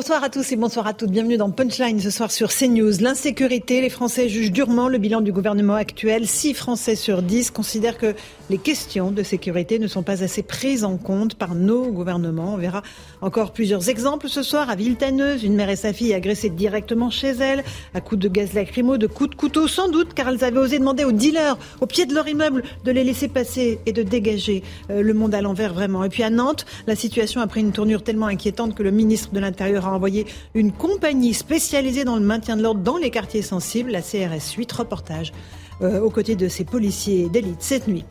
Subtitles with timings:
[0.00, 1.10] Bonsoir à tous et bonsoir à toutes.
[1.10, 3.02] Bienvenue dans Punchline ce soir sur CNews.
[3.02, 6.26] L'insécurité, les Français jugent durement le bilan du gouvernement actuel.
[6.26, 8.14] 6 Français sur 10 considèrent que
[8.48, 12.54] les questions de sécurité ne sont pas assez prises en compte par nos gouvernements.
[12.54, 12.82] On verra
[13.20, 15.44] encore plusieurs exemples ce soir à Villetaneuse.
[15.44, 19.06] Une mère et sa fille agressées directement chez elle à coups de gaz lacrymo, de
[19.06, 22.14] coups de couteau sans doute car elles avaient osé demander aux dealers au pied de
[22.14, 26.04] leur immeuble de les laisser passer et de dégager euh, le monde à l'envers vraiment.
[26.04, 29.34] Et puis à Nantes, la situation a pris une tournure tellement inquiétante que le ministre
[29.34, 33.90] de l'Intérieur envoyé une compagnie spécialisée dans le maintien de l'ordre dans les quartiers sensibles,
[33.90, 34.72] la CRS 8.
[34.72, 35.32] Reportage
[35.82, 38.04] euh, aux côtés de ces policiers d'élite cette nuit.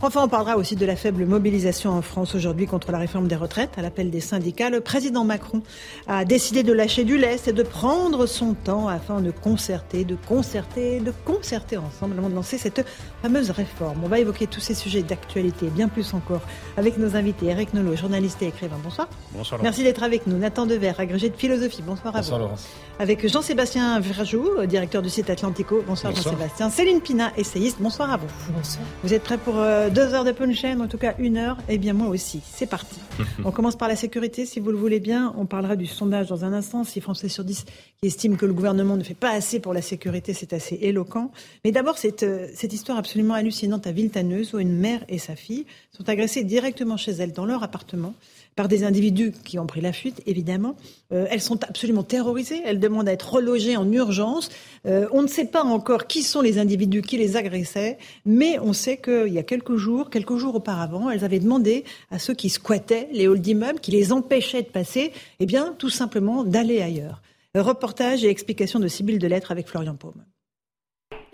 [0.00, 3.36] Enfin, on parlera aussi de la faible mobilisation en France aujourd'hui contre la réforme des
[3.36, 3.70] retraites.
[3.76, 5.62] À l'appel des syndicats, le président Macron
[6.08, 10.16] a décidé de lâcher du lest et de prendre son temps afin de concerter, de
[10.26, 12.84] concerter, de concerter ensemble avant de lancer cette
[13.22, 13.98] fameuse réforme.
[14.04, 16.42] On va évoquer tous ces sujets d'actualité, bien plus encore,
[16.76, 17.46] avec nos invités.
[17.46, 18.78] Eric Nolot, journaliste et écrivain.
[18.82, 19.08] Bonsoir.
[19.32, 19.60] Bonsoir.
[19.62, 20.36] Merci d'être avec nous.
[20.36, 21.82] Nathan Dever, agrégé de philosophie.
[21.86, 22.44] Bonsoir, Bonsoir à vous.
[22.44, 22.66] Laurence.
[22.98, 25.82] Avec Jean-Sébastien Virjou, directeur du site Atlantico.
[25.86, 26.34] Bonsoir, Bonsoir.
[26.34, 26.70] Jean-Sébastien.
[26.70, 27.00] Céline
[27.36, 27.76] Essayiste.
[27.78, 28.28] Bonsoir à vous.
[28.54, 28.84] Bonsoir.
[29.02, 31.58] Vous êtes prêts pour euh, deux heures de punchline, en tout cas une heure?
[31.68, 32.40] Eh bien moi aussi.
[32.42, 32.98] C'est parti.
[33.44, 35.34] on commence par la sécurité, si vous le voulez bien.
[35.36, 36.84] On parlera du sondage dans un instant.
[36.84, 37.64] 6 Français sur 10
[38.00, 41.30] qui estiment que le gouvernement ne fait pas assez pour la sécurité, c'est assez éloquent.
[41.64, 45.36] Mais d'abord, cette, euh, cette histoire absolument hallucinante à Villetaneuse, où une mère et sa
[45.36, 48.14] fille sont agressées directement chez elles, dans leur appartement
[48.56, 50.76] par des individus qui ont pris la fuite, évidemment.
[51.12, 52.60] Euh, elles sont absolument terrorisées.
[52.64, 54.50] Elles demandent à être relogées en urgence.
[54.86, 58.72] Euh, on ne sait pas encore qui sont les individus qui les agressaient, mais on
[58.72, 62.50] sait qu'il y a quelques jours, quelques jours auparavant, elles avaient demandé à ceux qui
[62.50, 67.22] squattaient les halls d'immeubles, qui les empêchaient de passer, eh bien, tout simplement d'aller ailleurs.
[67.54, 70.24] Reportage et explication de Sybille Delettre avec Florian Paume.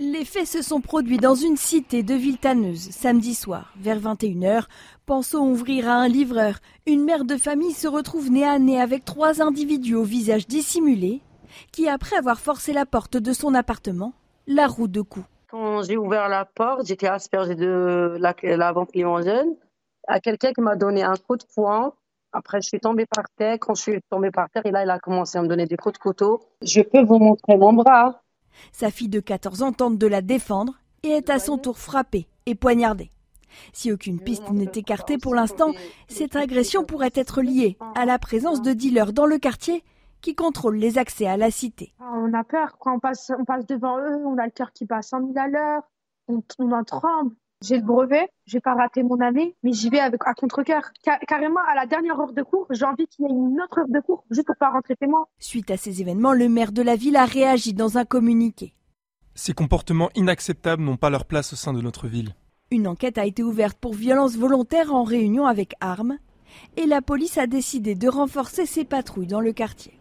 [0.01, 4.63] Les faits se sont produits dans une cité de Villetaneuse samedi soir, vers 21h.
[5.09, 6.59] Pensons ouvrir à un livreur.
[6.85, 11.23] Une mère de famille se retrouve nez à nez avec trois individus au visage dissimulé
[11.73, 14.13] qui, après avoir forcé la porte de son appartement,
[14.47, 15.25] la roue de coups.
[15.51, 19.57] Quand j'ai ouvert la porte, j'étais aspergée de la, la vente limousine
[20.07, 21.95] à quelqu'un qui m'a donné un coup de poing.
[22.35, 23.57] Après, je suis tombée par terre.
[23.59, 25.79] Quand je suis tombée par terre, et là, il a commencé à me donner des
[25.79, 26.41] coups de couteau.
[26.61, 28.21] Je peux vous montrer mon bras.
[28.73, 32.29] Sa fille de 14 ans tente de la défendre et est à son tour frappée
[32.45, 33.11] et poignardée.
[33.73, 35.73] Si aucune piste n'est écartée pour l'instant,
[36.09, 39.85] cette agression pourrait être liée à la présence de dealers dans le quartier
[40.21, 41.93] qui contrôlent les accès à la cité.
[42.01, 44.73] Ah, On a peur quand on passe, on passe devant eux, on a le cœur
[44.73, 45.83] qui bat à 100 000 à l'heure,
[46.27, 47.35] on, on en tremble.
[47.61, 50.83] J'ai le brevet, j'ai pas raté mon année, mais j'y vais avec à contre-cœur.
[51.05, 53.79] Ca- carrément, à la dernière heure de cours, j'ai envie qu'il y ait une autre
[53.81, 55.29] heure de cours, juste pour pas rentrer chez moi.
[55.41, 58.75] Suite à ces événements, le maire de la ville a réagi dans un communiqué.
[59.35, 62.35] Ces comportements inacceptables n'ont pas leur place au sein de notre ville.
[62.71, 66.19] Une enquête a été ouverte pour violence volontaire en réunion avec armes
[66.77, 69.93] et la police a décidé de renforcer ses patrouilles dans le quartier.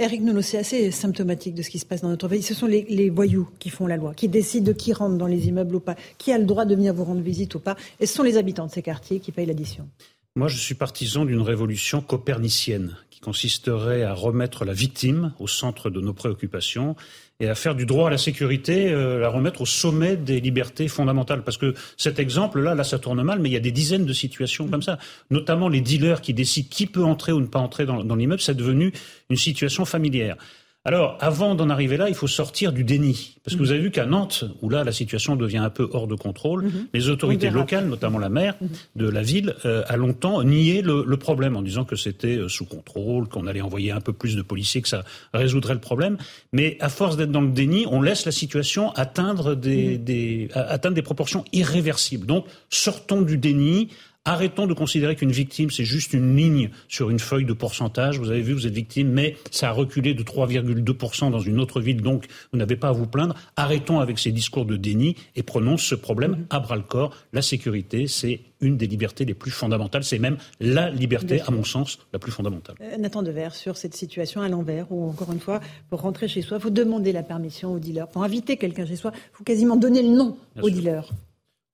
[0.00, 2.42] Eric Nolot, c'est assez symptomatique de ce qui se passe dans notre pays.
[2.42, 5.46] Ce sont les, voyous qui font la loi, qui décident de qui rentre dans les
[5.46, 7.76] immeubles ou pas, qui a le droit de venir vous rendre visite ou pas.
[8.00, 9.88] Et ce sont les habitants de ces quartiers qui payent l'addition.
[10.34, 15.90] Moi, je suis partisan d'une révolution copernicienne qui consisterait à remettre la victime au centre
[15.90, 16.96] de nos préoccupations
[17.38, 20.88] et à faire du droit à la sécurité, euh, la remettre au sommet des libertés
[20.88, 21.44] fondamentales.
[21.44, 24.12] Parce que cet exemple-là, là, ça tourne mal, mais il y a des dizaines de
[24.14, 24.98] situations comme ça.
[25.30, 28.56] Notamment les dealers qui décident qui peut entrer ou ne pas entrer dans, l'immeuble, c'est
[28.56, 28.90] devenu
[29.28, 30.38] une situation familière.
[30.84, 33.36] Alors, avant d'en arriver là, il faut sortir du déni.
[33.44, 36.08] Parce que vous avez vu qu'à Nantes, où là, la situation devient un peu hors
[36.08, 38.56] de contrôle, les autorités locales, notamment la maire
[38.96, 42.48] de la ville, euh, a longtemps nié le, le problème en disant que c'était euh,
[42.48, 46.16] sous contrôle, qu'on allait envoyer un peu plus de policiers, que ça résoudrait le problème.
[46.52, 50.96] Mais à force d'être dans le déni, on laisse la situation atteindre des, des, atteindre
[50.96, 52.26] des proportions irréversibles.
[52.26, 53.88] Donc, sortons du déni.
[54.24, 58.20] Arrêtons de considérer qu'une victime, c'est juste une ligne sur une feuille de pourcentage.
[58.20, 61.80] Vous avez vu, vous êtes victime, mais ça a reculé de 3,2% dans une autre
[61.80, 63.34] ville, donc vous n'avez pas à vous plaindre.
[63.56, 67.12] Arrêtons avec ces discours de déni et prenons ce problème à bras le corps.
[67.32, 70.04] La sécurité, c'est une des libertés les plus fondamentales.
[70.04, 72.76] C'est même la liberté, à mon sens, la plus fondamentale.
[72.80, 75.58] Euh, Nathan Dever, sur cette situation à l'envers, où encore une fois,
[75.90, 78.06] pour rentrer chez soi, il faut demander la permission au dealer.
[78.06, 80.76] Pour inviter quelqu'un chez soi, il faut quasiment donner le nom Bien au sûr.
[80.76, 81.10] dealer.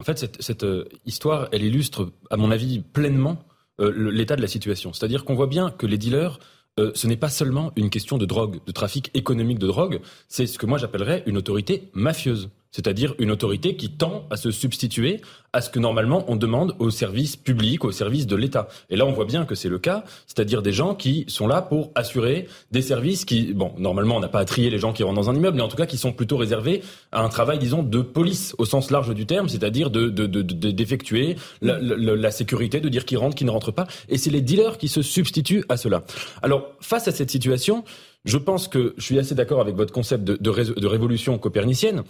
[0.01, 3.39] En fait, cette, euh, histoire, elle illustre, à mon avis, pleinement
[3.81, 4.93] l'état de la situation.
[4.93, 6.41] C'est-à-dire qu'on voit bien que les dealers
[6.95, 10.59] ce n'est pas seulement une question de drogue, de trafic économique de drogue, c'est ce
[10.59, 15.21] que moi j'appellerais une autorité mafieuse c'est-à-dire une autorité qui tend à se substituer
[15.53, 18.69] à ce que normalement on demande aux services publics, aux services de l'État.
[18.91, 21.63] Et là, on voit bien que c'est le cas, c'est-à-dire des gens qui sont là
[21.63, 25.03] pour assurer des services qui, bon, normalement, on n'a pas à trier les gens qui
[25.03, 26.83] rentrent dans un immeuble, mais en tout cas qui sont plutôt réservés
[27.13, 31.79] à un travail, disons, de police au sens large du terme, c'est-à-dire de, d'effectuer la,
[31.81, 33.87] la, sécurité, de dire qui rentre, qui ne rentre pas.
[34.09, 36.05] Et c'est les dealers qui se substituent à cela.
[36.43, 37.85] Alors, face à cette situation,
[38.29, 42.03] je pense que je suis assez d'accord avec votre concept de, de, révolution copernicienne.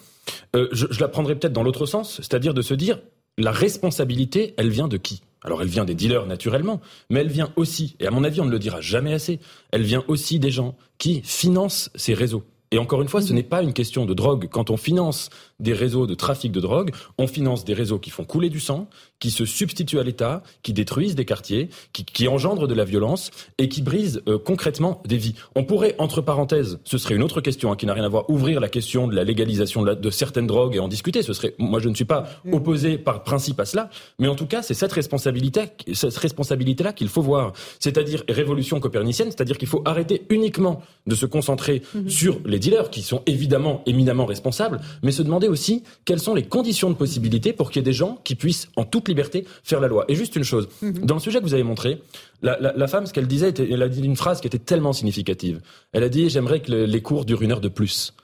[0.57, 2.99] Euh, je, je la prendrais peut-être dans l'autre sens, c'est-à-dire de se dire
[3.39, 5.23] la responsabilité, elle vient de qui?
[5.43, 8.45] Alors elle vient des dealers naturellement, mais elle vient aussi, et à mon avis on
[8.45, 9.39] ne le dira jamais assez,
[9.71, 12.43] elle vient aussi des gens qui financent ces réseaux.
[12.71, 13.37] Et encore une fois, ce mhm.
[13.37, 14.49] n'est pas une question de drogue.
[14.51, 18.25] Quand on finance des réseaux de trafic de drogue, on finance des réseaux qui font
[18.25, 18.89] couler du sang,
[19.21, 23.31] qui se substituent à l'État, qui détruisent des quartiers, qui, qui, engendrent de la violence
[23.59, 25.35] et qui brisent euh, concrètement des vies.
[25.57, 28.29] On pourrait, entre parenthèses, ce serait une autre question hein, qui n'a rien à voir,
[28.31, 31.23] ouvrir la question de la légalisation de, de, certaines drogues et en discuter.
[31.23, 32.55] Ce serait, moi, je ne suis pas mhm.
[32.55, 35.63] opposé par principe à cela, mais en tout cas, c'est cette responsabilité,
[35.93, 37.53] cette responsabilité-là qu'il faut voir.
[37.81, 42.09] C'est-à-dire révolution copernicienne, c'est-à-dire qu'il faut arrêter uniquement de se concentrer mhm.
[42.09, 46.45] sur les dealers qui sont évidemment éminemment responsables, mais se demander aussi quelles sont les
[46.45, 49.81] conditions de possibilité pour qu'il y ait des gens qui puissent en toute liberté faire
[49.81, 50.05] la loi.
[50.09, 51.05] Et juste une chose, mhm.
[51.05, 52.03] dans le sujet que vous avez montré,
[52.43, 55.61] la, femme, ce qu'elle disait, elle a dit une phrase qui était tellement significative.
[55.93, 58.15] Elle a dit j'aimerais que les cours durent une heure de plus.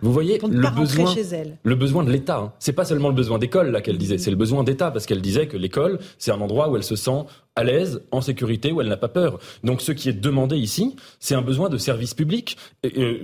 [0.00, 1.14] Vous voyez le besoin,
[1.62, 2.38] le besoin de l'État.
[2.38, 2.52] Hein.
[2.58, 5.20] C'est pas seulement le besoin d'école là qu'elle disait, c'est le besoin d'État parce qu'elle
[5.20, 7.24] disait que l'école c'est un endroit où elle se sent
[7.56, 9.38] à l'aise, en sécurité, où elle n'a pas peur.
[9.64, 12.56] Donc ce qui est demandé ici, c'est un besoin de service public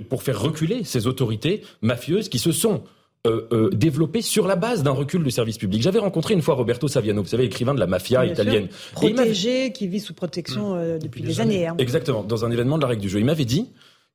[0.09, 2.83] pour faire reculer ces autorités mafieuses qui se sont
[3.25, 5.81] euh, euh, développées sur la base d'un recul du service public.
[5.81, 8.67] J'avais rencontré une fois Roberto Saviano, vous savez, écrivain de la mafia italienne.
[8.91, 11.67] Protégé, qui vit sous protection euh, depuis, des années.
[11.67, 11.75] Hein.
[11.77, 13.19] Exactement, dans un événement de la règle du jeu.
[13.19, 13.69] Il m'avait dit,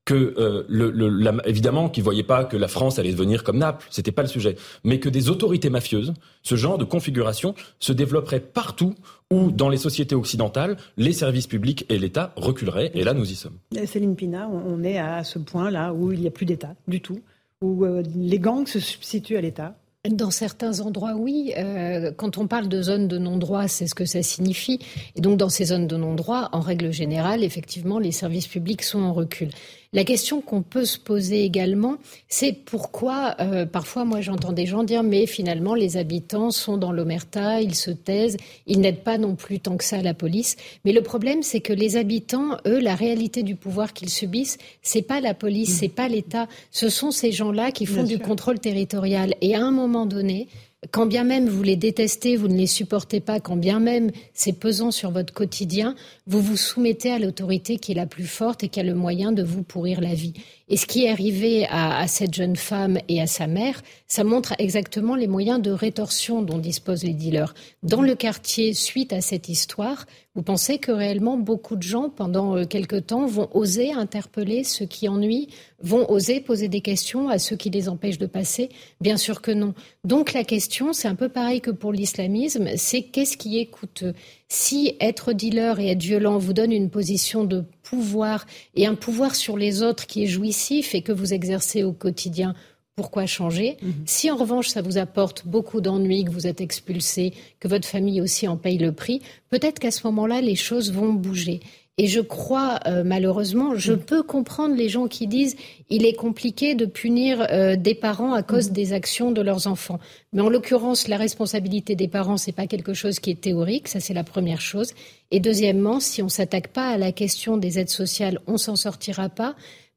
[0.09, 3.87] que euh, le, le, évidemment qu'ils voyaient pas que la France allait devenir comme Naples,
[3.91, 8.41] c'était pas le sujet, mais que des autorités mafieuses, ce genre de configuration se développerait
[8.41, 8.95] partout
[9.31, 13.35] où dans les sociétés occidentales, les services publics et l'État reculeraient, et là nous y
[13.35, 13.59] sommes.
[13.85, 17.03] Céline Pina, on est à ce point là où il n'y a plus d'État du
[17.03, 17.21] tout,
[17.63, 19.75] où euh, les gangs se substituent à l'État.
[20.09, 21.53] Dans certains endroits, oui.
[21.59, 24.79] Euh, quand on parle de zones de non-droit, c'est ce que ça signifie.
[25.17, 29.01] Et donc, dans ces zones de non-droit, en règle générale, effectivement, les services publics sont
[29.01, 29.51] en recul.
[29.95, 31.97] La question qu'on peut se poser également,
[32.29, 36.93] c'est pourquoi, euh, parfois, moi j'entends des gens dire, mais finalement, les habitants sont dans
[36.93, 38.37] l'omerta, ils se taisent,
[38.67, 40.57] ils n'aident pas non plus tant que ça la police.
[40.85, 45.01] Mais le problème, c'est que les habitants, eux, la réalité du pouvoir qu'ils subissent, c'est
[45.01, 45.79] pas la police, mmh.
[45.81, 49.37] c'est pas l'État, ce sont ces gens-là qui font du contrôle territorial.
[49.41, 50.49] Et à un moment donné,
[50.93, 54.53] quand bien même vous les détestez, vous ne les supportez pas, quand bien même c'est
[54.53, 55.97] pesant sur votre quotidien,
[56.27, 59.33] vous vous soumettez à l'autorité qui est la plus forte et qui a le moyen
[59.33, 60.35] de vous pourrir la vie.
[60.69, 64.55] Et ce qui est arrivé à, cette jeune femme et à sa mère, ça montre
[64.59, 67.55] exactement les moyens de rétorsion dont disposent les dealers.
[67.83, 70.05] Dans le quartier, suite à cette histoire,
[70.35, 74.85] vous pensez que réellement beaucoup de gens, pendant euh, quelque temps, vont oser interpeller ceux
[74.85, 75.49] qui ennuient,
[75.81, 78.69] vont oser poser des questions à ceux qui les empêchent de passer
[79.01, 79.75] Bien sûr que non.
[80.05, 84.15] Donc la question, c'est un peu pareil que pour l'islamisme, c'est qu'est-ce qui est coûteux
[84.49, 89.35] si être dealer et être violent vous donne une position de pouvoir et un pouvoir
[89.35, 92.55] sur les autres qui est jouissif et que vous exercez au quotidien,
[92.97, 93.93] pourquoi changer mhm.
[94.07, 98.21] Si en revanche ça vous apporte beaucoup d'ennuis, que vous êtes expulsé, que votre famille
[98.21, 99.21] aussi en paye le prix,
[99.51, 101.61] peut-être qu'à ce moment-là les choses vont bouger.
[102.01, 103.99] Et je crois, euh, malheureusement, je mm.
[103.99, 105.57] peux comprendre les gens qui disent
[105.91, 108.73] il est compliqué de punir euh, des parents à cause mm.
[108.73, 109.99] des actions de leurs enfants.
[110.33, 113.99] Mais en l'occurrence, la responsabilité des parents, c'est pas quelque chose qui est théorique, ça
[113.99, 114.93] c'est la première chose.
[115.33, 119.29] Et deuxièmement, si on s'attaque pas à la question des aides sociales, on s'en sortira
[119.29, 119.57] pas,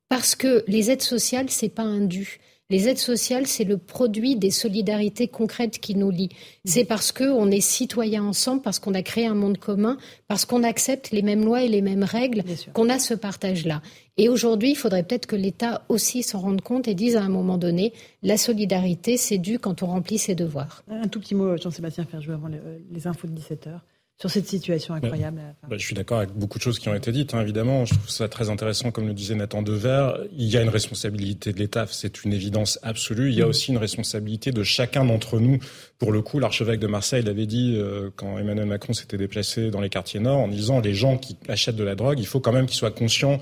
[0.10, 2.40] parce que les aides sociales, c'est pas un dû.
[2.72, 6.30] Les aides sociales, c'est le produit des solidarités concrètes qui nous lient.
[6.64, 9.98] C'est parce qu'on est citoyens ensemble, parce qu'on a créé un monde commun,
[10.30, 13.82] parce qu'on accepte les mêmes lois et les mêmes règles, qu'on a ce partage-là.
[14.16, 17.30] Et aujourd'hui, il faudrait peut-être que l'État aussi s'en rende compte et dise à un
[17.30, 17.92] moment donné,
[18.24, 20.86] la solidarité, c'est dû quand on remplit ses devoirs.
[20.90, 23.86] Un tout petit mot, Jean-Sébastien Ferjou, avant les infos de 17 heures
[24.22, 25.42] sur cette situation incroyable.
[25.68, 27.86] Bah, je suis d'accord avec beaucoup de choses qui ont été dites, hein, évidemment.
[27.86, 30.12] Je trouve ça très intéressant, comme le disait Nathan Dever.
[30.38, 33.30] Il y a une responsabilité de l'État, c'est une évidence absolue.
[33.30, 33.50] Il y a mm.
[33.50, 35.58] aussi une responsabilité de chacun d'entre nous.
[36.02, 39.82] Pour le coup, l'archevêque de Marseille l'avait dit euh, quand Emmanuel Macron s'était déplacé dans
[39.82, 42.52] les quartiers nord, en disant les gens qui achètent de la drogue, il faut quand
[42.52, 43.38] même qu'ils soient conscients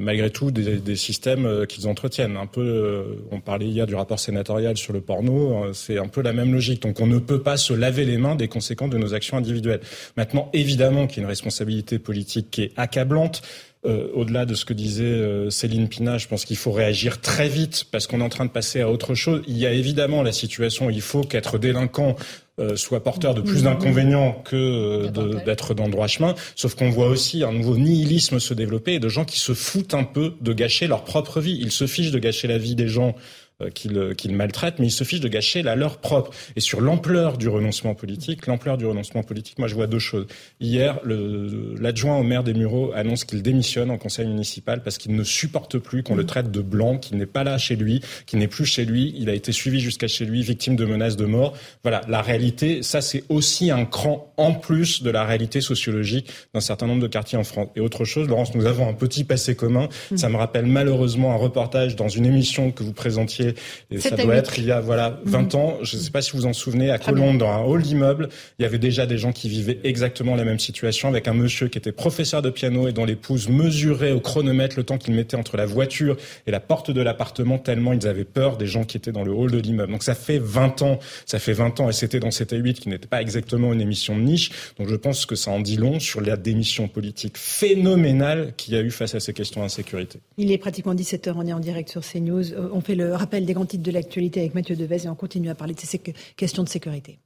[0.00, 2.38] malgré tout des, systèmes qu'ils entretiennent.
[2.38, 6.32] Un peu, on parlait hier du rapport sénatorial sur le porno, c'est un peu la
[6.32, 6.80] même logique.
[6.80, 9.80] Donc on ne peut pas se laver les mains des conséquences de nos actions individuelles.
[10.16, 13.42] Maintenant, évidemment qu'il y a une responsabilité politique qui est accablante.
[13.84, 17.48] Euh, au-delà de ce que disait euh, Céline Pina, je pense qu'il faut réagir très
[17.48, 19.42] vite parce qu'on est en train de passer à autre chose.
[19.48, 22.14] Il y a évidemment la situation, il faut qu'être délinquant
[22.60, 25.08] euh, soit porteur de plus d'inconvénients que
[25.44, 26.36] d'être dans le droit chemin.
[26.54, 29.94] Sauf qu'on voit aussi un nouveau nihilisme se développer et de gens qui se foutent
[29.94, 31.58] un peu de gâcher leur propre vie.
[31.60, 33.16] Ils se fichent de gâcher la vie des gens
[33.60, 36.30] euh, qu'ils maltraitent, mais ils se fichent de gâcher la leur propre.
[36.56, 40.26] Et sur l'ampleur du renoncement politique, l'ampleur du renoncement politique, moi je vois deux choses.
[40.60, 45.24] Hier, l'adjoint au maire des Mureaux annonce qu'il démissionne en conseil municipal parce qu'il ne
[45.24, 48.48] supporte plus qu'on le traite de blanc, qu'il n'est pas là chez lui, qu'il n'est
[48.48, 49.14] plus chez lui.
[49.16, 51.54] Il a été suivi jusqu'à chez lui, victime de menaces de mort.
[51.82, 56.60] Voilà, la réalité, ça c'est aussi un cran en plus de la réalité sociologique d'un
[56.60, 57.68] certain nombre de quartiers en France.
[57.76, 59.88] Et autre chose, Laurence, nous avons un petit passé commun.
[60.16, 63.51] Ça me rappelle malheureusement un reportage dans une émission que vous présentiez
[63.90, 65.60] et ça doit être il y a voilà 20 mhm.
[65.60, 65.78] ans.
[65.82, 68.28] Je ne sais pas si vous vous en souvenez, à Colombes, dans un hall d'immeuble,
[68.58, 71.68] il y avait déjà des gens qui vivaient exactement la même situation avec un monsieur
[71.68, 75.36] qui était professeur de piano et dont l'épouse mesurait au chronomètre le temps qu'il mettait
[75.36, 76.16] entre la voiture
[76.46, 79.32] et la porte de l'appartement tellement ils avaient peur des gens qui étaient dans le
[79.32, 79.92] hall de l'immeuble.
[79.92, 82.88] Donc ça fait 20 ans, ça fait 20 ans et c'était dans cette 8 qui
[82.88, 84.50] n'était pas exactement une émission de niche.
[84.78, 88.76] Donc je pense que ça en dit long sur la démission politique phénoménale qu'il y
[88.76, 90.20] a eu face à ces questions d'insécurité.
[90.36, 92.52] Il est pratiquement 17h, on est en direct sur CNews.
[92.52, 95.14] Euh, on fait le rappel des grands titres de l'actualité avec Mathieu Devez et on
[95.14, 95.98] continue à parler de ces
[96.36, 97.18] questions de sécurité.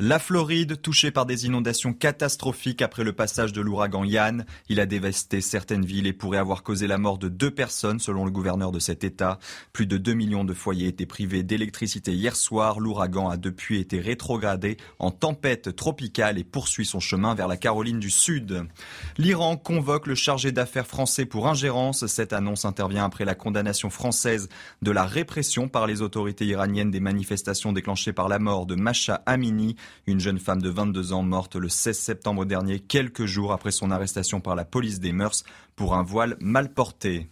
[0.00, 4.46] La Floride, touchée par des inondations catastrophiques après le passage de l'ouragan Yann.
[4.68, 8.24] Il a dévasté certaines villes et pourrait avoir causé la mort de deux personnes selon
[8.24, 9.40] le gouverneur de cet État.
[9.72, 12.78] Plus de 2 millions de foyers étaient privés d'électricité hier soir.
[12.78, 17.98] L'ouragan a depuis été rétrogradé en tempête tropicale et poursuit son chemin vers la Caroline
[17.98, 18.68] du Sud.
[19.16, 22.06] L'Iran convoque le chargé d'affaires français pour ingérence.
[22.06, 24.48] Cette annonce intervient après la condamnation française
[24.80, 29.24] de la répression par les autorités iraniennes des manifestations déclenchées par la mort de Masha
[29.26, 29.74] Amini,
[30.06, 33.90] une jeune femme de 22 ans morte le 16 septembre dernier, quelques jours après son
[33.90, 35.44] arrestation par la police des mœurs
[35.76, 37.28] pour un voile mal porté.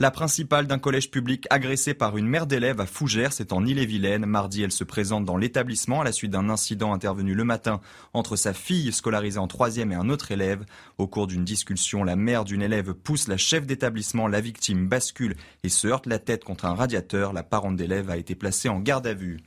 [0.00, 4.26] La principale d'un collège public agressée par une mère d'élève à Fougères, c'est en Ille-et-Vilaine.
[4.26, 7.80] Mardi, elle se présente dans l'établissement à la suite d'un incident intervenu le matin
[8.12, 10.64] entre sa fille scolarisée en troisième et un autre élève.
[10.98, 15.36] Au cours d'une discussion, la mère d'une élève pousse la chef d'établissement, la victime bascule
[15.62, 17.32] et se heurte la tête contre un radiateur.
[17.32, 19.38] La parente d'élève a été placée en garde à vue.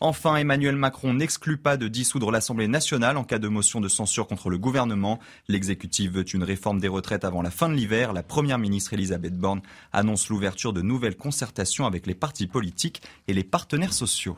[0.00, 4.26] Enfin, Emmanuel Macron n'exclut pas de dissoudre l'Assemblée nationale en cas de motion de censure
[4.26, 5.18] contre le gouvernement.
[5.48, 8.12] L'exécutif veut une réforme des retraites avant la fin de l'hiver.
[8.12, 9.62] La première ministre Elisabeth Borne
[9.92, 14.36] annonce l'ouverture de nouvelles concertations avec les partis politiques et les partenaires sociaux.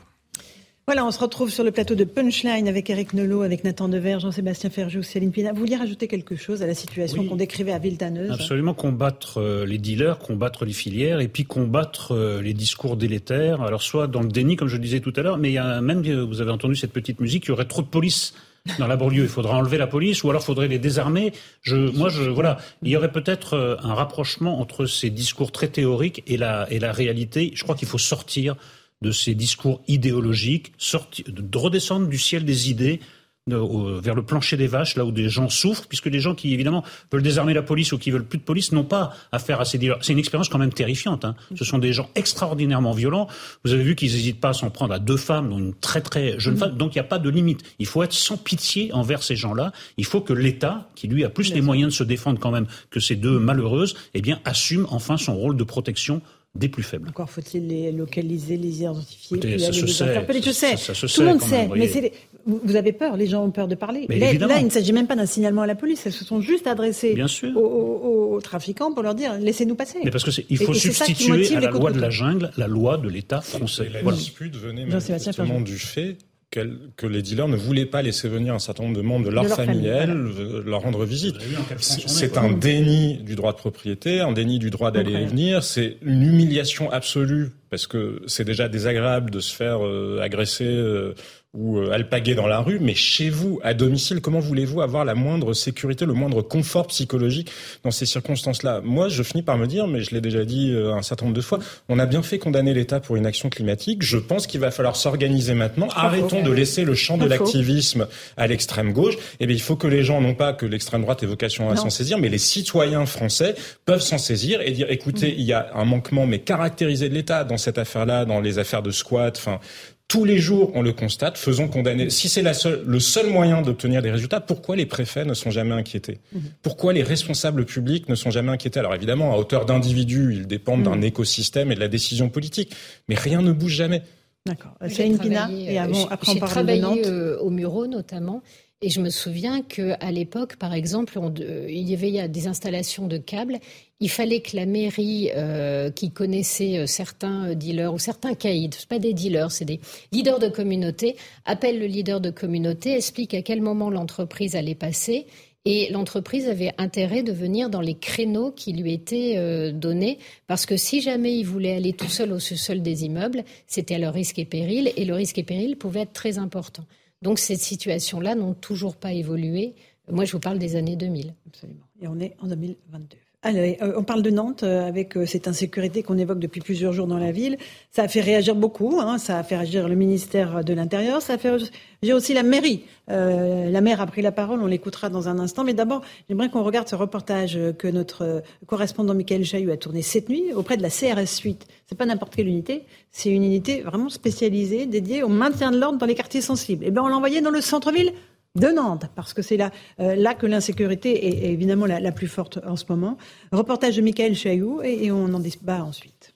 [0.89, 4.17] Voilà, on se retrouve sur le plateau de Punchline avec Eric Nolot, avec Nathan Dever,
[4.19, 5.53] Jean-Sébastien Ferjou, Céline Pina.
[5.53, 9.67] Vous vouliez rajouter quelque chose à la situation qu'on décrivait à Villetaneuse Absolument, combattre euh,
[9.67, 13.61] les dealers, combattre les filières et puis combattre euh, les discours délétères.
[13.61, 15.79] Alors soit dans le déni, comme je disais tout à l'heure, mais il y a
[15.79, 18.33] même, vous avez entendu cette petite musique, il y aurait trop de police
[18.79, 19.25] dans la banlieue.
[19.25, 21.33] Il faudra enlever la police ou alors il faudrait les désarmer.
[21.61, 25.67] Je, moi, je, voilà, il y aurait peut-être euh, un rapprochement entre ces discours très
[25.67, 27.51] théoriques et la, et la réalité.
[27.53, 28.55] Je crois qu'il faut sortir
[29.01, 32.99] de ces discours idéologiques, sortir, de redescendre du ciel des idées
[33.47, 36.83] vers le plancher des vaches, là où des gens souffrent, puisque les gens qui, évidemment,
[37.11, 39.77] veulent désarmer la police ou qui veulent plus de police n'ont pas affaire à ces
[39.77, 39.97] dealers.
[40.01, 41.25] C'est une expérience quand même terrifiante.
[41.25, 41.35] Hein.
[41.55, 43.27] Ce sont des gens extraordinairement violents.
[43.63, 46.01] Vous avez vu qu'ils n'hésitent pas à s'en prendre à deux femmes, dont une très
[46.01, 46.77] très jeune femme.
[46.77, 47.63] Donc il n'y a pas de limite.
[47.79, 49.71] Il faut être sans pitié envers ces gens-là.
[49.97, 52.67] Il faut que l'État, qui lui a plus les moyens de se défendre quand même
[52.89, 56.21] que ces deux malheureuses, eh bien, assume enfin son rôle de protection
[56.55, 57.09] des plus faibles.
[57.09, 61.41] Encore faut-il les localiser, les identifier, Écoutez, ça, se sait, je sais, tout le monde
[61.41, 62.11] sait, mais
[62.45, 64.07] vous avez peur, les gens ont peur de parler.
[64.09, 66.67] Là, il ne s'agit même pas d'un signalement à la police, elles se sont juste
[66.67, 67.15] adressées
[67.55, 69.99] aux, trafiquants pour leur dire laissez-nous passer.
[70.03, 73.09] Mais parce que il faut substituer à la loi de la jungle la loi de
[73.09, 73.89] l'État français.
[73.89, 76.17] La dispute venait manifestement du fait
[76.51, 79.47] que les dealers ne voulaient pas laisser venir un certain nombre de membres de leur,
[79.47, 81.35] famille, euh, leur rendre visite.
[81.79, 85.97] C'est un déni du droit de propriété, un déni du droit d'aller et venir, c'est
[86.01, 91.13] une humiliation absolue parce que c'est déjà désagréable de se faire euh, agresser euh,
[91.55, 95.15] ou euh, alpaguer dans la rue, mais chez vous, à domicile, comment voulez-vous avoir la
[95.15, 97.51] moindre sécurité, le moindre confort psychologique
[97.83, 98.81] dans ces circonstances-là?
[98.83, 101.35] Moi, je finis par me dire, mais je l'ai déjà dit euh, un certain nombre
[101.35, 101.57] de fois,
[101.87, 104.03] on a bien fait condamner l'État pour une action climatique.
[104.03, 105.87] Je pense qu'il va falloir s'organiser maintenant.
[105.95, 108.07] Arrêtons de laisser le champ de l'activisme
[108.37, 109.15] à l'extrême gauche.
[109.39, 111.75] Eh bien, il faut que les gens, non pas que l'extrême droite ait vocation à
[111.75, 115.35] s'en saisir, mais les citoyens français peuvent s'en saisir et dire, écoutez, mm.
[115.39, 118.81] il y a un manquement mais caractérisé de l'État dans cette affaire-là, dans les affaires
[118.81, 119.59] de squat, enfin
[120.07, 122.09] Tous les jours, on le constate, faisons condamner.
[122.09, 126.17] Si c'est le seul moyen d'obtenir des résultats, pourquoi les préfets ne sont jamais inquiétés?
[126.33, 126.41] Mhm.
[126.63, 128.79] Pourquoi les responsables publics ne sont jamais inquiétés?
[128.79, 131.03] Alors évidemment, à hauteur d'individus, ils dépendent d'un mhm.
[131.03, 132.75] écosystème et de la décision politique,
[133.07, 134.01] mais rien ne bouge jamais.
[134.47, 134.73] D'accord.
[134.87, 137.05] C'est une Pina, et avant, après on parle de Nantes.
[137.05, 138.41] Euh, au Muro notamment,
[138.81, 143.17] et je me souviens qu'à l'époque, par exemple, euh, il y avait des installations de
[143.17, 143.59] câbles.
[144.01, 148.87] Il fallait que la mairie, euh, qui connaissait euh, certains dealers ou certains caïds, ce
[148.87, 149.81] pas des dealers, c'est des
[150.13, 155.25] leaders de communauté, appelle le leader de communauté, explique à quel moment l'entreprise allait passer.
[155.65, 160.77] Et l'entreprise avait intérêt de venir dans les créneaux qui lui étaient donnés, parce que
[160.77, 164.39] si jamais il voulait aller tout seul au sous-sol des immeubles, c'était à leur risque
[164.39, 166.85] et péril, et le risque et péril pouvait être très important.
[167.21, 169.75] Donc ces situations-là n'ont toujours pas évolué.
[170.09, 171.33] Moi, je vous parle des années 2000.
[171.47, 171.85] Absolument.
[172.01, 173.17] Et on est en 2022.
[173.41, 176.91] Allez, euh, on parle de Nantes euh, avec euh, cette insécurité qu'on évoque depuis plusieurs
[176.91, 177.57] jours dans la ville.
[177.89, 178.99] Ça a fait réagir beaucoup.
[178.99, 181.21] Hein, ça a fait réagir le ministère de l'Intérieur.
[181.21, 182.83] Ça a fait réagir aussi la mairie.
[183.07, 184.61] la maire a pris la parole.
[184.61, 185.63] On l'écoutera dans un instant.
[185.63, 190.27] Mais d'abord, j'aimerais qu'on regarde ce reportage que notre correspondant Michael Chailloux a tourné cette
[190.27, 191.65] nuit auprès de la CRS 8.
[191.87, 192.83] C'est pas n'importe quelle unité.
[193.09, 196.83] C'est une unité vraiment spécialisée, dédiée au maintien de l'ordre dans les quartiers sensibles.
[196.83, 198.11] Et eh bien, on l'a envoyé dans le centre-ville
[198.59, 202.75] de Nantes, parce que c'est là, euh, que l'insécurité est, évidemment la, plus forte en
[202.75, 203.17] ce moment.
[203.51, 206.33] Reportage de Michael Chailloux et, et on en débat ensuite.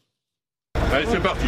[0.91, 1.47] Allez, c'est parti.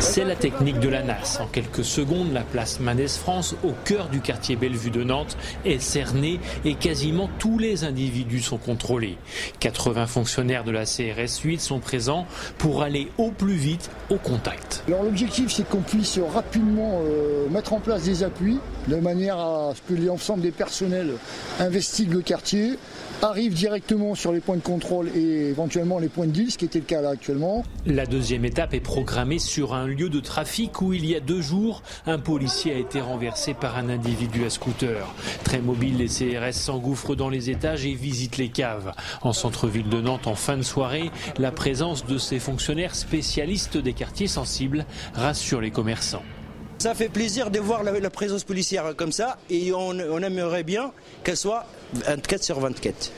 [0.00, 1.38] C'est la technique de la NAS.
[1.40, 5.80] En quelques secondes, la place Manès France, au cœur du quartier Bellevue de Nantes, est
[5.80, 9.16] cernée et quasiment tous les individus sont contrôlés.
[9.60, 12.26] 80 fonctionnaires de la CRS 8 sont présents
[12.58, 14.82] pour aller au plus vite au contact.
[14.88, 18.58] Alors l'objectif, c'est qu'on puisse rapidement euh, mettre en place des appuis
[18.88, 21.14] de manière à ce que l'ensemble des personnels
[21.60, 22.78] investiguent le quartier,
[23.22, 26.64] arrive directement sur les points de contrôle et éventuellement les points de deal, ce qui
[26.64, 27.64] était le cas là actuellement.
[27.86, 31.40] La deuxième étape est programmée sur un lieu de trafic où il y a deux
[31.40, 35.06] jours, un policier a été renversé par un individu à scooter.
[35.44, 38.92] Très mobile, les CRS s'engouffrent dans les étages et visitent les caves.
[39.22, 43.92] En centre-ville de Nantes, en fin de soirée, la présence de ces fonctionnaires spécialistes des
[43.92, 46.22] quartiers sensibles rassure les commerçants.
[46.84, 50.92] Ça fait plaisir de voir la, présence policière comme ça et on, aimerait bien
[51.24, 53.10] qu'elle soit 24 sur 24.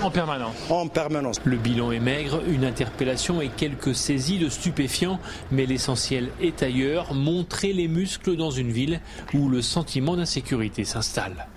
[0.00, 1.36] En permanence En permanence.
[1.44, 5.20] Le bilan est maigre, une interpellation et quelques saisies de stupéfiants,
[5.50, 9.02] mais l'essentiel est ailleurs, montrer les muscles dans une ville
[9.34, 11.48] où le sentiment d'insécurité s'installe.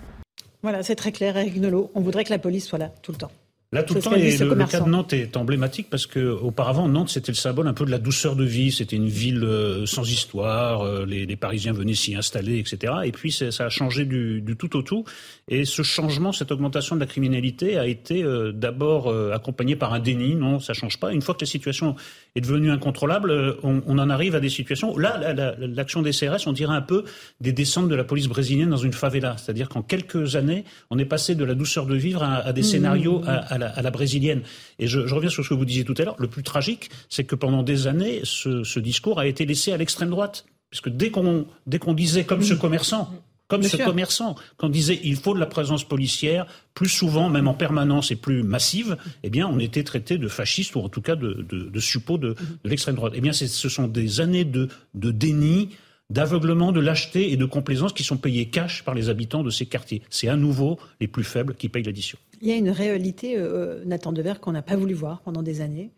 [0.61, 1.89] Voilà, c'est très clair, Eric Nolot.
[1.95, 3.31] On voudrait que la police soit là tout le temps.
[3.75, 7.09] Là, tout le temps, et le, cas de Nantes est emblématique parce que auparavant, Nantes,
[7.09, 8.71] c'était le symbole un peu de la douceur de vie.
[8.71, 10.81] C'était une ville euh, sans histoire.
[10.83, 12.93] Euh, les, les, Parisiens venaient s'y installer, etc.
[13.03, 15.03] Et puis, ça a changé du, du, tout au tout.
[15.49, 19.99] Et ce changement, cette augmentation de la criminalité a été euh, d'abord accompagné par un
[19.99, 20.35] déni.
[20.35, 21.11] Non, ça change pas.
[21.11, 21.97] Une fois que la situation
[22.35, 24.97] est devenue incontrôlable, on, on en arrive à des situations.
[24.97, 27.03] Là, l'action des CRS, on dirait un peu
[27.39, 29.37] des descentes de la police brésilienne dans une favela.
[29.37, 32.61] C'est-à-dire qu'en quelques années, on est passé de la douceur de vivre à, à des
[32.61, 32.63] mmh.
[32.63, 34.41] scénarios à, à la à la brésilienne.
[34.79, 36.15] Et je, reviens sur ce que vous disiez tout à l'heure.
[36.19, 40.09] Le plus tragique, c'est que pendant des années, ce, discours a été laissé à l'extrême
[40.09, 40.45] droite.
[40.69, 43.09] Puisque dès qu'on dès qu'on disait comme ce commerçant,
[43.47, 47.53] comme ce commerçant, qu'on disait il faut de la présence policière, plus souvent, même en
[47.53, 51.15] permanence et plus massive, eh bien, on était traité de fasciste ou en tout cas
[51.15, 53.13] de, de, de suppôt de, de l'extrême droite.
[53.15, 55.69] Eh bien, ce sont des années de, de déni,
[56.09, 59.65] d'aveuglement, de lâcheté et de complaisance qui sont payés cash par les habitants de ces
[59.65, 60.01] quartiers.
[60.09, 62.17] C'est à nouveau les plus faibles qui payent l'addition.
[62.41, 65.41] Il y a une réalité, euh, euh Nathan Devers, qu'on n'a pas voulu voir pendant
[65.41, 65.91] des années,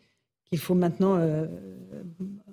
[0.50, 1.46] qu'il faut maintenant euh,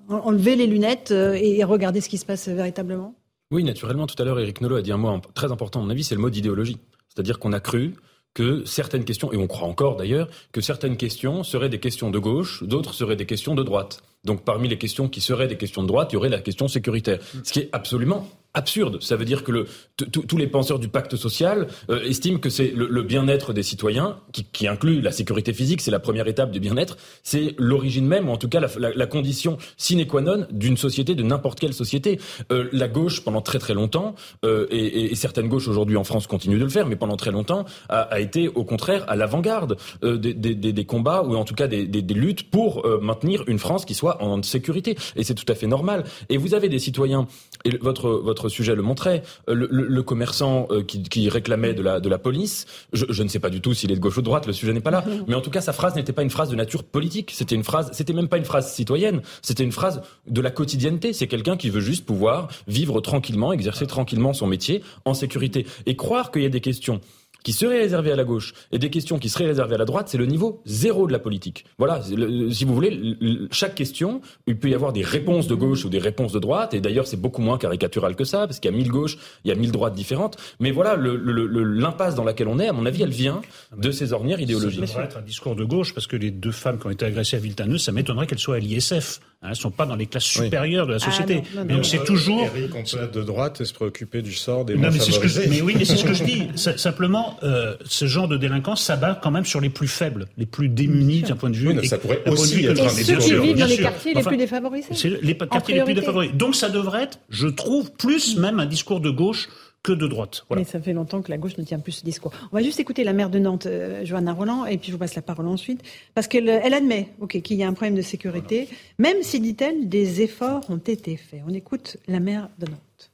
[0.09, 3.15] enlever les lunettes euh, et regarder ce qui se passe véritablement?
[3.55, 4.09] Oui, naturellement.
[4.09, 6.17] Tout à l'heure, Eric Nolot a dit un mot très important, à mon avis, c'est
[6.17, 6.79] le mot d'idéologie.
[7.09, 7.95] C'est-à-dire qu'on a cru
[8.35, 12.19] que certaines questions, et on croit encore d'ailleurs, que certaines questions seraient des questions de
[12.19, 14.03] gauche, d'autres seraient des questions de droite.
[14.25, 16.67] Donc parmi les questions qui seraient des questions de droite, il y aurait la question
[16.67, 17.21] sécuritaire.
[17.45, 19.03] Ce qui est absolument absurde.
[19.03, 22.73] Ça veut dire que le, tous les penseurs du pacte social euh, estiment que c'est
[22.75, 26.61] le, bien-être des citoyens, qui, qui, inclut la sécurité physique, c'est la première étape du
[26.61, 30.77] bien-être, c'est l'origine même, ou en tout cas la, la, condition sine qua non d'une
[30.77, 32.19] société, de n'importe quelle société.
[32.53, 34.15] Euh, la gauche, pendant très très longtemps,
[34.45, 37.31] euh, et, et, certaines gauches aujourd'hui en France continuent de le faire, mais pendant très
[37.31, 41.45] longtemps, a, a été au contraire à l'avant-garde euh, des, des, des, combats, ou en
[41.45, 44.97] tout cas des, des luttes pour euh, maintenir une France qui soit en sécurité.
[45.17, 46.05] Et c'est tout à fait normal.
[46.29, 47.27] Et vous avez des citoyens,
[47.65, 49.23] et votre, votre sujet le montrait.
[49.49, 53.51] Euh, le, commerçant euh, qui, réclamait de la, de la police, je, ne sais pas
[53.51, 55.05] du tout s'il est de gauche ou de droite, le sujet n'est pas là.
[55.27, 57.33] Mais en tout cas, sa phrase n'était pas une phrase de nature politique.
[57.33, 59.23] C'était une phrase, c'était même pas une phrase citoyenne.
[59.43, 61.13] C'était une phrase de la quotidienneté.
[61.13, 65.67] C'est quelqu'un qui veut juste pouvoir vivre tranquillement, exercer tranquillement son métier en sécurité.
[65.87, 67.01] Et croire qu'il y a des questions
[67.45, 70.09] qui seraient réservées à la gauche et des questions qui seraient réservées à la droite,
[70.09, 71.67] c'est le niveau zéro de la politique.
[71.79, 73.17] Voilà, si vous voulez,
[73.53, 76.75] chaque question, il peut y avoir des réponses de gauche ou des réponses de droite,
[76.75, 79.49] et d'ailleurs c'est beaucoup moins caricatural que ça, parce qu'il y a mille gauches, il
[79.49, 80.37] y a mille droites différentes.
[80.59, 83.43] Mais voilà, l'impasse dans laquelle on est, à mon avis, elle vient
[83.77, 84.81] de ces ornières idéologiques.
[84.89, 87.05] Ça devrait être un discours de gauche, parce que les deux femmes qui ont été
[87.05, 89.21] agressées à Viltaneuse, ça m'étonnerait qu'elles soient à l'ISF.
[89.45, 91.43] Elles ne sont pas dans les classes supérieures de la ah, société.
[91.67, 92.45] mais c'est toujours.
[92.57, 95.49] Eric, on peut être de droite et se préoccuper du sort des moins mais favorisés.
[95.51, 96.49] mais oui, mais c'est ce que je dis.
[96.77, 100.71] Simplement, euh, ce genre de délinquance s'abat quand même sur les plus faibles, les plus
[100.71, 101.69] démunis d'un point de vue.
[101.69, 104.95] Oui, ça pourrait aussi être un ceux qui vivent dans les quartiers les plus défavorisés.
[104.95, 106.33] C'est les quartiers les plus défavorisés.
[106.33, 109.49] Donc ça devrait être, je trouve, plus même un discours de gauche
[109.85, 110.45] que de droite.
[110.57, 112.33] Mais ça fait longtemps que la gauche ne tient plus ce discours.
[112.51, 114.99] On va juste écouter la maire de Nantes, euh, Johanna Roland, et puis je vous
[114.99, 115.83] passe la parole ensuite,
[116.15, 118.69] parce qu'elle elle admet ok, qu'il y a un problème de sécurité,
[118.99, 121.43] même si, dit-elle, des efforts ont été faits.
[121.47, 123.13] On écoute la maire de Nantes.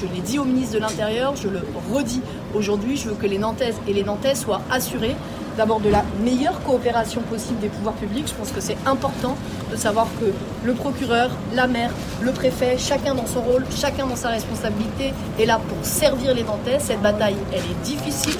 [0.00, 1.60] Je l'ai dit au ministre de l'Intérieur, je le
[1.92, 2.22] redis
[2.54, 5.14] aujourd'hui, je veux que les Nantaises et les Nantais soient assurés
[5.56, 8.28] d'abord de la meilleure coopération possible des pouvoirs publics.
[8.28, 9.36] Je pense que c'est important
[9.70, 10.26] de savoir que
[10.66, 15.46] le procureur, la maire, le préfet, chacun dans son rôle, chacun dans sa responsabilité est
[15.46, 16.78] là pour servir les Nantais.
[16.78, 18.38] Cette bataille, elle est difficile.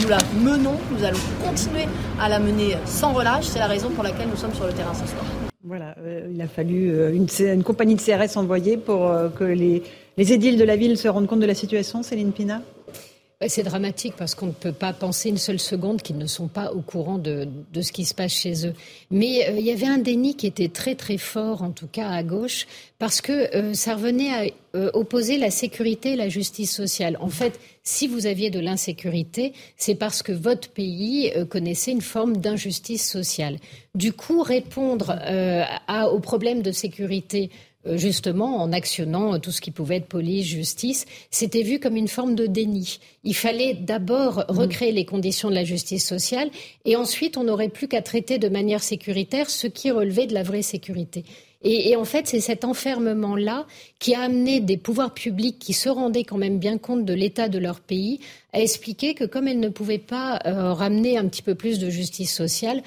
[0.00, 1.86] Nous la menons, nous allons continuer
[2.20, 3.44] à la mener sans relâche.
[3.44, 5.24] C'est la raison pour laquelle nous sommes sur le terrain ce soir.
[5.62, 9.82] Voilà, euh, il a fallu euh, une, compagnie de CRS envoyée pour euh, que les,
[10.16, 12.62] les édiles de la ville se rendent compte de la situation, Céline Pina?
[13.48, 16.72] C'est dramatique parce qu'on ne peut pas penser une seule seconde qu'ils ne sont pas
[16.72, 17.48] au courant de,
[17.80, 18.74] ce qui se passe chez eux.
[19.10, 22.10] Mais euh, il y avait un déni qui était très très fort, en tout cas
[22.10, 22.66] à gauche,
[22.98, 24.42] parce que euh, ça revenait à
[24.76, 27.16] euh, opposer la sécurité et la justice sociale.
[27.20, 32.36] En fait, si vous aviez de l'insécurité, c'est parce que votre pays connaissait une forme
[32.36, 33.56] d'injustice sociale.
[33.94, 35.18] Du coup, répondre
[36.12, 37.50] aux problèmes de sécurité
[37.86, 42.34] justement en actionnant tout ce qui pouvait être police, justice, c'était vu comme une forme
[42.34, 43.00] de déni.
[43.24, 44.58] Il fallait d'abord mmh.
[44.58, 46.50] recréer les conditions de la justice sociale
[46.84, 50.42] et ensuite on n'aurait plus qu'à traiter de manière sécuritaire ce qui relevait de la
[50.42, 51.24] vraie sécurité.
[51.62, 53.66] Et, en fait, c'est cet enfermement-là
[53.98, 57.50] qui a amené des pouvoirs publics qui se rendaient quand même bien compte de l'état
[57.50, 58.20] de leur pays
[58.54, 61.90] à expliquer que comme elles ne pouvaient pas euh, ramener un petit peu plus de
[61.90, 62.82] justice sociale,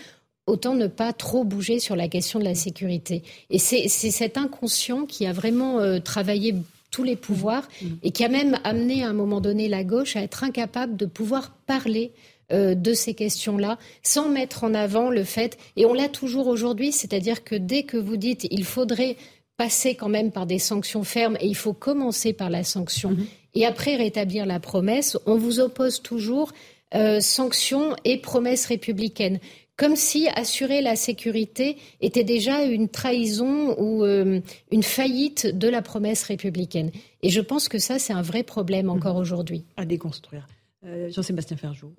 [0.45, 3.23] autant ne pas trop bouger sur la question de la sécurité.
[3.49, 6.55] Et c'est cet inconscient qui a vraiment euh, travaillé
[6.91, 7.67] tous les pouvoirs
[8.03, 11.07] et qui a même amené à un moment donné la gauche à être incapable de
[11.07, 12.11] pouvoir parler
[12.51, 16.91] euh, de ces questions-là sans mettre en avant le fait, et on l'a toujours aujourd'hui,
[16.91, 19.15] c'est-à-dire que dès que vous dites il faudrait
[19.57, 23.25] passer quand même par des sanctions fermes et il faut commencer par la sanction mm-hmm.
[23.55, 26.51] et après rétablir la promesse, on vous oppose toujours
[26.95, 29.39] euh, sanctions et promesses républicaines
[29.75, 34.39] comme si assurer la sécurité était déjà une trahison ou euh,
[34.71, 36.91] une faillite de la promesse républicaine.
[37.21, 39.65] Et je pense que ça, c'est un vrai problème encore aujourd'hui.
[39.77, 40.47] À déconstruire.
[40.85, 41.93] Euh, Jean-Sébastien Ferjou.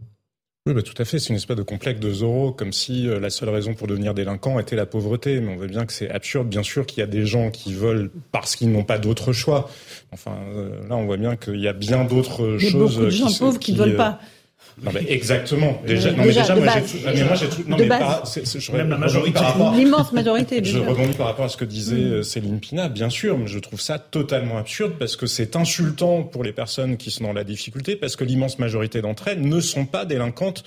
[0.66, 1.18] Oui, bah, tout à fait.
[1.18, 4.14] C'est une espèce de complexe de Zorro, comme si euh, la seule raison pour devenir
[4.14, 5.40] délinquant était la pauvreté.
[5.40, 6.48] Mais on voit bien que c'est absurde.
[6.48, 9.68] Bien sûr qu'il y a des gens qui volent parce qu'ils n'ont pas d'autre choix.
[10.12, 10.36] Enfin,
[10.88, 12.62] là, on voit bien qu'il y a bien d'autres choses.
[12.62, 14.20] Il y a beaucoup de gens pauvres qui ne veulent pas.
[14.82, 15.80] Non mais exactement.
[15.86, 17.04] Déjà, non mais déjà, moi j'ai tout.
[17.04, 17.64] Mais moi j'ai tout.
[17.66, 18.22] Non mais pas.
[18.26, 19.40] je Même la majorité.
[19.76, 20.64] L'immense majorité.
[20.64, 22.12] Je rebondis par rapport à ce que disait mm.
[22.12, 22.88] euh, Céline Pina.
[22.88, 26.96] Bien sûr, mais je trouve ça totalement absurde parce que c'est insultant pour les personnes
[26.96, 30.64] qui sont dans la difficulté parce que l'immense majorité d'entre elles ne sont pas délinquantes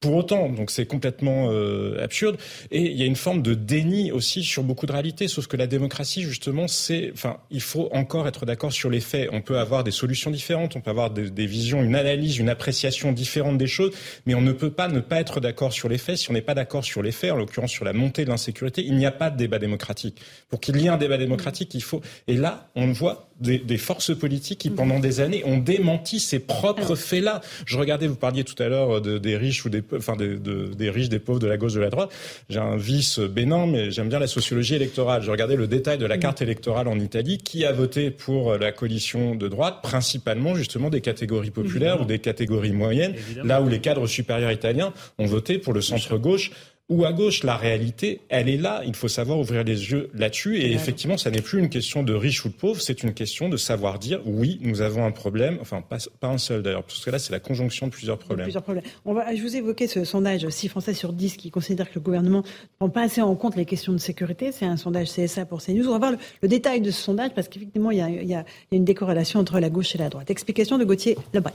[0.00, 0.48] pour autant.
[0.50, 2.36] Donc c'est complètement euh, absurde.
[2.70, 5.28] Et il y a une forme de déni aussi sur beaucoup de réalités.
[5.28, 9.28] Sauf que la démocratie, justement, c'est, enfin, il faut encore être d'accord sur les faits.
[9.32, 12.48] On peut avoir des solutions différentes, on peut avoir des, des, visions, une analyse, une
[12.48, 13.92] appréciation différente des choses,
[14.26, 16.18] mais on ne peut pas ne pas être d'accord sur les faits.
[16.18, 18.84] Si on n'est pas d'accord sur les faits, en l'occurrence sur la montée de l'insécurité,
[18.84, 20.20] il n'y a pas de débat démocratique.
[20.48, 22.02] Pour qu'il y ait un débat démocratique, il faut.
[22.28, 26.38] Et là, on voit des, des forces politiques qui, pendant des années, ont démenti ces
[26.38, 27.40] propres faits-là.
[27.66, 30.90] Je regardais, vous parliez tout à l'heure de, des riches ou des enfin des, des
[30.90, 32.10] riches, des pauvres, de la gauche, de la droite.
[32.48, 35.22] J'ai un vice bénin, mais j'aime bien la sociologie électorale.
[35.22, 38.72] J'ai regardé le détail de la carte électorale en Italie, qui a voté pour la
[38.72, 43.80] coalition de droite, principalement justement des catégories populaires ou des catégories moyennes, là où les
[43.80, 46.50] cadres supérieurs italiens ont voté pour le centre gauche
[46.88, 47.42] ou à gauche.
[47.42, 48.82] La réalité, elle est là.
[48.86, 50.58] Il faut savoir ouvrir les yeux là-dessus.
[50.58, 53.48] Et effectivement, ça n'est plus une question de riche ou de pauvre, c'est une question
[53.48, 55.58] de savoir dire oui, nous avons un problème.
[55.60, 58.46] Enfin, pas, pas un seul d'ailleurs, parce que là, c'est la conjonction de plusieurs problèmes.
[58.46, 58.84] Plusieurs problèmes.
[59.04, 62.00] On va, je vous évoquais ce sondage 6 Français sur 10 qui considère que le
[62.00, 64.52] gouvernement ne prend pas assez en compte les questions de sécurité.
[64.52, 65.88] C'est un sondage CSA pour CNews.
[65.88, 68.34] On va voir le, détail de ce sondage parce qu'effectivement, il y, a, il, y
[68.34, 70.30] a, une décorrélation entre la gauche et la droite.
[70.30, 71.52] Explication de Gauthier Lebret.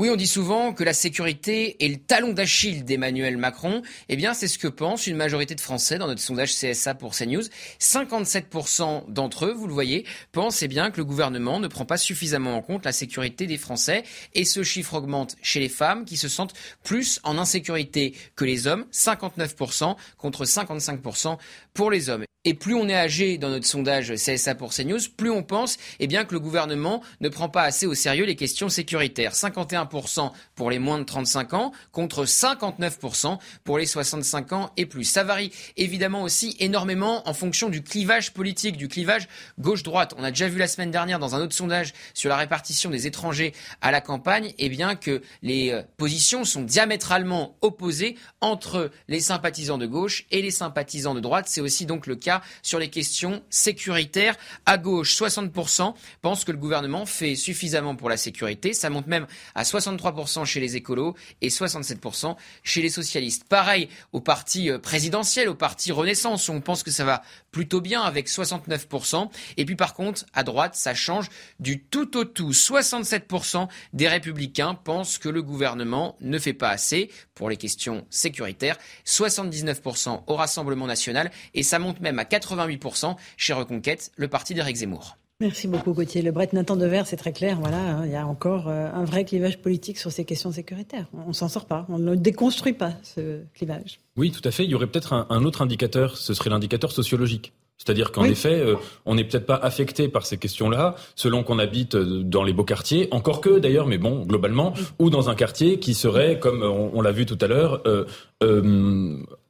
[0.00, 3.82] Oui, on dit souvent que la sécurité est le talon d'Achille d'Emmanuel Macron.
[4.08, 7.14] Eh bien, c'est ce que pense une majorité de Français dans notre sondage CSA pour
[7.14, 7.42] CNews.
[7.78, 11.98] 57% d'entre eux, vous le voyez, pensent eh bien que le gouvernement ne prend pas
[11.98, 14.04] suffisamment en compte la sécurité des Français.
[14.32, 18.66] Et ce chiffre augmente chez les femmes qui se sentent plus en insécurité que les
[18.66, 21.36] hommes, 59% contre 55%
[21.74, 22.24] pour les hommes.
[22.46, 26.06] Et plus on est âgé dans notre sondage CSA pour CNews, plus on pense eh
[26.06, 29.34] bien, que le gouvernement ne prend pas assez au sérieux les questions sécuritaires.
[29.34, 35.04] 51% pour les moins de 35 ans contre 59% pour les 65 ans et plus.
[35.04, 40.14] Ça varie évidemment aussi énormément en fonction du clivage politique, du clivage gauche-droite.
[40.16, 43.06] On a déjà vu la semaine dernière dans un autre sondage sur la répartition des
[43.06, 49.20] étrangers à la campagne eh bien, que les euh, positions sont diamétralement opposées entre les
[49.20, 51.44] sympathisants de gauche et les sympathisants de droite.
[51.46, 52.29] C'est aussi donc le cas
[52.62, 54.36] sur les questions sécuritaires.
[54.66, 58.72] À gauche, 60% pensent que le gouvernement fait suffisamment pour la sécurité.
[58.72, 63.44] Ça monte même à 63% chez les écolos et 67% chez les socialistes.
[63.44, 68.02] Pareil au parti euh, présidentiel, au parti Renaissance, on pense que ça va plutôt bien
[68.02, 69.28] avec 69%.
[69.56, 72.50] Et puis par contre, à droite, ça change du tout au tout.
[72.52, 78.78] 67% des républicains pensent que le gouvernement ne fait pas assez pour les questions sécuritaires.
[79.06, 84.76] 79% au Rassemblement national et ça monte même à 88% chez Reconquête, le parti d'Éric
[84.76, 85.19] Zemmour.
[85.40, 86.20] Merci beaucoup Gauthier.
[86.20, 87.58] Le Bret Nathan Devers, c'est très clair.
[87.58, 91.06] Voilà, hein, il y a encore euh, un vrai clivage politique sur ces questions sécuritaires.
[91.26, 91.86] On s'en sort pas.
[91.88, 94.00] On ne déconstruit pas ce clivage.
[94.18, 94.64] Oui, tout à fait.
[94.64, 96.18] Il y aurait peut-être un, autre indicateur.
[96.18, 97.54] Ce serait l'indicateur sociologique.
[97.78, 98.76] C'est-à-dire qu'en effet, euh,
[99.06, 102.64] on n'est peut-être pas affecté par ces questions-là, selon qu'on habite euh, dans les beaux
[102.64, 107.00] quartiers, encore que d'ailleurs, mais bon, globalement, ou dans un quartier qui serait, comme on,
[107.00, 108.04] l'a vu tout à l'heure, euh,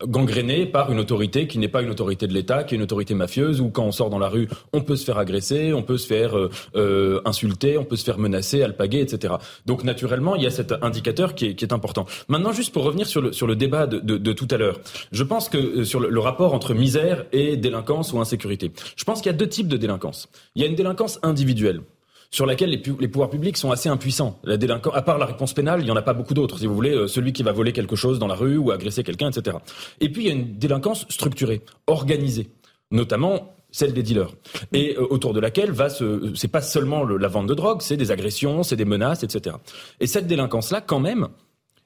[0.06, 3.14] gangréné par une autorité qui n'est pas une autorité de l'État, qui est une autorité
[3.14, 5.98] mafieuse, où quand on sort dans la rue, on peut se faire agresser, on peut
[5.98, 9.34] se faire euh, euh, insulter, on peut se faire menacer, alpaguer, etc.
[9.66, 12.06] Donc naturellement, il y a cet indicateur qui est, qui est important.
[12.28, 14.80] Maintenant, juste pour revenir sur le, sur le débat de, de, de tout à l'heure,
[15.12, 19.04] je pense que euh, sur le, le, rapport entre misère et délinquance ou insécurité, je
[19.04, 20.28] pense qu'il y a deux types de délinquance.
[20.54, 21.82] Il y a une délinquance individuelle
[22.30, 24.38] sur laquelle les, pouvoirs publics sont assez impuissants.
[24.44, 26.58] La délinquance, à part la réponse pénale, il n'y en a pas beaucoup d'autres.
[26.58, 29.02] Si vous voulez, euh, celui qui va voler quelque chose dans la rue ou agresser
[29.02, 29.56] quelqu'un, etc.
[30.00, 32.48] Et puis il y a une délinquance structurée, organisée,
[32.92, 34.34] notamment celle des dealers,
[34.72, 37.96] et euh, autour de laquelle va se, c'est pas seulement la vente de drogue, c'est
[37.96, 39.56] des agressions, c'est des menaces, etc.
[40.00, 41.28] Et cette délinquance-là, quand même,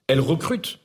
[0.06, 0.78] elle recrute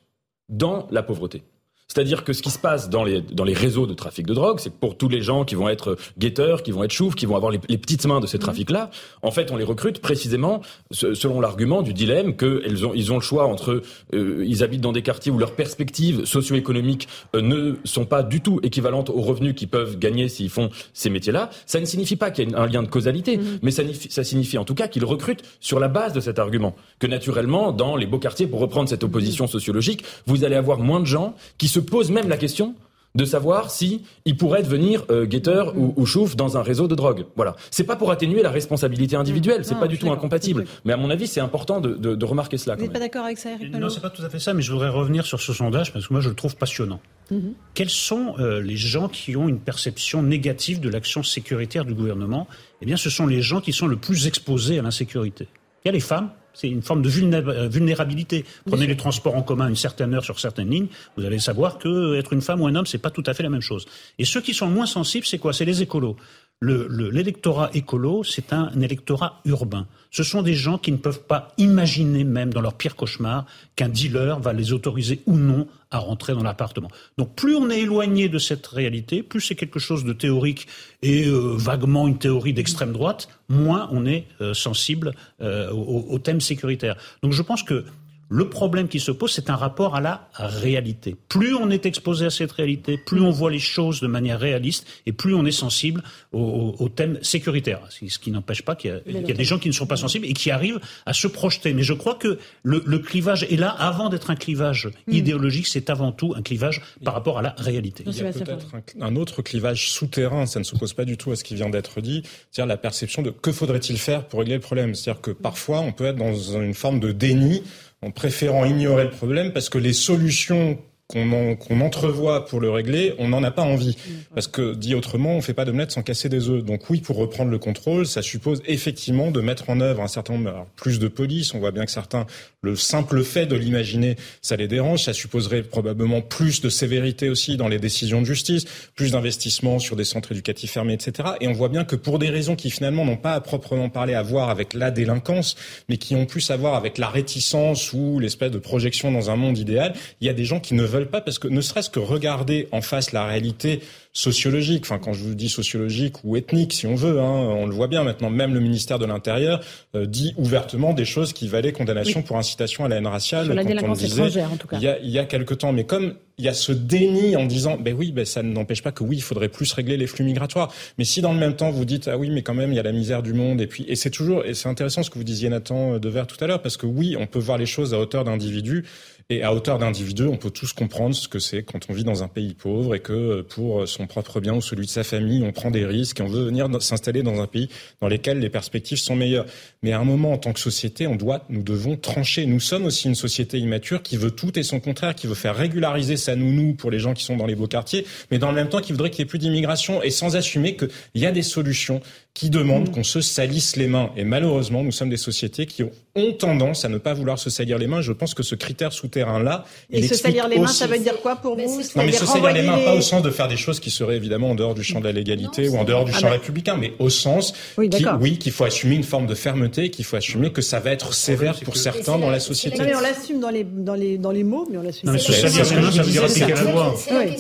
[0.49, 1.43] dans la pauvreté.
[1.91, 4.59] C'est-à-dire que ce qui se passe dans les, dans les réseaux de trafic de drogue,
[4.59, 7.25] c'est que pour tous les gens qui vont être guetteurs, qui vont être choufs, qui
[7.25, 8.43] vont avoir les, petites mains de ces mhm.
[8.43, 8.91] trafics-là,
[9.23, 13.21] en fait, on les recrute précisément selon l'argument du dilemme qu'ils ont, ils ont le
[13.21, 13.81] choix entre
[14.13, 18.41] euh, ils habitent dans des quartiers où leurs perspectives socio-économiques euh, ne sont pas du
[18.41, 21.49] tout équivalentes aux revenus qu'ils peuvent gagner s'ils font ces métiers-là.
[21.65, 23.59] Ça ne signifie pas qu'il y a un lien de causalité, mhm.
[23.63, 26.75] mais ça, ça signifie en tout cas qu'ils recrutent sur la base de cet argument.
[26.99, 29.51] Que naturellement, dans les beaux quartiers, pour reprendre cette opposition mhm.
[29.51, 32.75] sociologique, vous allez avoir moins de gens qui se pose même la question
[33.15, 36.95] de savoir si il pourrait devenir euh, guetteur ou, ou, chouf dans un réseau de
[36.95, 37.25] drogue.
[37.35, 37.55] Voilà.
[37.71, 40.65] C'est pas pour atténuer la responsabilité individuelle, c'est pas du tout incompatible.
[40.85, 42.75] Mais à mon avis, c'est important de, de, de, remarquer cela.
[42.75, 44.61] Vous n'êtes pas d'accord avec ça, Eric Non, c'est pas tout à fait ça, mais
[44.61, 46.99] je voudrais revenir sur ce sondage parce que moi je le trouve passionnant.
[47.31, 47.53] Mhm.
[47.73, 52.47] Quels sont euh, les gens qui ont une perception négative de l'action sécuritaire du gouvernement?
[52.81, 55.47] Eh bien, ce sont les gens qui sont le plus exposés à l'insécurité.
[55.83, 58.45] Il y a les femmes c'est une forme de euh, vulnérabilité.
[58.65, 62.15] Prenez les transports en commun une certaine heure sur certaines lignes, vous allez savoir que
[62.15, 63.85] être une femme ou un homme, c'est pas tout à fait la même chose.
[64.17, 65.53] Et ceux qui sont moins sensibles, c'est quoi?
[65.53, 66.15] C'est les écolos
[66.61, 69.87] l'électorat écolo, c'est un, électorat urbain.
[70.11, 73.45] Ce sont des gens qui ne peuvent pas imaginer même dans leur pire cauchemar
[73.75, 76.89] qu'un dealer va les autoriser ou non à rentrer dans l'appartement.
[77.17, 80.67] Donc plus on est éloigné de cette réalité, plus c'est quelque chose de théorique
[81.01, 86.19] et euh, vaguement une théorie d'extrême droite, moins on est euh, sensible euh, au, au
[86.19, 86.97] thème sécuritaire.
[87.23, 87.85] Donc je pense que
[88.29, 91.15] le problème qui se pose, c'est un rapport à la réalité.
[91.27, 94.85] Plus on est exposé à cette réalité, plus on voit les choses de manière réaliste
[95.07, 97.81] et plus on est sensible au, thème sécuritaire.
[97.89, 100.33] Ce qui n'empêche pas qu'il y, a des gens qui ne sont pas sensibles et
[100.33, 101.73] qui arrivent à se projeter.
[101.73, 105.13] Mais je crois que le, clivage est là avant d'être un clivage hmm.
[105.13, 108.03] idéologique, c'est avant tout un clivage par rapport à la réalité.
[108.05, 108.67] Il y a peut-être
[109.01, 111.99] un, autre clivage souterrain, ça ne s'oppose pas du tout à ce qui vient d'être
[112.01, 114.93] dit, c'est-à-dire la perception de que faudrait-il faire pour régler le problème?
[114.93, 117.63] C'est-à-dire que parfois on peut être dans une forme de déni
[118.01, 120.79] en préférant ignorer le problème parce que les solutions
[121.11, 123.97] qu'on qu'on entrevoit pour le régler, on n'en a pas envie.
[124.35, 126.63] Parce que, dit autrement, on fait pas d'omelette sans casser des œufs.
[126.63, 130.33] Donc oui, pour reprendre le contrôle, ça suppose effectivement de mettre en œuvre un certain
[130.33, 131.55] nombre, alors, plus de police.
[131.55, 132.27] On voit bien que certains,
[132.61, 135.03] le simple fait de l'imaginer, ça les dérange.
[135.03, 139.95] Ça supposerait probablement plus de sévérité aussi dans les décisions de justice, plus d'investissement sur
[139.95, 141.29] des centres éducatifs fermés, etc.
[141.41, 144.13] Et on voit bien que pour des raisons qui finalement n'ont pas à proprement parler
[144.13, 145.55] à voir avec la délinquance,
[145.89, 149.35] mais qui ont plus à voir avec la réticence ou l'espèce de projection dans un
[149.35, 151.89] monde idéal, il y a des gens qui ne veulent pas parce que ne serait-ce
[151.89, 153.81] que regarder en face la réalité
[154.11, 157.73] sociologique, enfin quand je vous dis sociologique ou ethnique si on veut, hein, on le
[157.73, 159.61] voit bien maintenant, même le ministère de l'Intérieur
[159.95, 163.45] euh, dit ouvertement des choses qui valaient condamnation pour incitation à la haine raciale.
[163.45, 164.77] Sur la quand on disait, étrangère, en tout cas.
[164.77, 167.35] Il y a, il y a quelque temps, mais comme il y a ce déni
[167.35, 170.07] en disant, ben oui, ben ça n'empêche pas que oui, il faudrait plus régler les
[170.07, 170.73] flux migratoires.
[170.97, 172.79] Mais si dans le même temps vous dites, ah oui, mais quand même, il y
[172.79, 175.17] a la misère du monde, et puis, et c'est toujours, et c'est intéressant ce que
[175.17, 177.93] vous disiez Nathan Devers tout à l'heure, parce que oui, on peut voir les choses
[177.93, 178.85] à hauteur d'individus,
[179.31, 182.23] et à hauteur d'individu, on peut tous comprendre ce que c'est quand on vit dans
[182.23, 185.43] un pays pauvre et que euh, pour son propre bien ou celui de sa famille,
[185.43, 187.69] on prend des risques et on veut venir s'installer dans un pays
[188.01, 189.45] dans lequel les perspectives sont meilleures.
[189.81, 192.45] Mais à un moment, en tant que société, on doit, nous devons trancher.
[192.45, 195.55] Nous sommes aussi une société immature qui veut tout et son contraire, qui veut faire
[195.55, 198.55] régulariser sa nounou pour les gens qui sont dans les beaux quartiers, mais dans le
[198.55, 201.31] même temps qui voudrait qu'il y ait plus d'immigration et sans assumer qu'il y a
[201.31, 202.01] des solutions
[202.33, 204.11] qui demandent qu'on se salisse les mains.
[204.17, 207.49] Et malheureusement, nous sommes des sociétés qui ont, ont tendance à ne pas vouloir se
[207.49, 208.01] salir les mains.
[208.01, 211.17] Je pense que ce critère souterrain-là, Et se salir les mains, aussi- ça veut dire
[211.21, 213.57] quoi pour vous non, mais se salir les mains, pas au sens de faire des
[213.57, 216.11] choses qui seraient évidemment en dehors du champ de la légalité ou en dehors du
[216.13, 216.33] Ah champ bah.
[216.33, 218.19] républicain, mais au sens Oui, qui- d'accord.
[218.21, 221.13] oui, qu'il faut assumer une forme de fermeté, qu'il faut assumer que ça va être
[221.13, 222.77] sévère pour certains dans la société.
[222.77, 225.17] Non, mais on l'assume dans les, dans, les, dans les mots, mais on l'assume.
[225.17, 225.79] C'est la question-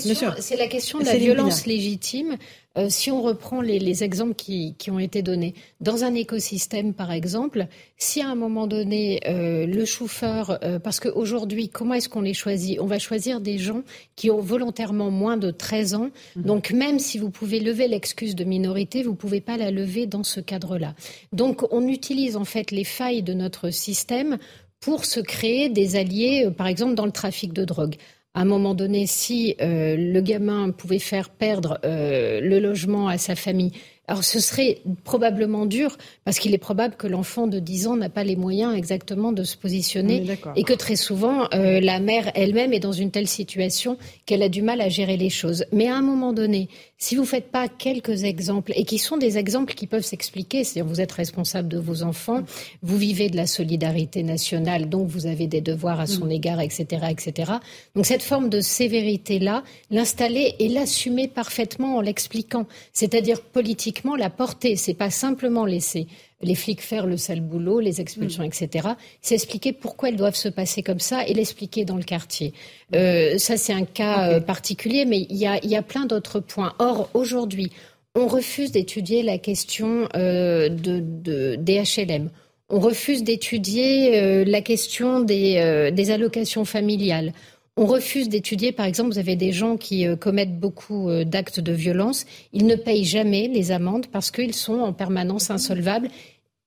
[0.03, 0.35] bien sûr.
[0.39, 2.37] C'est la question de la violence légitime.
[2.77, 6.93] Euh, si on reprend les, les exemples qui, qui ont été donnés, dans un écosystème
[6.93, 12.09] par exemple, si à un moment donné euh, le chauffeur, euh, parce qu'aujourd'hui, comment est-ce
[12.09, 12.79] qu'on les choisit?
[12.79, 13.81] On va choisir des gens
[14.15, 16.09] qui ont volontairement moins de 13 ans.
[16.35, 20.23] Donc même si vous pouvez lever l'excuse de minorité, vous pouvez pas la lever dans
[20.23, 20.93] ce cadre-là.
[21.33, 24.37] Donc on utilise en fait les failles de notre système
[24.79, 27.95] pour se créer des alliés, euh, par exemple dans le trafic de drogue.
[28.35, 33.17] À un moment donné, si euh, le gamin pouvait faire perdre euh, le logement à
[33.17, 33.71] sa famille,
[34.09, 38.09] alors ce serait probablement dur parce qu'il est probable que l'enfant de 10 ans n'a
[38.09, 42.73] pas les moyens exactement de se positionner et que très souvent euh, la mère elle-même
[42.73, 45.65] est dans une telle situation qu'elle a du mal à gérer les choses.
[45.71, 46.69] Mais à un moment donné,
[47.01, 50.91] si vous faites pas quelques exemples et qui sont des exemples qui peuvent s'expliquer, c'est-à-dire
[50.91, 52.43] vous êtes responsable de vos enfants,
[52.83, 56.31] vous vivez de la solidarité nationale, donc vous avez des devoirs à son Mm.
[56.31, 57.53] égard, etc., etc.
[57.95, 64.75] Donc cette forme de sévérité-là, l'installer et l'assumer parfaitement en l'expliquant, c'est-à-dire politiquement la porter.
[64.75, 66.07] C'est pas simplement laisser
[66.41, 68.89] les flics faire le sale boulot, les expulsions, etc.
[69.21, 72.53] C'est expliquer pourquoi elles doivent se passer comme ça et l'expliquer dans le quartier.
[72.95, 76.05] Euh, ça, c'est un cas euh, particulier, mais il y a, il y a plein
[76.05, 76.73] d'autres points.
[76.79, 77.71] Or, aujourd'hui,
[78.15, 82.29] on refuse d'étudier la question euh, de, de- des HLM.
[82.69, 87.33] On refuse d'étudier euh, la question des, euh, des allocations familiales.
[87.81, 91.61] On refuse d'étudier, par exemple, vous avez des gens qui euh, commettent beaucoup euh, d'actes
[91.61, 92.25] de violence.
[92.51, 96.09] Ils ne payent jamais les amendes parce qu'ils sont en permanence insolvables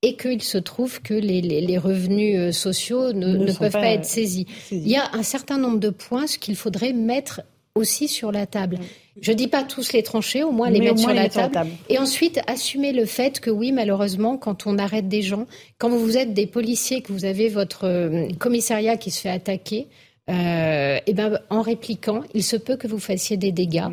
[0.00, 3.70] et qu'il se trouve que les, les- les revenus euh, sociaux ne, Ne ne peuvent
[3.72, 4.46] pas, pas, être saisis.
[4.70, 7.42] Il y a un certain nombre de points ce qu'il faudrait mettre
[7.74, 8.78] aussi sur la table.
[9.20, 11.28] Je dis pas tous les trancher, au moins les Mais mettre, moins sur, les la
[11.28, 11.52] table.
[11.52, 11.70] table.
[11.90, 15.46] Et ensuite, assumer le fait que oui, malheureusement, quand on arrête des gens,
[15.76, 17.86] quand vous êtes des policiers, que vous avez votre
[18.38, 19.88] commissariat qui se fait attaquer,
[20.32, 23.84] euh, et ben, en répliquant, il se peut que vous fassiez des dégâts.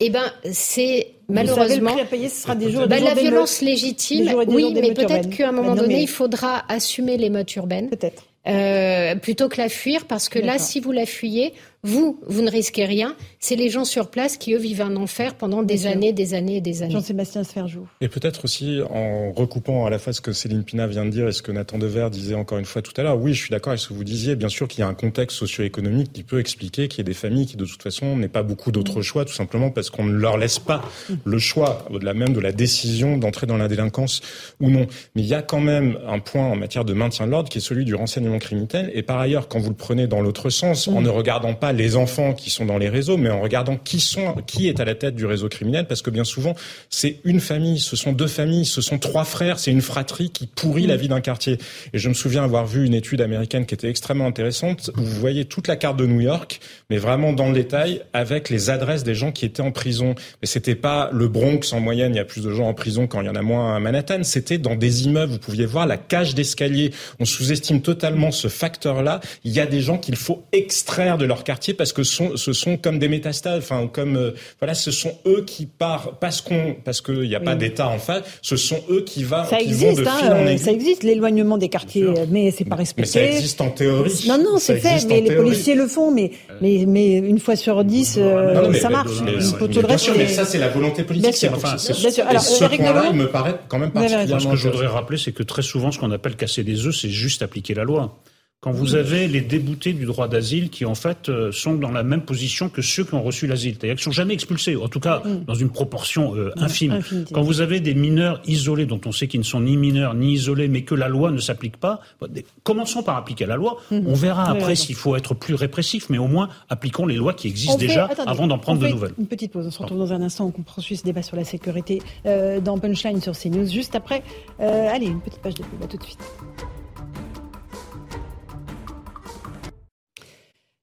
[0.00, 3.00] Et ben, c'est Vous savez, le malheureusement prix à payer, ce sera des jours, des
[3.00, 5.94] la jours violence Des légitime, jours et des oui, mais peut-être qu'à un moment donné,
[5.96, 7.88] mais- il faudra assumer l'émeute urbaine.
[7.88, 8.22] Peut-être.
[8.46, 12.50] Euh, plutôt que la fuir, parce que là, si vous la fuyez, vous, vous ne
[12.50, 13.16] risquez rien.
[13.46, 16.56] C'est les gens sur place qui, eux, vivent un enfer pendant des années, des années
[16.56, 16.94] et des années.
[16.94, 17.86] Jean-Sébastien Sferjou.
[18.00, 21.28] Et peut-être aussi en recoupant à la fois ce que Céline Pina vient de dire
[21.28, 23.18] et ce que Nathan Dever disait encore une fois tout à l'heure.
[23.18, 24.34] Oui, je suis d'accord avec ce que vous disiez.
[24.34, 27.12] Bien sûr qu'il y a un contexte socio-économique qui peut expliquer qu'il y ait des
[27.12, 30.16] familles qui, de toute façon, n'aient pas beaucoup d'autres choix, tout simplement parce qu'on ne
[30.16, 30.82] leur laisse pas
[31.24, 34.22] le choix, au-delà même de la décision d'entrer dans la délinquance
[34.58, 34.86] ou non.
[35.16, 37.58] Mais il y a quand même un point en matière de maintien de l'ordre qui
[37.58, 38.90] est celui du renseignement criminel.
[38.94, 41.96] Et par ailleurs, quand vous le prenez dans l'autre sens, en ne regardant pas les
[41.96, 44.94] enfants qui sont dans les réseaux, mais en regardant qui sont, qui est à la
[44.94, 46.54] tête du réseau criminel, parce que bien souvent,
[46.90, 50.46] c'est une famille, ce sont deux familles, ce sont trois frères, c'est une fratrie qui
[50.46, 51.58] pourrit la vie d'un quartier.
[51.92, 55.20] Et je me souviens avoir vu une étude américaine qui était extrêmement intéressante, où vous
[55.20, 59.04] voyez toute la carte de New York, mais vraiment dans le détail, avec les adresses
[59.04, 60.14] des gens qui étaient en prison.
[60.40, 63.06] Mais c'était pas le Bronx en moyenne, il y a plus de gens en prison
[63.06, 64.22] quand il y en a moins à Manhattan.
[64.22, 66.92] C'était dans des immeubles, vous pouviez voir la cage d'escalier.
[67.20, 69.20] On sous-estime totalement ce facteur-là.
[69.44, 72.76] Il y a des gens qu'il faut extraire de leur quartier parce que ce sont
[72.76, 77.00] comme des métastases, enfin comme euh, voilà, ce sont eux qui partent parce qu'on parce
[77.00, 78.22] qu'il n'y a pas d'État en face.
[78.42, 80.58] Ce sont eux qui, va, ça qui existe, vont de hein, fil en euh, aiguille.
[80.58, 83.18] Ça existe l'éloignement des quartiers, mais c'est pas respecté.
[83.20, 84.24] Mais ça existe en théorie.
[84.28, 85.48] Non, non, c'est fait, mais les théorie.
[85.50, 88.90] policiers le font, mais mais mais une fois sur dix, euh, Non, non, mais- ça
[88.90, 89.20] marche.
[89.24, 91.46] mais- Il faut tout mais bien reste, sûr, mais ça c'est la volonté politique.
[91.52, 92.24] enfin, Bien sûr.
[92.26, 95.32] Alors, ce point-là, il me paraît quand même particulièrement Ce que je voudrais rappeler, c'est
[95.32, 98.16] que très souvent, ce qu'on appelle casser des œufs, c'est juste appliquer la loi.
[98.64, 102.02] Quand vous avez les déboutés du droit d'asile qui, en fait, euh, sont dans la
[102.02, 105.00] même position que ceux qui ont reçu l'asile, c'est-à-dire qu'ils sont jamais expulsés, en tout
[105.00, 105.44] cas Mm.
[105.46, 106.98] dans une proportion euh, infime.
[107.32, 110.32] Quand vous avez des mineurs isolés, dont on sait qu'ils ne sont ni mineurs ni
[110.32, 113.76] isolés, mais que la loi ne s'applique pas, bah, des- commençons par appliquer la loi.
[113.90, 114.04] Mhm.
[114.06, 117.48] On verra après s'il faut être plus répressif, mais au moins appliquons les lois qui
[117.48, 119.12] existent On fait- déjà attendez, avant d'en on prendre de nouvelles.
[119.18, 119.66] Une petite pause.
[119.66, 120.50] On se retrouve dans un instant.
[120.58, 123.66] On poursuit ce débat sur la sécurité euh, dans Punchline sur CNews.
[123.66, 124.22] Juste après,
[124.58, 125.82] allez, une petite page de pub.
[125.82, 126.18] À tout de suite.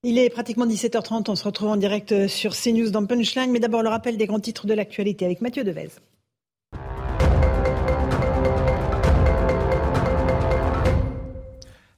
[0.04, 1.30] Il est pratiquement 17h30.
[1.30, 3.52] On se retrouve en direct euh, sur CNews dans Punchline.
[3.52, 5.90] Mais d'abord, le rappel des grands titres de l'actualité avec Mathieu Devez.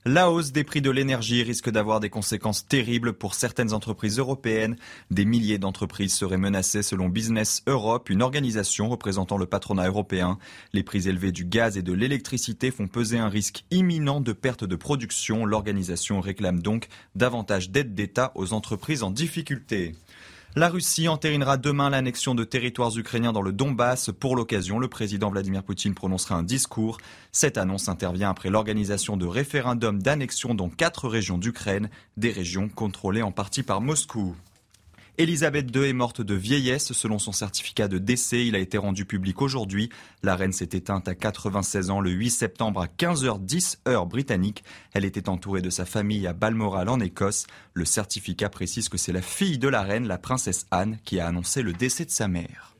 [0.06, 4.76] La hausse des prix de l'énergie risque d'avoir des conséquences terribles pour certaines entreprises européennes.
[5.12, 10.39] Des milliers d'entreprises seraient menacées selon Business Europe, une organisation représentant le patronat européen.
[10.74, 14.66] Les prix élevés du gaz et de l'électricité font peser un risque imminent de perte
[14.66, 15.45] de production.
[15.45, 19.95] L'organisation réclame donc davantage d'aide d'État aux entreprises en difficulté.
[20.56, 24.12] La Russie entérinera demain l'annexion de territoires ukrainiens dans le Donbass.
[24.12, 26.99] Pour l'occasion, le président Vladimir Poutine prononcera un discours.
[27.32, 33.24] Cette annonce intervient après l'organisation de référendums d'annexion dans quatre régions d'Ukraine, des régions contrôlées
[33.24, 34.36] en partie par Moscou.
[35.20, 38.47] Elisabeth II est morte de vieillesse selon son certificat de décès.
[38.47, 39.89] Il a été rendu public aujourd'hui.
[40.24, 44.64] La reine s'est éteinte à 96 ans le 8 septembre à 15h10 heure britannique.
[44.91, 47.45] Elle était entourée de sa famille à Balmoral en Écosse.
[47.76, 51.28] Le certificat précise que c'est la fille de la reine, la princesse Anne, qui a
[51.28, 52.72] annoncé le décès de sa mère.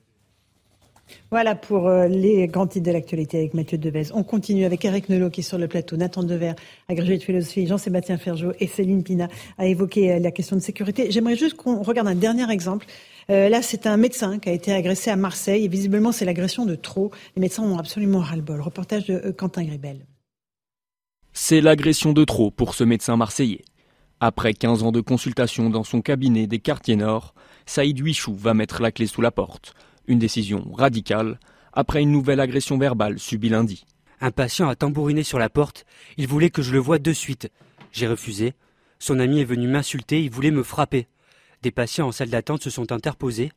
[1.32, 4.11] Voilà pour euh, les grands titres de l'actualité avec Mathieu Devez.
[4.14, 6.53] On continue avec Eric Nolot qui est sur le plateau, Nathan Dever,
[6.89, 11.11] agrégé de philosophie, Jean-Sébastien Ferjot et Céline Pina a évoqué euh, la question de sécurité.
[11.11, 12.86] J'aimerais juste qu'on regarde un dernier exemple.
[13.30, 16.76] Euh, là, c'est un médecin qui a été agressé à Marseille visiblement c'est l'agression de
[16.76, 17.11] trop.
[17.36, 18.61] Les médecins ont absolument ras-le-bol.
[18.61, 20.05] Reportage de Quentin Gribel.
[21.32, 23.64] C'est l'agression de trop pour ce médecin marseillais.
[24.20, 27.34] Après 15 ans de consultation dans son cabinet des quartiers nord,
[27.66, 29.74] Saïd Huichou va mettre la clé sous la porte.
[30.07, 31.39] Une décision radicale
[31.71, 33.85] après une nouvelle agression verbale subie lundi.
[34.21, 35.85] Un patient a tambouriné sur la porte.
[36.17, 37.49] Il voulait que je le voie de suite.
[37.91, 38.53] J'ai refusé.
[38.99, 40.23] Son ami est venu m'insulter.
[40.23, 41.07] Il voulait me frapper.
[41.61, 43.51] Des patients en salle d'attente se sont interposés.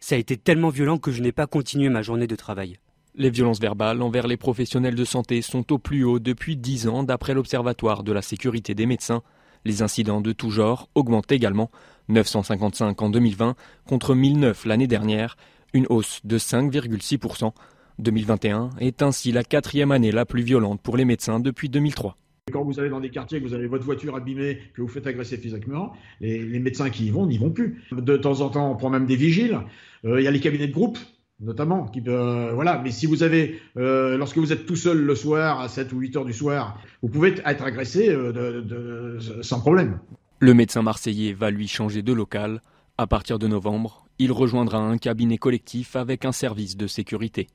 [0.00, 2.78] Ça a été tellement violent que je n'ai pas continué ma journée de travail.
[3.14, 7.02] Les violences verbales envers les professionnels de santé sont au plus haut depuis 10 ans
[7.02, 9.22] d'après l'Observatoire de la sécurité des médecins.
[9.64, 11.70] Les incidents de tout genre augmentent également,
[12.08, 13.54] 955 en 2020
[13.86, 15.36] contre 1009 l'année dernière,
[15.72, 17.52] une hausse de 5,6%.
[17.98, 22.16] 2021 est ainsi la quatrième année la plus violente pour les médecins depuis 2003.
[22.52, 25.06] Quand vous allez dans des quartiers, que vous avez votre voiture abîmée, que vous faites
[25.06, 27.82] agresser physiquement, les, les médecins qui y vont n'y vont plus.
[27.92, 29.60] De temps en temps, on prend même des vigiles.
[30.04, 30.98] Euh, Il y a les cabinets de groupe,
[31.38, 31.86] notamment.
[31.86, 32.80] Qui, euh, voilà.
[32.82, 36.00] Mais si vous avez, euh, lorsque vous êtes tout seul le soir, à 7 ou
[36.00, 40.00] 8 heures du soir, vous pouvez être agressé de, de, sans problème.
[40.40, 42.60] Le médecin marseillais va lui changer de local.
[43.02, 47.48] À partir de novembre, il rejoindra un cabinet collectif avec un service de sécurité.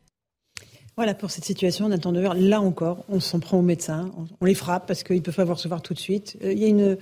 [0.97, 2.31] Voilà pour cette situation, Nathan Dever.
[2.35, 5.81] Là encore, on s'en prend aux médecins, on, les frappe parce qu'ils peuvent pas recevoir
[5.81, 6.37] tout de suite.
[6.43, 6.97] Euh, Il y a une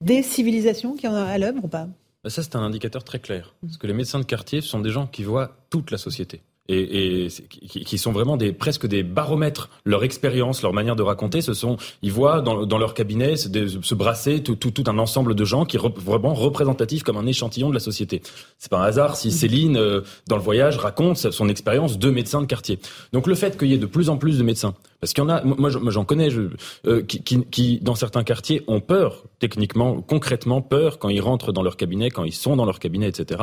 [0.00, 1.88] décivilisation qui est à l'œuvre ou pas?
[2.22, 3.56] Bah, Ça, c'est un indicateur très clair.
[3.62, 6.40] Parce que les médecins de quartier sont des gens qui voient toute la société.
[6.70, 9.70] Et, et qui, qui, sont vraiment des presque des baromètres.
[9.84, 13.48] Leur expérience, leur manière de raconter, ce sont ils voient dans, dans leur cabinet se,
[13.80, 17.26] se brasser tout, tout, tout, un ensemble de gens qui sont vraiment représentatifs comme un
[17.26, 18.20] échantillon de la société.
[18.58, 22.42] C'est pas un hasard si Céline euh, dans le voyage raconte son expérience de médecin
[22.42, 22.78] de quartier.
[23.12, 25.26] Donc le fait qu'il y ait de plus en plus de médecins, parce qu'il y
[25.26, 26.42] en a, moi j'en connais, je,
[26.86, 31.52] euh, qui, qui, qui dans certains quartiers ont peur techniquement, concrètement peur quand ils rentrent
[31.52, 33.42] dans leur cabinet, quand ils sont dans leur cabinet, etc.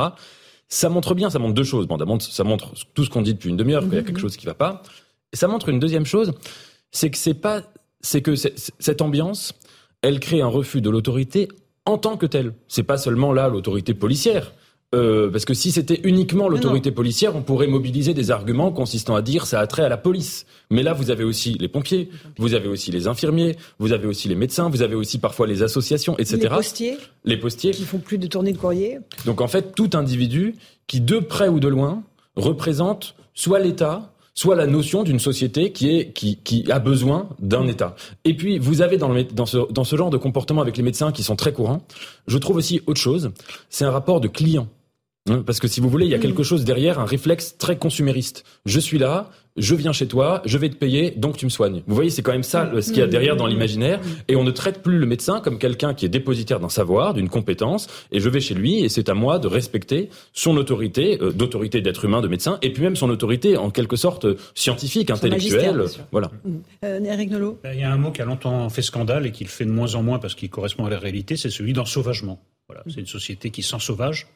[0.68, 1.86] Ça montre bien, ça montre deux choses.
[1.86, 4.20] Bon, d'abord, ça montre tout ce qu'on dit depuis une demi-heure, qu'il y a quelque
[4.20, 4.82] chose qui va pas.
[5.32, 6.32] Et ça montre une deuxième chose,
[6.90, 7.62] c'est que c'est pas,
[8.00, 9.52] c'est que cette ambiance,
[10.02, 11.48] elle crée un refus de l'autorité
[11.84, 12.54] en tant que telle.
[12.68, 14.52] C'est pas seulement là l'autorité policière.
[14.94, 19.22] Euh, parce que si c'était uniquement l'autorité policière, on pourrait mobiliser des arguments consistant à
[19.22, 20.46] dire ça a trait à la police.
[20.70, 22.08] Mais là, vous avez aussi les pompiers,
[22.38, 25.62] vous avez aussi les infirmiers, vous avez aussi les médecins, vous avez aussi parfois les
[25.62, 26.38] associations, etc.
[26.42, 26.98] Les postiers.
[27.24, 27.70] Les postiers.
[27.72, 28.98] Qui font plus de tournées de courrier.
[29.24, 30.54] Donc en fait, tout individu
[30.86, 32.04] qui, de près ou de loin,
[32.36, 37.66] représente soit l'État, soit la notion d'une société qui est qui, qui a besoin d'un
[37.66, 37.96] État.
[38.24, 40.84] Et puis vous avez dans, le, dans, ce, dans ce genre de comportement avec les
[40.84, 41.82] médecins qui sont très courants,
[42.28, 43.32] je trouve aussi autre chose,
[43.68, 44.68] c'est un rapport de client.
[45.28, 47.76] Hein, parce que si vous voulez, il y a quelque chose derrière, un réflexe très
[47.76, 48.44] consumériste.
[48.64, 51.82] Je suis là, je viens chez toi, je vais te payer, donc tu me soignes.
[51.86, 54.00] Vous voyez, c'est quand même ça ce qu'il y a derrière dans l'imaginaire.
[54.28, 57.28] Et on ne traite plus le médecin comme quelqu'un qui est dépositaire d'un savoir, d'une
[57.28, 61.32] compétence, et je vais chez lui, et c'est à moi de respecter son autorité, euh,
[61.32, 65.84] d'autorité d'être humain, de médecin, et puis même son autorité en quelque sorte scientifique, intellectuelle.
[66.12, 66.30] Voilà.
[66.84, 69.32] Euh, Eric Nolot ben, Il y a un mot qui a longtemps fait scandale et
[69.32, 71.72] qui le fait de moins en moins parce qu'il correspond à la réalité, c'est celui
[71.72, 72.40] d'ensauvagement.
[72.68, 74.26] Voilà, c'est une société qui s'ensauvage.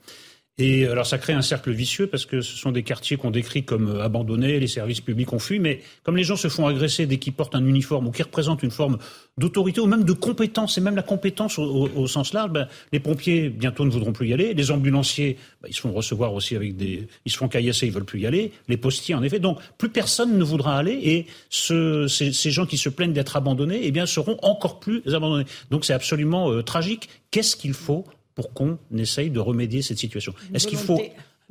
[0.58, 3.64] Et alors ça crée un cercle vicieux parce que ce sont des quartiers qu'on décrit
[3.64, 7.06] comme euh, abandonnés, les services publics ont fui, mais comme les gens se font agresser
[7.06, 8.98] dès qu'ils portent un uniforme ou qu'ils représentent une forme
[9.38, 13.48] d'autorité ou même de compétence, et même la compétence au, sens large, ben, les pompiers
[13.48, 16.76] bientôt ne voudront plus y aller, les ambulanciers, ben, ils se font recevoir aussi avec
[16.76, 17.08] des...
[17.24, 19.38] Ils se font caillasser, ils veulent plus y aller, les postiers en effet.
[19.38, 23.36] Donc plus personne ne voudra aller et ce, ces, ces, gens qui se plaignent d'être
[23.36, 25.46] abandonnés, eh bien seront encore plus abandonnés.
[25.70, 27.08] Donc c'est absolument euh, tragique.
[27.30, 28.04] Qu'est-ce qu'il faut
[28.40, 30.32] pour qu'on essaye de remédier cette situation.
[30.54, 31.00] Est-ce qu'il faut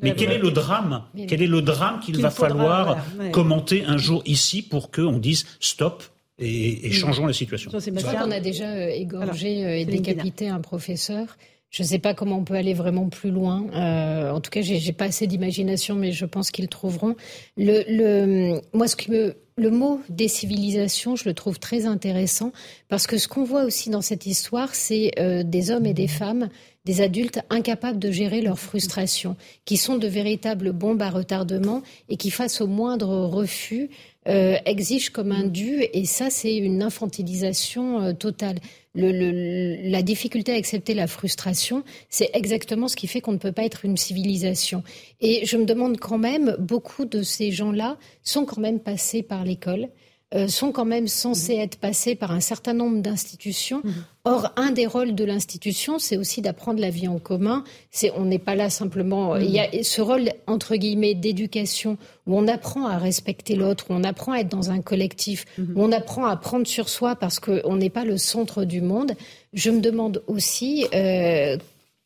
[0.02, 1.04] mais quel est le drame?
[1.28, 2.98] Quel est le drame qu'il va falloir
[3.32, 6.04] commenter un jour ici pour qu'on dise stop
[6.40, 7.70] et, changeons la situation?
[7.74, 11.38] Je crois qu'on a déjà euh, égorgé euh, et décapité un professeur.
[11.70, 13.66] Je ne sais pas comment on peut aller vraiment plus loin.
[13.76, 17.16] Euh, en tout cas, j'ai pas assez d'imagination, mais je pense qu'ils trouveront.
[17.58, 22.51] Le, le, moi, ce qui me le mot décivilisation, je le trouve très intéressant
[22.88, 26.07] parce que ce qu'on voit aussi dans cette histoire, c'est euh, des hommes et des
[26.07, 26.49] femmes,
[26.86, 29.36] des adultes incapables de gérer leur frustration,
[29.66, 33.89] qui sont de véritables bombes à retardement et qui, face au moindre refus,
[34.30, 35.84] euh, exigent comme un dû.
[35.94, 38.60] Et ça, c'est une infantilisation euh, totale
[38.96, 43.64] la difficulté à accepter la frustration, c'est exactement ce qui fait qu'on ne peut pas
[43.64, 44.84] être une civilisation.
[45.22, 49.46] Et je me demande quand même, beaucoup de ces gens-là sont quand même passés par
[49.46, 49.90] l'école.
[50.36, 53.82] Euh, sont quand même censés être passés par un certain nombre d'institutions.
[53.84, 53.94] Mhm.
[54.26, 57.64] Or, un des rôles de l'institution, c'est aussi d'apprendre la vie en commun.
[57.90, 59.34] C'est, on n'est pas là simplement.
[59.34, 59.42] Mhm.
[59.42, 63.94] Il y a ce rôle entre guillemets d'éducation où on apprend à respecter l'autre, où
[63.94, 65.74] on apprend à être dans un collectif, mhm.
[65.76, 69.14] où on apprend à prendre sur soi parce qu'on n'est pas le centre du monde.
[69.54, 71.58] Je me demande aussi euh,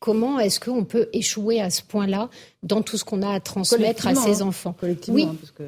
[0.04, 2.28] comment est-ce qu'on peut échouer à ce point-là
[2.62, 4.48] dans tout ce qu'on a à transmettre à ses hein.
[4.48, 5.24] enfants Collectivement, oui.
[5.24, 5.64] Hein, parce que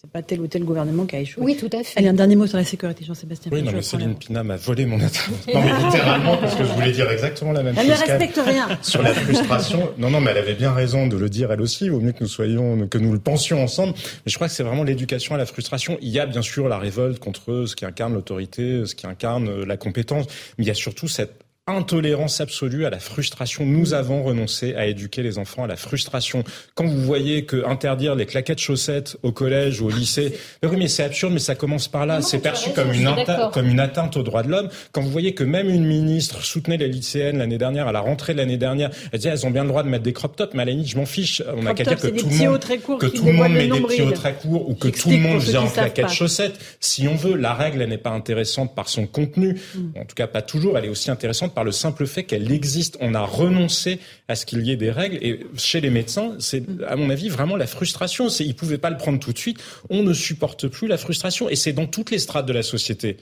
[0.00, 1.44] c'est pas tel ou tel gouvernement qui a échoué.
[1.44, 1.96] Oui, tout à fait.
[1.96, 3.52] Allez, un dernier mot sur la sécurité, Jean-Sébastien.
[3.54, 5.52] Oui, non, mais Céline Pina m'a volé mon intervention.
[5.54, 8.02] non, mais littéralement, parce que je voulais dire exactement la même elle chose.
[8.02, 8.68] Elle ne respecte rien.
[8.82, 9.88] Sur la frustration.
[9.98, 11.84] Non, non, mais elle avait bien raison de le dire elle aussi.
[11.84, 13.92] Il vaut mieux que nous soyons, que nous le pensions ensemble.
[13.94, 15.96] Mais je crois que c'est vraiment l'éducation à la frustration.
[16.02, 19.62] Il y a bien sûr la révolte contre ce qui incarne l'autorité, ce qui incarne
[19.62, 20.26] la compétence.
[20.58, 23.66] Mais il y a surtout cette intolérance absolue à la frustration.
[23.66, 26.44] Nous avons renoncé à éduquer les enfants à la frustration.
[26.76, 30.76] Quand vous voyez que interdire les claquettes chaussettes au collège ou au lycée, mais oui,
[30.78, 32.22] mais c'est absurde, mais ça commence par là.
[32.22, 33.10] C'est perçu comme une,
[33.52, 34.68] comme une atteinte aux droits de l'homme.
[34.92, 38.32] Quand vous voyez que même une ministre soutenait les lycéennes l'année dernière, à la rentrée
[38.32, 40.54] de l'année dernière, elle disait elles ont bien le droit de mettre des crop tops,
[40.54, 41.42] mais à la limite, je m'en fiche.
[41.56, 44.02] On a qu'à dire que tout le monde, que tout le monde met des petits
[44.02, 46.60] hauts très courts ou que tout le monde vient en claquettes chaussettes.
[46.78, 49.58] Si on veut, la règle, elle n'est pas intéressante par son contenu.
[49.74, 49.98] Mm.
[49.98, 50.78] En tout cas, pas toujours.
[50.78, 52.98] Elle est aussi intéressante par le simple fait qu'elle existe.
[53.00, 53.98] On a renoncé
[54.28, 55.16] à ce qu'il y ait des règles.
[55.22, 58.28] Et chez les médecins, c'est, à mon avis, vraiment la frustration.
[58.28, 59.58] C'est, ils pouvaient pas le prendre tout de suite.
[59.88, 61.48] On ne supporte plus la frustration.
[61.48, 63.16] Et c'est dans toutes les strates de la société.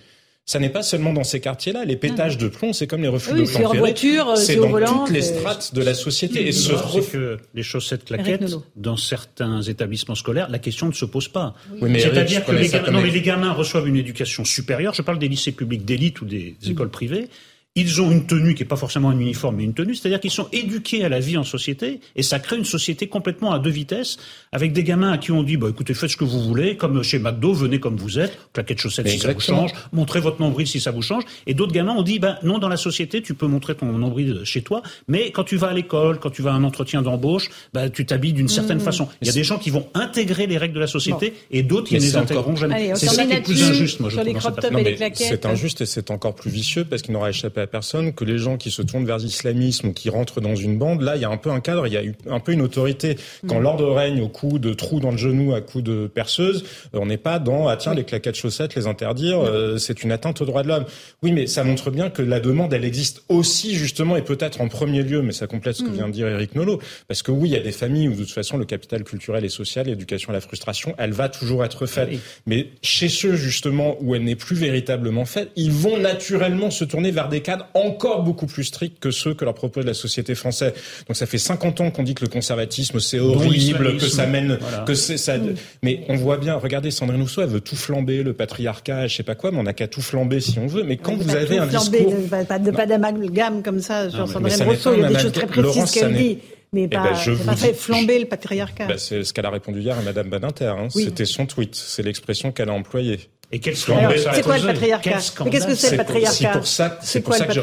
[0.46, 1.84] Ça n'est pas seulement dans ces quartiers-là.
[1.84, 5.22] Les pétages de plomb, c'est comme les refus de plan voiture, C'est dans toutes les
[5.22, 6.48] strates de la société.
[6.48, 6.72] Et ce
[7.12, 11.54] que les chaussettes claquettes, dans certains établissements scolaires, la question ne se pose pas.
[11.80, 14.92] C'est-à-dire que les gamins, les gamins reçoivent une éducation supérieure.
[14.92, 17.28] Je parle des lycées publics d'élite ou des écoles privées
[17.76, 20.30] ils ont une tenue qui n'est pas forcément un uniforme, mais une tenue, c'est-à-dire qu'ils
[20.30, 23.70] sont éduqués à la vie en société, et ça crée une société complètement à deux
[23.70, 24.16] vitesses,
[24.52, 27.02] avec des gamins à qui on dit, bah, écoutez, faites ce que vous voulez, comme
[27.02, 30.68] chez McDo, venez comme vous êtes, claquette chaussette si ça vous change, montrez votre nombril
[30.68, 33.34] si ça vous change, et d'autres gamins ont dit, bah, non, dans la société, tu
[33.34, 36.52] peux montrer ton nombril chez toi, mais quand tu vas à l'école, quand tu vas
[36.52, 38.82] à un entretien d'embauche, bah, tu t'habilles d'une certaine mmh.
[38.82, 39.08] façon.
[39.20, 41.88] Il y a des gens qui vont intégrer les règles de la société, et d'autres
[41.88, 42.94] qui ne les intégreront jamais.
[42.94, 45.12] C'est ça qui est plus injuste, moi, je trouve.
[45.14, 48.36] C'est injuste et c'est encore plus vicieux, parce qu'il n'aura échappé la personne que les
[48.36, 51.00] gens qui se tournent vers l'islamisme ou qui rentrent dans une bande.
[51.00, 53.16] Là, il y a un peu un cadre, il y a un peu une autorité.
[53.48, 53.62] Quand mm.
[53.62, 57.16] l'ordre règne au coup de trous dans le genou, à coup de perceuse, on n'est
[57.16, 59.38] pas dans ah tiens les claquettes chaussettes, les interdire.
[59.78, 60.84] c'est une atteinte aux droits de l'homme.
[61.22, 64.68] Oui, mais ça montre bien que la demande, elle existe aussi justement et peut-être en
[64.68, 65.94] premier lieu, mais ça complète ce que mm.
[65.94, 68.24] vient de dire Eric Nolot, parce que oui, il y a des familles où de
[68.24, 71.86] toute façon le capital culturel et social, l'éducation à la frustration, elle va toujours être
[71.86, 72.10] faite.
[72.44, 77.10] Mais chez ceux justement où elle n'est plus véritablement faite, ils vont naturellement se tourner
[77.10, 80.72] vers des cadres encore beaucoup plus stricts que ceux que leur propose la société française.
[81.08, 84.58] Donc ça fait 50 ans qu'on dit que le conservatisme c'est horrible, que ça mène,
[84.86, 85.38] que c'est ça.
[85.38, 85.54] Mm.
[85.82, 89.22] Mais on voit bien, regardez Sandrine Rousseau, elle veut tout flamber, le patriarcat, je sais
[89.22, 90.84] pas quoi, mais on n'a qu'à tout flamber si on veut.
[90.84, 92.14] Mais quand vous avez un discours,
[92.48, 95.46] pas, de, pas d'amalgame comme ça sur Sandrine Rousseau, il y a des choses très
[95.46, 96.38] précises qu'elle dit
[96.74, 98.86] mais eh pas, ben, pas fait flamber le patriarcat.
[98.86, 100.74] Ben, c'est ce qu'elle a répondu hier à Madame Badinter.
[100.76, 100.88] Hein.
[100.90, 101.74] C'était son tweet.
[101.76, 103.20] C'est l'expression qu'elle a employée.
[103.54, 106.98] Et quel scandale C'est quoi le patriarcat qu'est-ce que c'est le patriarcat C'est pour ça,
[107.02, 107.60] c'est pour ça que je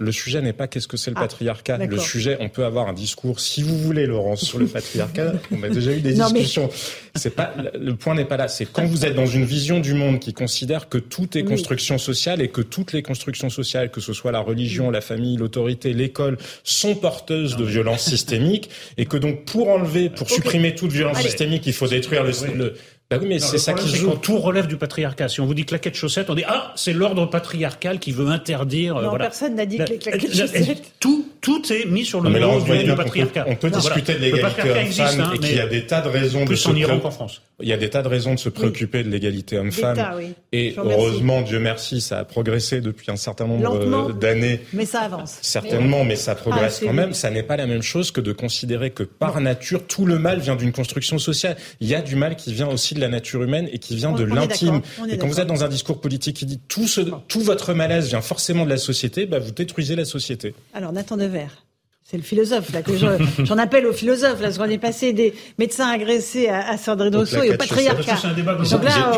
[0.00, 1.78] Le sujet n'est pas qu'est-ce que c'est le ah, patriarcat.
[1.78, 5.34] Le sujet, on peut avoir un discours, si vous voulez, Laurence, sur le patriarcat.
[5.52, 6.68] on a déjà eu des discussions.
[7.14, 8.48] C'est pas le point n'est pas là.
[8.48, 11.98] C'est quand vous êtes dans une vision du monde qui considère que tout est construction
[11.98, 15.92] sociale et que toutes les constructions sociales, que ce soit la religion, la famille, l'autorité,
[15.92, 21.22] l'école, sont porteuses de violences systémiques et que donc pour enlever, pour supprimer toute violence
[21.22, 22.74] systémique, il faut détruire le
[23.10, 24.16] bah oui, mais c'est ça qui joue.
[24.16, 25.28] Tout relève du patriarcat.
[25.28, 28.98] Si on vous dit claquette chaussette, on dit ah, c'est l'ordre patriarcal qui veut interdire.
[28.98, 30.92] Euh, non, personne n'a dit que les claquettes chaussettes.
[31.00, 33.46] Tout, tout est mis sur le dos du, patriarcat.
[33.48, 36.44] On peut, discuter de l'égalité homme-femme hein, et qu'il y a des tas de raisons
[36.44, 37.40] plus de en Iran qu'en France.
[37.60, 39.98] Il y a des tas de raisons de se préoccuper de l'égalité homme-femme.
[40.52, 44.60] Et heureusement, Dieu merci, ça a progressé depuis un certain nombre d'années.
[44.74, 45.38] Mais ça avance.
[45.40, 47.14] Certainement, mais, ça progresse ah, quand même.
[47.14, 50.40] Ça n'est pas la même chose que de considérer que par nature, tout le mal
[50.40, 51.56] vient d'une construction sociale.
[51.80, 54.12] Il y a du mal qui vient aussi de la nature humaine et qui vient
[54.12, 54.82] de l'intime.
[55.08, 58.08] Et quand vous êtes dans un discours politique qui dit tout, ce, tout votre malaise
[58.08, 60.54] vient forcément de la société, bah vous détruisez la société.
[60.74, 61.64] Alors Nathan Devers.
[62.10, 62.92] C'est le philosophe là que
[63.44, 67.14] j'en appelle au philosophe là, parce qu'on est passé des médecins agressés à, à Sandrine
[67.14, 68.16] Rousseau et au patriarcat.
[68.70, 69.12] Donc là,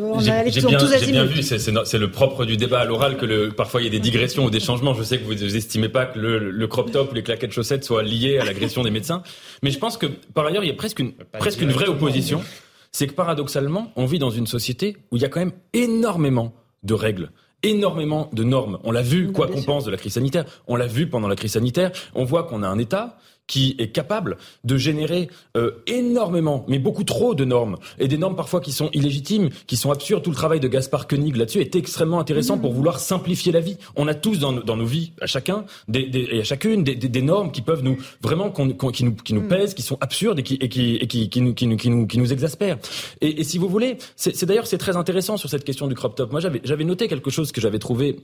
[0.00, 3.26] on, a allé tous J'ai bien vu, c'est le propre du débat à l'oral que
[3.26, 4.94] le, parfois il y a des digressions ou des changements.
[4.94, 7.82] Je sais que vous estimez pas que le, le crop top ou les claquettes chaussettes
[7.82, 9.24] soient liés à l'agression des médecins,
[9.64, 12.44] mais je pense que par ailleurs il y a presque une presque une vraie opposition.
[12.92, 16.54] C'est que paradoxalement, on vit dans une société où il y a quand même énormément
[16.82, 17.30] de règles
[17.62, 18.78] énormément de normes.
[18.84, 21.36] On l'a vu, quoi qu'on pense de la crise sanitaire, on l'a vu pendant la
[21.36, 26.64] crise sanitaire, on voit qu'on a un État qui est capable de générer euh, énormément,
[26.68, 30.22] mais beaucoup trop de normes, et des normes parfois qui sont illégitimes, qui sont absurdes.
[30.24, 33.76] Tout le travail de Gaspard Koenig là-dessus est extrêmement intéressant pour vouloir simplifier la vie.
[33.94, 36.94] On a tous dans, dans nos vies, à chacun, des, des, et à chacune, des,
[36.94, 39.48] des, normes qui peuvent nous vraiment qui, nous, qui nous mm.
[39.48, 41.90] pèsent, qui sont absurdes et qui, et qui, et qui, qui, nous, qui, nous, qui,
[41.90, 42.78] nous, qui nous exaspèrent.
[43.20, 46.14] Et, et si vous voulez, c'est d'ailleurs c'est très intéressant sur cette question du crop
[46.14, 46.32] top.
[46.32, 48.20] Moi, j'avais noté quelque chose que j'avais trouvé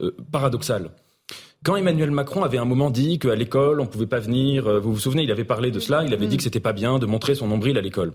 [0.00, 0.90] euh, paradoxal.
[1.64, 4.80] Quand Emmanuel Macron avait un moment dit qu'à l'école, on ne pouvait pas venir, euh,
[4.80, 6.98] vous vous souvenez, il avait parlé de cela, il avait dit que c'était pas bien
[6.98, 8.12] de montrer son nombril à l'école.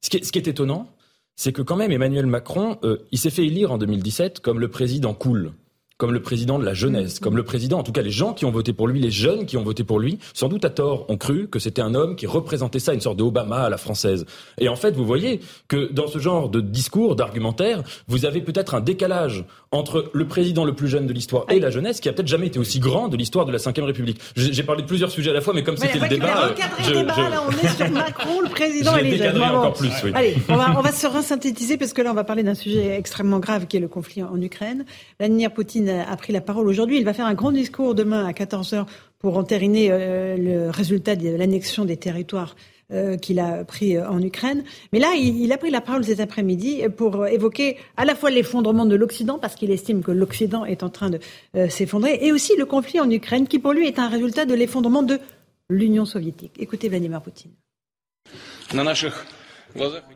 [0.00, 0.88] Ce qui, est, ce qui est étonnant,
[1.36, 4.66] c'est que quand même Emmanuel Macron, euh, il s'est fait élire en 2017 comme le
[4.66, 5.52] président cool
[6.00, 8.46] comme le président de la jeunesse, comme le président, en tout cas les gens qui
[8.46, 11.04] ont voté pour lui, les jeunes qui ont voté pour lui, sans doute à tort,
[11.10, 13.76] ont cru que c'était un homme qui représentait ça, une sorte de Obama à la
[13.76, 14.24] française.
[14.56, 18.74] Et en fait, vous voyez que dans ce genre de discours, d'argumentaire, vous avez peut-être
[18.74, 22.14] un décalage entre le président le plus jeune de l'histoire et la jeunesse, qui a
[22.14, 24.20] peut-être jamais été aussi grand de l'histoire de la Ve République.
[24.36, 27.28] J'ai parlé de plusieurs sujets à la fois, mais comme c'était le débat, je, débat
[27.28, 29.40] là, on est sur Macron, le président et les jeunes.
[29.40, 30.12] Encore plus, oui.
[30.14, 32.96] Allez, on va, on va se resynthétiser parce que là, on va parler d'un sujet
[32.96, 34.86] extrêmement grave qui est le conflit en Ukraine.
[35.18, 36.98] Vladimir Poutine a pris la parole aujourd'hui.
[36.98, 38.86] Il va faire un grand discours demain à 14h
[39.20, 42.56] pour entériner euh, le résultat de l'annexion des territoires
[42.90, 44.64] euh, qu'il a pris euh, en Ukraine.
[44.92, 48.86] Mais là, il, a pris la parole cet après-midi pour évoquer à la fois l'effondrement
[48.86, 51.20] de l'Occident, parce qu'il estime que l'Occident est en train de
[51.68, 55.02] s'effondrer, et aussi le conflit en Ukraine, qui pour lui est un résultat de l'effondrement
[55.02, 55.20] de
[55.68, 56.52] l'Union soviétique.
[56.58, 57.52] Écoutez Vladimir Poutine.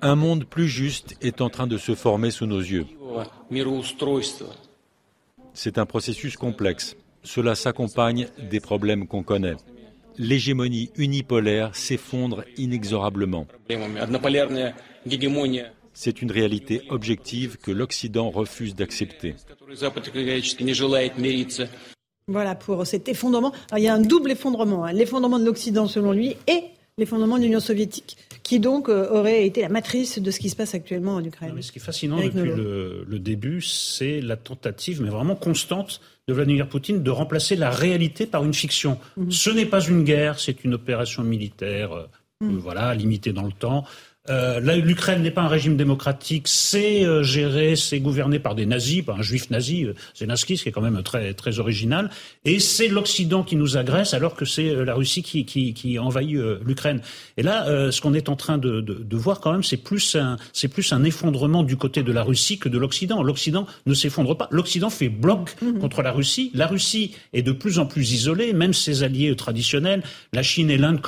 [0.01, 2.87] Un monde plus juste est en train de se former sous nos yeux.
[5.55, 6.97] C'est un processus complexe.
[7.23, 9.57] Cela s'accompagne des problèmes qu'on connaît.
[10.19, 13.47] L'hégémonie unipolaire s'effondre inexorablement.
[15.93, 19.37] C'est une réalité objective que l'Occident refuse d'accepter.
[22.27, 23.53] Voilà pour cet effondrement.
[23.77, 24.85] il y a un double effondrement.
[24.85, 24.93] Hein.
[24.93, 26.65] L'effondrement de l'Occident selon lui et
[26.99, 30.57] l'effondrement de l'Union soviétique, qui donc euh, aurait été la matrice de ce qui se
[30.57, 31.61] passe actuellement en Ukraine.
[31.61, 36.69] ce qui est fascinant depuis le, début, c'est la tentative, mais vraiment constante, de Vladimir
[36.69, 38.99] Poutine de remplacer la réalité par une fiction.
[39.17, 39.31] Mhm.
[39.31, 42.07] Ce n'est pas une guerre, c'est une opération militaire, euh,
[42.41, 42.59] mhm.
[42.59, 43.85] voilà, limitée dans le temps.
[44.31, 49.03] Euh, L'Ukraine n'est pas un régime démocratique, c'est euh, géré, c'est gouverné par des nazis,
[49.03, 52.09] par un juif nazi, euh, Zelensky, ce qui est quand même très très original,
[52.47, 55.99] et c'est l'Occident qui nous agresse alors que c'est euh, la Russie qui, qui, qui
[55.99, 57.03] envahit l'Ukraine.
[57.37, 60.17] Et là, ce qu'on est en train de, de, de voir quand même, c'est plus
[60.17, 63.23] un c'est plus un effondrement du côté de la Russie que de l'Occident.
[63.23, 64.49] L'Occident ne s'effondre pas.
[64.51, 65.79] L'Occident fait bloc mmh.
[65.81, 66.51] contre la Russie.
[66.55, 70.03] La Russie est de plus en plus isolée, même ses alliés traditionnels.
[70.33, 71.01] La Chine et l'Inde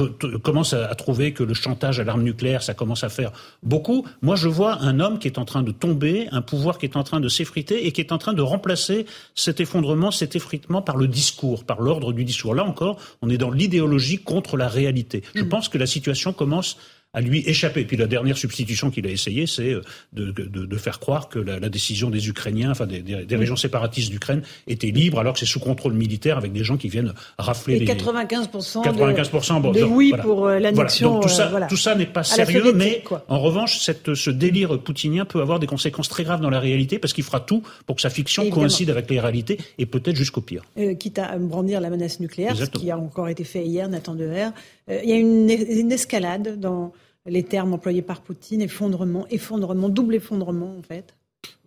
[0.42, 3.32] commencent à, à trouver que le chantage à l'arme nucléaire, ça commence à à faire
[3.62, 4.04] beaucoup.
[4.20, 6.96] Moi, je vois un homme qui est en train de tomber, un pouvoir qui est
[6.96, 10.82] en train de s'effriter et qui est en train de remplacer cet effondrement, cet effritement
[10.82, 12.54] par le discours, par l'ordre du discours.
[12.54, 15.22] Là encore, on est dans l'idéologie contre la réalité.
[15.34, 15.48] Je mmh.
[15.48, 16.76] pense que la situation commence
[17.16, 17.80] à lui échapper.
[17.80, 19.80] Et puis la dernière substitution qu'il a essayé, c'est euh,
[20.12, 23.36] de, de, de, faire croire que la, la, décision des Ukrainiens, enfin des, des, des
[23.36, 26.88] régions séparatistes d'Ukraine, était libre, alors que c'est sous contrôle militaire avec des gens qui
[26.88, 31.20] viennent rafler Et les 95%, 95 de, de oui pour euh, l'annexion.
[31.20, 31.22] Voilà.
[31.22, 31.66] tout ça, euh, voilà.
[31.66, 33.24] tout ça n'est pas sérieux, mais quoi.
[33.28, 36.98] en revanche, cette, ce délire poutinien peut avoir des conséquences très graves dans la réalité
[36.98, 38.62] parce qu'il fera tout pour que sa fiction Évidemment.
[38.62, 40.64] coïncide avec les réalités et peut-être jusqu'au pire.
[40.78, 42.80] Euh, quitte à brandir la menace nucléaire, Exactement.
[42.80, 44.48] ce qui a encore été fait hier, Nathan Dever.
[44.90, 46.92] Euh, il y a une, une escalade dans
[47.26, 51.14] les termes employés par Poutine, effondrement, effondrement, double effondrement en fait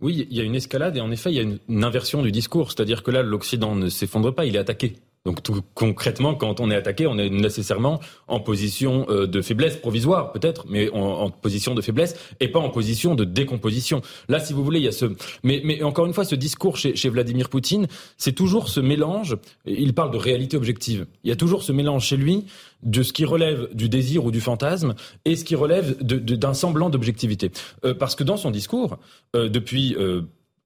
[0.01, 2.31] Oui, il y a une escalade et en effet, il y a une, inversion du
[2.31, 2.71] discours.
[2.71, 4.95] C'est-à-dire que là, l'Occident ne s'effondre pas, il est attaqué.
[5.29, 9.77] Donc tout, concrètement, quand on est attaqué, on est nécessairement en position euh, de faiblesse
[9.77, 14.01] provisoire, peut-être, mais en, position de faiblesse et pas en position de décomposition.
[14.27, 15.05] Là, si vous voulez, il y a ce.
[15.43, 17.85] Mais, encore une fois, ce discours chez, Vladimir Poutine,
[18.17, 19.37] c'est toujours ce mélange.
[19.67, 21.05] Il parle de réalité objective.
[21.23, 22.45] Il y a toujours ce mélange chez lui
[22.81, 26.89] de ce qui relève du désir ou du fantasme et ce qui relève d'un semblant
[26.89, 27.51] d'objectivité.
[27.85, 28.97] Euh, parce que dans son discours,
[29.35, 29.95] euh, depuis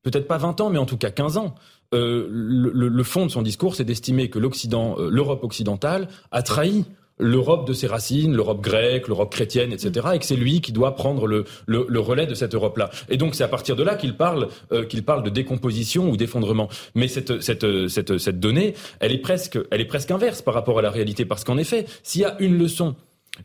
[0.03, 1.55] peut-être pas 20 ans, mais en tout cas 15 ans,
[1.94, 6.41] euh, le, le, fond de son discours, c'est d'estimer que l'Occident, euh, l'Europe occidentale, a
[6.41, 6.86] trahi
[7.20, 10.96] l'Europe de ses racines, l'Europe grecque, l'Europe chrétienne, etc., et que c'est lui qui doit
[10.96, 12.89] prendre le, le, le relais de cette Europe-là.
[13.10, 16.18] Et donc c'est à partir de là qu'il parle, euh, qu'il parle de décomposition ou
[16.18, 16.70] d'effondrement.
[16.96, 20.80] Mais cette, cette, cette, cette donnée, elle est presque, elle est presque inverse par rapport
[20.80, 22.96] à la réalité, parce qu'en effet, s'il y a une leçon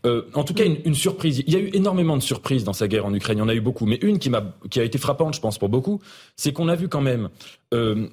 [0.05, 1.43] euh, en tout cas, une, une, surprise.
[1.47, 3.39] Il y a eu énormément de surprises dans sa guerre en Ukraine.
[3.39, 5.71] Il y en a eu beaucoup, mais une qui a été frappante, je pense, pour
[5.71, 6.01] beaucoup,
[6.37, 7.31] c'est qu'on a vu quand même
[7.73, 8.07] euh,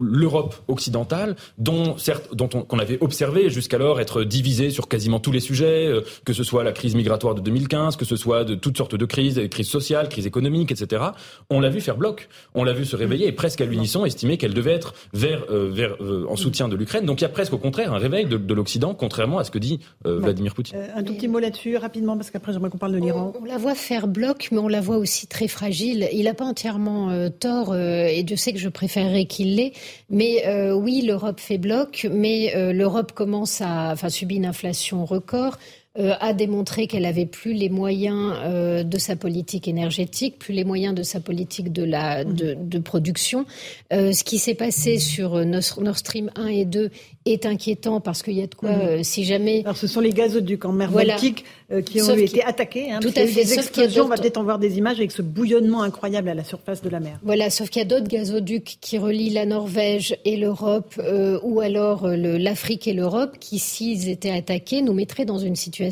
[0.00, 5.30] l'Europe occidentale, dont certes, dont on, qu'on avait observé jusqu'alors être divisée sur quasiment tous
[5.30, 8.54] les sujets, euh, que ce soit la crise migratoire de 2015, que ce soit de
[8.54, 11.02] toutes sortes de crises, crises sociales, crises économiques, etc.
[11.48, 14.36] On l'a vu faire bloc, on l'a vu se réveiller et presque à l'unisson estimer
[14.36, 17.04] qu'elle devait être vers, euh, vers euh, en soutien de l'Ukraine.
[17.04, 19.50] Donc il y a presque au contraire un réveil de, de l'Occident, contrairement à ce
[19.50, 20.78] que dit euh, Vladimir Poutine.
[20.94, 23.32] un tout petit mot là-dessus rapidement parce qu'après j'aimerais qu'on parle de l'Iran.
[23.36, 26.08] On, on, la voit faire bloc, mais on la voit aussi très fragile.
[26.12, 29.72] Il n'a pas entièrement tort et Dieu sait que je préférerais qu'il l'ait,
[30.10, 35.04] mais euh, oui, l'Europe fait bloc, mais euh, l'Europe commence à, enfin, subit une inflation
[35.04, 35.58] record.
[35.96, 40.64] Euh, a démontré qu'elle avait plus les moyens euh, de sa politique énergétique, plus les
[40.64, 43.46] moyens de sa politique de, la, de, de production.
[43.92, 46.90] Euh, ce qui s'est passé sur Nord Stream 1 et 2
[47.26, 49.04] est inquiétant parce qu'il y a de quoi, mmh.
[49.04, 49.60] si jamais...
[49.64, 51.14] Alors ce sont les gazoducs en mer voilà.
[51.14, 51.44] Baltique
[51.86, 52.90] qui ont été attaqués.
[52.90, 53.44] Hein, tout à fait.
[53.44, 56.44] Des explosions, on va peut-être en voir des images avec ce bouillonnement incroyable à la
[56.44, 57.20] surface de la mer.
[57.22, 61.00] Voilà, sauf qu'il y a d'autres gazoducs qui relient la Norvège et l'Europe,
[61.42, 65.83] ou alors l'Afrique et l'Europe, qui, s'ils étaient attaqués, nous mettraient dans une situation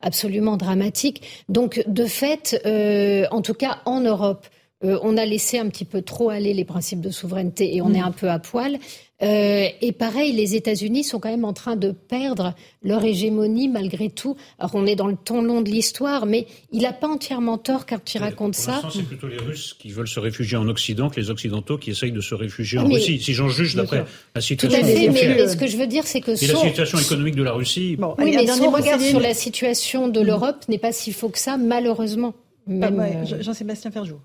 [0.00, 1.22] absolument dramatique.
[1.48, 4.46] Donc, de fait, euh, en tout cas en Europe,
[4.84, 7.88] euh, on a laissé un petit peu trop aller les principes de souveraineté et on
[7.88, 7.96] mmh.
[7.96, 8.78] est un peu à poil.
[9.20, 12.54] Euh, et pareil, les États-Unis sont quand même en train de perdre
[12.84, 14.36] leur hégémonie malgré tout.
[14.60, 17.86] Alors on est dans le ton long de l'histoire, mais il n'a pas entièrement tort
[17.86, 18.80] quand il raconte pour ça.
[18.92, 22.12] C'est plutôt les Russes qui veulent se réfugier en Occident que les Occidentaux qui essayent
[22.12, 23.20] de se réfugier ah, en Russie.
[23.20, 24.04] Si j'en juge d'après
[24.36, 24.78] la situation.
[24.78, 26.62] Tout à fait, mais, mais, ce que je veux dire, c'est que et son...
[26.62, 27.96] la situation économique de la Russie.
[27.96, 31.40] Bon, oui, mais son regard sur la situation de l'Europe n'est pas si faux que
[31.40, 32.34] ça, malheureusement.
[32.68, 33.42] Même, ah, ouais, euh...
[33.42, 34.20] Jean-Sébastien Ferjou.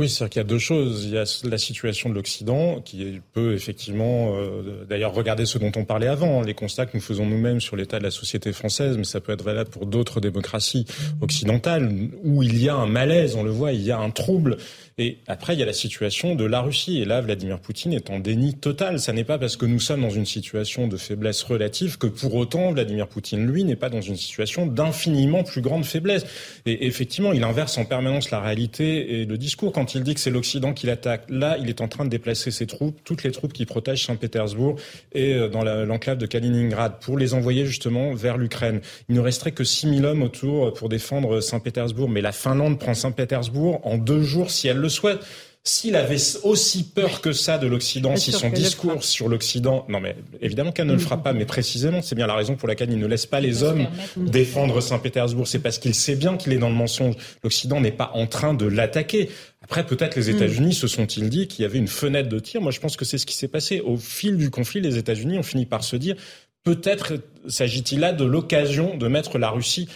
[0.00, 1.04] Oui, c'est-à-dire qu'il y a deux choses.
[1.04, 5.72] Il y a la situation de l'Occident qui peut effectivement, euh, d'ailleurs, regarder ce dont
[5.76, 8.96] on parlait avant, les constats que nous faisons nous-mêmes sur l'état de la société française,
[8.96, 10.86] mais ça peut être valable pour d'autres démocraties
[11.20, 11.92] occidentales
[12.24, 14.56] où il y a un malaise, on le voit, il y a un trouble.
[15.02, 17.00] Et après, il y a la situation de la Russie.
[17.00, 19.00] Et là, Vladimir Poutine est en déni total.
[19.00, 22.34] Ça n'est pas parce que nous sommes dans une situation de faiblesse relative que pour
[22.34, 26.26] autant, Vladimir Poutine, lui, n'est pas dans une situation d'infiniment plus grande faiblesse.
[26.66, 29.72] Et effectivement, il inverse en permanence la réalité et le discours.
[29.72, 32.50] Quand il dit que c'est l'Occident qui l'attaque, là, il est en train de déplacer
[32.50, 34.76] ses troupes, toutes les troupes qui protègent Saint-Pétersbourg
[35.14, 38.82] et euh, dans l'enclave de Kaliningrad, pour les envoyer justement vers l'Ukraine.
[39.08, 42.10] Il ne resterait que 6000 hommes autour pour défendre Saint-Pétersbourg.
[42.10, 45.20] Mais la Finlande prend Saint-Pétersbourg en deux jours si elle le souhaite.
[45.62, 50.16] s'il avait aussi peur que ça de l'Occident, si son discours sur l'Occident, non mais
[50.40, 52.98] évidemment qu'elle ne le fera pas, mais précisément, c'est bien la raison pour laquelle il
[52.98, 53.86] ne laisse pas les hommes
[54.16, 55.46] défendre Saint-Pétersbourg.
[55.46, 57.14] C'est parce qu'il sait bien qu'il est dans le mensonge.
[57.44, 59.30] L'Occident n'est pas en train de l'attaquer.
[59.62, 60.36] Après, peut-être les mm.
[60.36, 62.62] États-Unis se sont-ils dit qu'il y avait une fenêtre de tir.
[62.62, 63.80] Moi, je pense que c'est ce qui s'est passé.
[63.80, 66.16] Au fil du conflit, les États-Unis ont fini par se dire
[66.64, 67.14] peut-être
[67.48, 69.88] s'agit-il là de l'occasion de mettre la Russie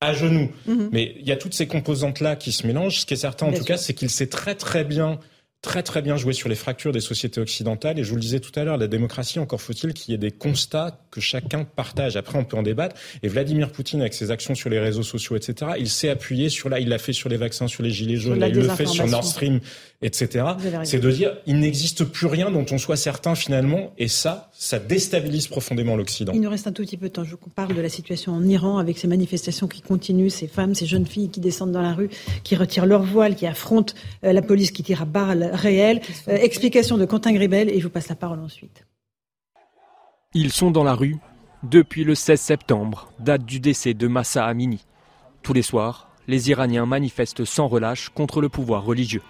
[0.00, 0.50] à genoux.
[0.66, 0.88] Mhm.
[0.92, 3.00] Mais il y a toutes ces composantes-là qui se mélangent.
[3.00, 5.18] Ce qui est certain, en tout cas, c'est qu'il sait très très bien
[5.62, 7.98] très très bien joué sur les fractures des sociétés occidentales.
[7.98, 10.18] Et je vous le disais tout à l'heure, la démocratie, encore faut-il qu'il y ait
[10.18, 12.16] des constats que chacun partage.
[12.16, 12.96] Après, on peut en débattre.
[13.22, 16.68] Et Vladimir Poutine, avec ses actions sur les réseaux sociaux, etc., il s'est appuyé sur
[16.68, 19.06] là, il l'a fait sur les vaccins, sur les gilets jaunes, il le fait sur
[19.06, 19.60] Nord Stream,
[20.02, 20.46] etc.
[20.84, 23.92] C'est de dire, il n'existe plus rien dont on soit certain finalement.
[23.98, 26.32] Et ça, ça déstabilise profondément l'Occident.
[26.34, 27.24] Il nous reste un tout petit peu de temps.
[27.24, 30.74] Je vous parle de la situation en Iran avec ces manifestations qui continuent, ces femmes,
[30.74, 32.08] ces jeunes filles qui descendent dans la rue,
[32.44, 33.94] qui retirent leur voile, qui affrontent
[34.24, 36.00] euh, la police qui tire à balles réel.
[36.28, 38.86] Euh, explication de Quentin Gribel et je vous passe la parole ensuite.
[40.32, 41.16] Ils sont dans la rue
[41.62, 44.86] depuis le 16 septembre, date du décès de Massa Amini.
[45.42, 49.22] Tous les soirs, les Iraniens manifestent sans relâche contre le pouvoir religieux.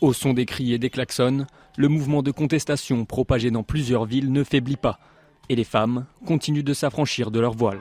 [0.00, 1.46] Au son des cris et des klaxons,
[1.76, 4.98] le mouvement de contestation propagé dans plusieurs villes ne faiblit pas
[5.50, 7.80] et les femmes continuent de s'affranchir de leur voile.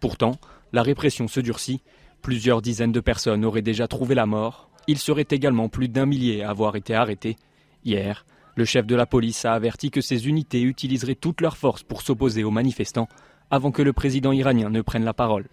[0.00, 0.36] Pourtant,
[0.72, 1.82] la répression se durcit.
[2.22, 4.70] Plusieurs dizaines de personnes auraient déjà trouvé la mort.
[4.86, 7.36] Il serait également plus d'un millier à avoir été arrêtés.
[7.84, 8.24] Hier,
[8.54, 12.02] le chef de la police a averti que ces unités utiliseraient toutes leurs forces pour
[12.02, 13.08] s'opposer aux manifestants
[13.50, 15.48] avant que le président iranien ne prenne la parole.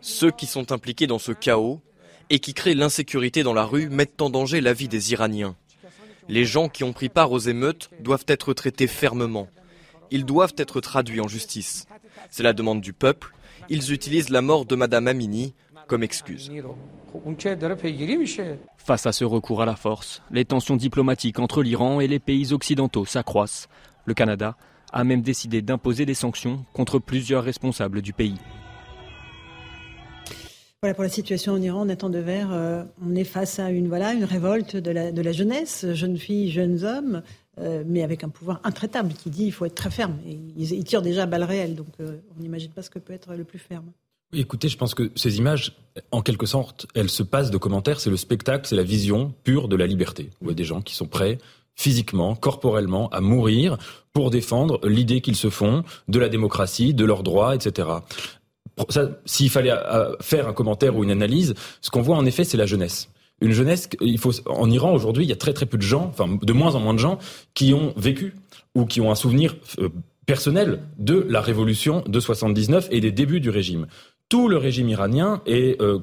[0.00, 1.80] Ceux qui sont impliqués dans ce chaos
[2.30, 5.56] et qui créent l'insécurité dans la rue mettent en danger la vie des Iraniens.
[6.28, 9.48] Les gens qui ont pris part aux émeutes doivent être traités fermement.
[10.10, 11.86] Ils doivent être traduits en justice.
[12.30, 13.32] C'est la demande du peuple.
[13.68, 15.54] Ils utilisent la mort de Madame Amini
[15.86, 16.50] comme excuse.
[18.76, 22.52] Face à ce recours à la force, les tensions diplomatiques entre l'Iran et les pays
[22.52, 23.68] occidentaux s'accroissent.
[24.04, 24.56] Le Canada
[24.92, 28.36] a même décidé d'imposer des sanctions contre plusieurs responsables du pays.
[30.80, 34.12] Voilà pour la situation en Iran, Nathan Devers, euh, on est face à une, voilà,
[34.12, 37.22] une révolte de la, de la jeunesse, jeunes filles, jeunes hommes,
[37.58, 40.18] euh, mais avec un pouvoir intraitable qui dit qu'il faut être très ferme.
[40.24, 43.12] Et ils, tirent déjà à balles réelles, donc euh, on n'imagine pas ce que peut
[43.12, 43.86] être le plus ferme.
[44.32, 45.76] Écoutez, je pense que ces images,
[46.12, 47.98] en quelque sorte, elles se passent de commentaires.
[47.98, 50.24] C'est le spectacle, c'est la vision pure de la liberté.
[50.24, 51.38] Vous voyez des gens qui sont prêts
[51.78, 53.78] physiquement, corporellement, à mourir
[54.12, 57.88] pour défendre l'idée qu'ils se font de la démocratie, de leurs droits, etc.
[59.24, 62.56] S'il fallait euh, faire un commentaire ou une analyse, ce qu'on voit en effet, c'est
[62.56, 63.10] la jeunesse.
[63.40, 66.08] Une jeunesse, il faut, en Iran aujourd'hui, il y a très très peu de gens,
[66.08, 67.18] enfin de moins en moins de gens,
[67.54, 68.34] qui ont vécu
[68.74, 69.88] ou qui ont un souvenir euh,
[70.26, 73.86] personnel de la révolution de 79 et des débuts du régime
[74.28, 76.00] tout le régime iranien est euh,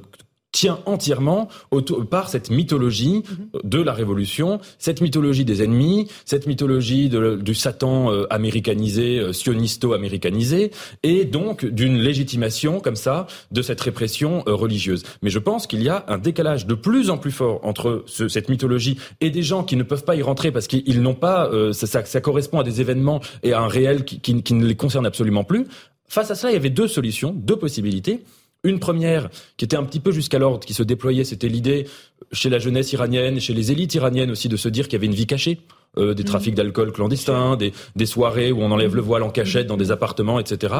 [0.55, 3.59] tient entièrement autour, par cette mythologie mhm.
[3.65, 10.71] de la révolution, cette mythologie des ennemis, cette mythologie du Satan euh, américanisé, euh, sionisto-américanisé,
[11.03, 15.03] et donc d'une légitimation comme ça de cette répression euh, religieuse.
[15.21, 18.29] Mais je pense qu'il y a un décalage de plus en plus fort entre ce,
[18.29, 21.51] cette mythologie et des gens qui ne peuvent pas y rentrer parce qu'ils n'ont pas,
[21.73, 24.65] ça, ça, ça, correspond à des événements et à un réel qui, qui, qui ne
[24.65, 25.65] les concerne absolument plus.
[26.07, 28.21] Face à cela, il y avait deux solutions, deux possibilités.
[28.65, 31.87] Une première, qui était un petit peu jusqu'alors, qui se déployait, c'était l'idée
[32.31, 35.05] chez la jeunesse iranienne, chez les élites iraniennes aussi, de se dire qu'il y avait
[35.05, 35.59] une vie cachée.
[35.97, 36.57] Euh, des trafics mmh.
[36.57, 40.41] d'alcool clandestins, des, des, soirées où on enlève le voile en cachette dans des appartements,
[40.41, 40.73] etc.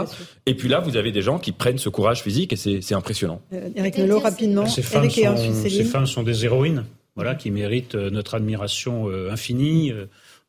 [0.45, 3.41] Et puis là, vous avez des gens qui prennent ce courage physique et c'est impressionnant.
[3.53, 4.65] Euh, Eric Lelot, rapidement.
[4.65, 6.83] Ces femmes, sont, ces femmes sont des héroïnes,
[7.15, 9.93] voilà, qui méritent euh, notre admiration euh, infinie.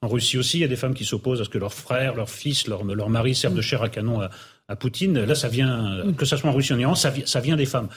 [0.02, 2.16] En Russie aussi, il y a des femmes qui s'opposent à ce que leurs frères,
[2.16, 4.30] leurs fils, leurs leur maris servent de chair à canon à,
[4.68, 5.24] à Poutine.
[5.24, 7.66] Là, ça vient, que ce soit en Russie ou en Iran, ça, ça vient des
[7.66, 7.88] femmes.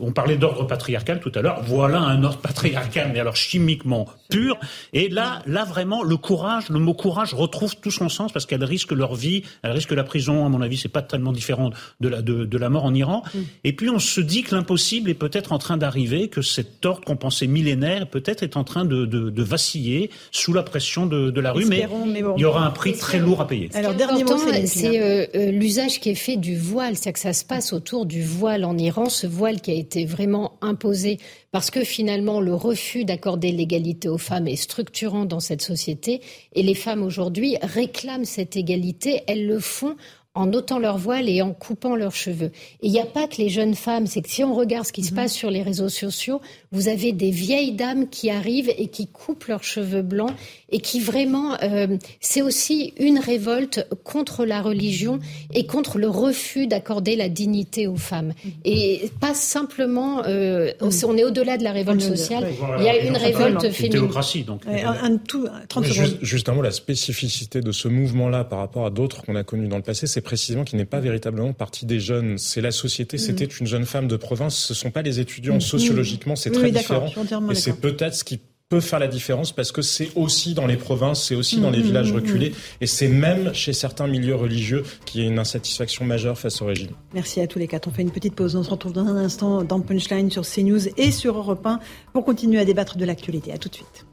[0.00, 1.60] On parlait d'ordre patriarcal tout à l'heure.
[1.66, 4.58] Voilà un ordre patriarcal, mais alors chimiquement pur.
[4.94, 8.64] Et là, là vraiment, le courage, le mot courage retrouve tout son sens parce qu'elles
[8.64, 10.46] risquent leur vie, elles risquent la prison.
[10.46, 13.22] À mon avis, c'est pas tellement différent de la de, de la mort en Iran.
[13.34, 13.38] Mm.
[13.64, 17.04] Et puis on se dit que l'impossible est peut-être en train d'arriver, que cet ordre
[17.04, 21.28] qu'on pensait millénaire peut-être est en train de, de, de, vaciller sous la pression de,
[21.28, 21.66] de la rue.
[21.66, 23.68] Mais, il y aura un prix très lourd à payer.
[23.74, 27.34] Alors dernier mot, c'est euh, euh, l'usage qui est fait du voile, c'est que ça
[27.34, 31.18] se passe autour du voile en Iran, ce voile qui a été vraiment imposé
[31.50, 36.20] parce que finalement le refus d'accorder l'égalité aux femmes est structurant dans cette société.
[36.54, 39.96] Et les femmes aujourd'hui réclament cette égalité, elles le font
[40.34, 42.52] en ôtant leur voile et en coupant leurs cheveux.
[42.80, 44.92] Et il n'y a pas que les jeunes femmes, c'est que si on regarde ce
[44.92, 45.16] qui se mhm.
[45.16, 49.44] passe sur les réseaux sociaux, vous avez des vieilles dames qui arrivent et qui coupent
[49.44, 50.32] leurs cheveux blancs
[50.70, 55.18] et qui vraiment, euh, c'est aussi une révolte contre la religion
[55.52, 58.32] et contre le refus d'accorder la dignité aux femmes.
[58.42, 58.52] Mhm.
[58.64, 60.90] Et pas simplement, euh, mhm.
[61.08, 64.08] on est au-delà de la révolte sociale, il y a une révolte féminine.
[64.46, 64.62] donc.
[64.66, 65.84] Un, tout, 30
[66.22, 69.68] juste, un mot, la spécificité de ce mouvement-là par rapport à d'autres qu'on a connus
[69.68, 72.38] dans le passé, c'est précisément qu'il n'est pas véritablement parti des jeunes.
[72.38, 73.18] C'est la société.
[73.18, 74.56] C'était une jeune femme de province.
[74.56, 75.60] Ce sont pas les étudiants.
[75.60, 77.10] Sociologiquement, c'est très différent.
[77.50, 78.40] Et c'est peut-être ce qui
[78.72, 81.82] peut faire la différence parce que c'est aussi dans les provinces, c'est aussi dans les
[81.82, 86.38] villages reculés et c'est même chez certains milieux religieux qu'il y a une insatisfaction majeure
[86.38, 86.92] face au régime.
[87.12, 87.88] Merci à tous les quatre.
[87.88, 88.56] On fait une petite pause.
[88.56, 91.80] On se retrouve dans un instant dans Punchline sur CNews et sur Europe 1
[92.14, 93.52] pour continuer à débattre de l'actualité.
[93.52, 94.06] À tout de suite.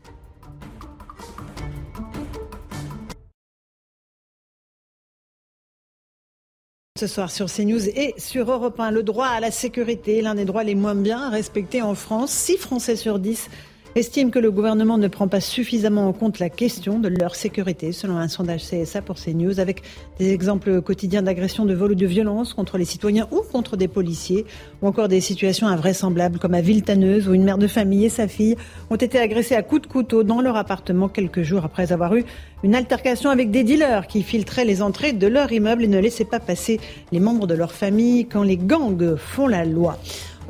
[6.99, 10.43] Ce soir sur CNews et sur Europe 1, le droit à la sécurité, l'un des
[10.43, 12.29] droits les moins bien respectés en France.
[12.29, 13.49] 6 Français sur 10
[13.95, 17.91] estiment que le gouvernement ne prend pas suffisamment en compte la question de leur sécurité,
[17.91, 19.81] selon un sondage CSA pour CNews, avec
[20.19, 23.87] des exemples quotidiens d'agressions, de vol ou de violence contre les citoyens ou contre des
[23.87, 24.45] policiers,
[24.81, 28.27] ou encore des situations invraisemblables comme à Villetaneuse, où une mère de famille et sa
[28.27, 28.55] fille
[28.89, 32.25] ont été agressées à coups de couteau dans leur appartement quelques jours après avoir eu
[32.63, 36.25] une altercation avec des dealers qui filtraient les entrées de leur immeuble et ne laissaient
[36.25, 36.79] pas passer
[37.11, 39.97] les membres de leur famille quand les gangs font la loi.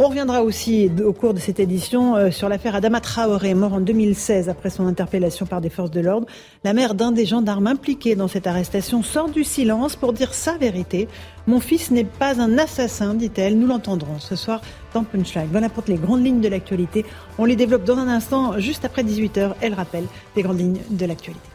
[0.02, 3.82] On reviendra aussi au cours de cette édition euh, sur l'affaire Adama Traoré, mort en
[3.82, 6.26] 2016 après son interpellation par des forces de l'ordre.
[6.64, 10.56] La mère d'un des gendarmes impliqués dans cette arrestation sort du silence pour dire sa
[10.56, 11.10] vérité.
[11.48, 13.60] Mon fils n'est pas un assassin, dit-elle.
[13.60, 14.62] Nous l'entendrons ce soir
[14.94, 15.50] dans Punchline.
[15.52, 17.04] Voilà pour les grandes lignes de l'actualité.
[17.38, 19.56] On les développe dans un instant, juste après 18h.
[19.60, 20.06] Elle rappelle
[20.38, 21.50] les grandes lignes de l'actualité.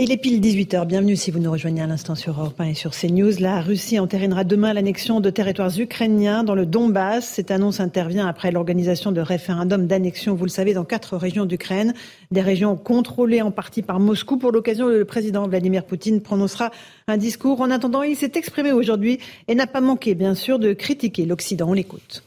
[0.00, 0.86] Il est pile 18h.
[0.86, 3.38] Bienvenue si vous nous rejoignez à l'instant sur Europe 1 et sur CNews.
[3.38, 7.24] La Russie entérinera demain l'annexion de territoires ukrainiens dans le Donbass.
[7.24, 11.94] Cette annonce intervient après l'organisation de référendums d'annexion, vous le savez, dans quatre régions d'Ukraine.
[12.32, 14.36] Des régions contrôlées en partie par Moscou.
[14.36, 16.72] Pour l'occasion, le président Vladimir Poutine prononcera
[17.06, 17.60] un discours.
[17.60, 21.68] En attendant, il s'est exprimé aujourd'hui et n'a pas manqué, bien sûr, de critiquer l'Occident.
[21.68, 22.24] On l'écoute.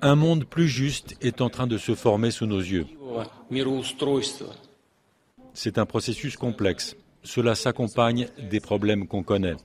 [0.00, 2.86] Un monde plus juste est en train de se former sous nos yeux.
[5.54, 6.96] C'est un processus complexe.
[7.22, 9.56] Cela s'accompagne des problèmes qu'on connaît.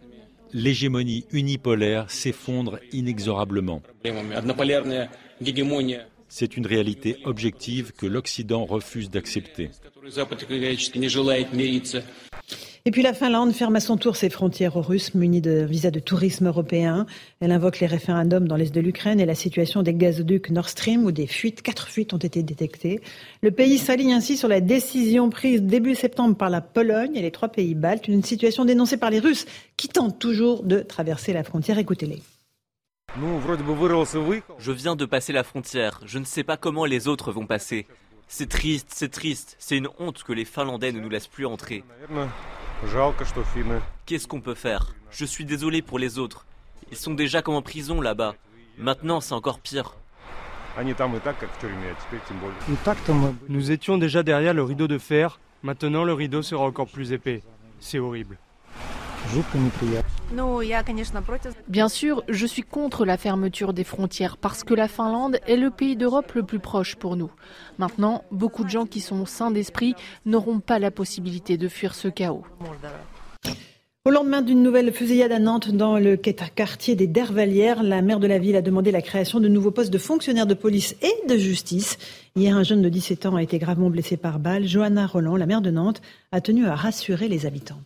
[0.53, 3.81] L'hégémonie unipolaire s'effondre inexorablement.
[6.27, 9.69] C'est une réalité objective que l'Occident refuse d'accepter.
[12.87, 15.89] Et puis la Finlande ferme à son tour ses frontières aux Russes munis de visas
[15.89, 17.07] de tourisme européen.
[17.39, 21.03] Elle invoque les référendums dans l'est de l'Ukraine et la situation des gazoducs Nord Stream
[21.03, 23.01] où des fuites, quatre fuites ont été détectées.
[23.41, 27.31] Le pays s'aligne ainsi sur la décision prise début septembre par la Pologne et les
[27.31, 31.43] trois pays baltes, une situation dénoncée par les Russes qui tentent toujours de traverser la
[31.43, 31.79] frontière.
[31.79, 32.21] Écoutez-les.
[34.59, 36.01] Je viens de passer la frontière.
[36.05, 37.87] Je ne sais pas comment les autres vont passer.
[38.27, 39.55] C'est triste, c'est triste.
[39.57, 41.83] C'est une honte que les Finlandais ne nous laissent plus entrer.
[44.05, 44.93] Qu'est-ce qu'on peut faire?
[45.11, 46.45] Je suis désolé pour les autres.
[46.91, 48.35] Ils sont déjà comme en prison là-bas.
[48.77, 49.95] Maintenant, c'est encore pire.
[53.49, 55.39] Nous étions déjà derrière le rideau de fer.
[55.63, 57.41] Maintenant, le rideau sera encore plus épais.
[57.79, 58.37] C'est horrible.
[61.67, 65.69] Bien sûr, je suis contre la fermeture des frontières parce que la Finlande est le
[65.69, 67.31] pays d'Europe le plus proche pour nous.
[67.77, 69.95] Maintenant, beaucoup de gens qui sont sains d'esprit
[70.25, 72.43] n'auront pas la possibilité de fuir ce chaos.
[74.07, 78.27] Au lendemain d'une nouvelle fusillade à Nantes dans le quartier des Dervalières, la maire de
[78.27, 81.37] la ville a demandé la création de nouveaux postes de fonctionnaires de police et de
[81.37, 81.97] justice.
[82.35, 84.67] Hier, un jeune de 17 ans a été gravement blessé par balle.
[84.67, 87.81] Johanna Roland, la maire de Nantes, a tenu à rassurer les habitants.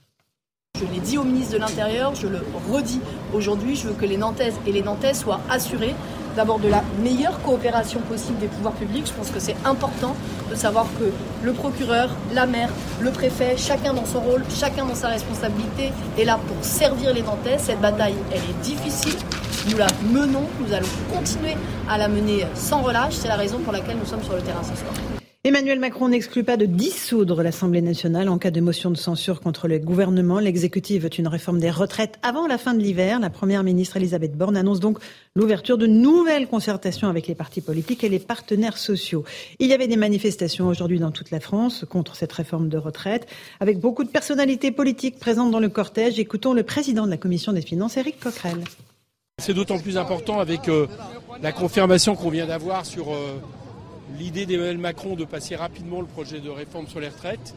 [0.80, 2.40] Je l'ai dit au ministre de l'Intérieur, je le
[2.72, 3.02] redis
[3.34, 5.94] aujourd'hui, je veux que les Nantaises et les Nantais soient assurés
[6.38, 9.08] d'abord de la meilleure coopération possible des pouvoirs publics.
[9.08, 10.16] Je pense que c'est important
[10.50, 11.12] de savoir que
[11.44, 12.70] le procureur, la maire,
[13.02, 17.24] le préfet, chacun dans son rôle, chacun dans sa responsabilité est là pour servir les
[17.24, 17.58] Nantais.
[17.58, 19.18] Cette bataille, elle est difficile.
[19.70, 21.58] Nous la menons, nous allons continuer
[21.90, 23.16] à la mener sans relâche.
[23.16, 24.94] C'est la raison pour laquelle nous sommes sur le terrain ce soir.
[25.46, 29.70] Emmanuel Macron n'exclut pas de dissoudre l'Assemblée nationale en cas de motion de censure contre
[29.70, 30.40] le gouvernement.
[30.40, 33.22] L'exécutif veut une réforme des retraites avant la fin de l'hiver.
[33.22, 35.00] La première ministre Elisabeth Borne annonce donc
[35.38, 39.24] l'ouverture de nouvelles concertations avec les partis politiques et les partenaires sociaux.
[39.60, 43.26] Il y avait des manifestations aujourd'hui dans toute la France contre cette réforme de retraite,
[43.62, 46.20] avec beaucoup de personnalités politiques présentes dans le cortège.
[46.20, 48.60] Écoutons le président de la commission des finances, Éric Coquerel.
[49.38, 50.88] C'est d'autant plus important avec euh,
[51.42, 53.40] la confirmation qu'on vient d'avoir sur euh,
[54.18, 57.54] l'idée d'Emmanuel Macron de passer rapidement le projet de réforme sur les retraites.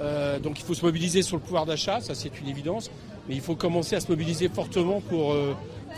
[0.00, 2.90] Euh, donc il faut se mobiliser sur le pouvoir d'achat, ça c'est une évidence,
[3.28, 5.36] mais il faut commencer à se mobiliser fortement pour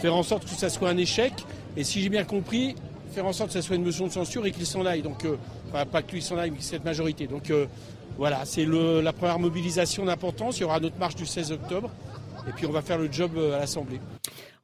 [0.01, 1.33] faire en sorte que ça soit un échec.
[1.77, 2.75] Et si j'ai bien compris,
[3.13, 5.03] faire en sorte que ça soit une motion de censure et qu'il s'en aille.
[5.03, 5.25] Donc,
[5.73, 7.27] pas que lui s'en aille, mais cette majorité.
[7.27, 7.53] Donc
[8.19, 10.59] voilà, c'est la première mobilisation d'importance.
[10.59, 11.91] Il y aura notre marche du 16 octobre.
[12.49, 14.01] Et puis on va faire le job à l'Assemblée.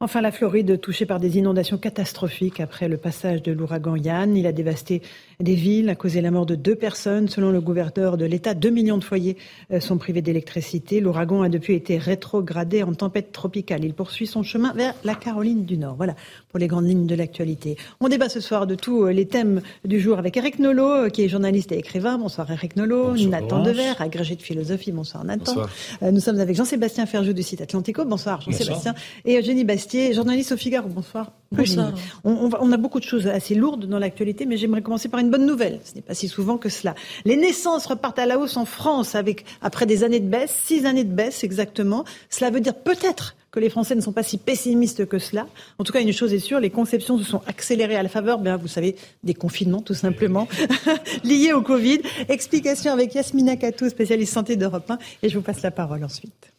[0.03, 4.35] Enfin, la Floride touchée par des inondations catastrophiques après le passage de l'ouragan Yann.
[4.35, 5.01] Il a dévasté
[5.39, 7.27] des villes, a causé la mort de deux personnes.
[7.27, 9.37] Selon le gouverneur de l'État, deux millions de foyers
[9.71, 10.99] euh, sont privés d'électricité.
[10.99, 13.83] L'ouragan a depuis été rétrogradé en tempête tropicale.
[13.83, 15.95] Il poursuit son chemin vers la Caroline du Nord.
[15.95, 16.15] Voilà
[16.49, 17.77] pour les grandes lignes de l'actualité.
[17.99, 21.09] On débat ce soir de tous euh, les thèmes du jour avec Eric Nolot, euh,
[21.09, 22.17] qui est journaliste et écrivain.
[22.17, 23.15] Bonsoir Eric Nolot.
[23.27, 24.91] Nathan Dever, agrégé de philosophie.
[24.91, 25.55] Bonsoir Nathan.
[26.01, 28.05] Nous sommes avec Jean-Sébastien Ferjou du site Atlantico.
[28.05, 28.93] Bonsoir Jean-Sébastien.
[29.25, 30.87] Et Eugénie Bastien journaliste au Figaro.
[30.89, 31.31] Bonsoir.
[31.51, 31.93] Bonsoir.
[32.23, 35.45] On, a beaucoup de choses assez lourdes dans l'actualité, mais j'aimerais commencer par une bonne
[35.45, 35.79] nouvelle.
[35.83, 36.95] Ce n'est pas si souvent que cela.
[37.25, 40.85] Les naissances repartent à la hausse en France avec, après des années de baisse, six
[40.85, 42.05] années de baisse exactement.
[42.29, 45.47] Cela veut dire peut-être que les Français ne sont pas si pessimistes que cela.
[45.77, 48.39] En tout cas, une chose est sûre, les conceptions se sont accélérées à la faveur,
[48.39, 50.47] bien, vous savez, des confinements, tout simplement,
[51.23, 52.01] liés au Covid.
[52.29, 56.52] Explication avec Yasmina Katou, spécialiste santé d'Europe 1, et je vous passe la parole ensuite.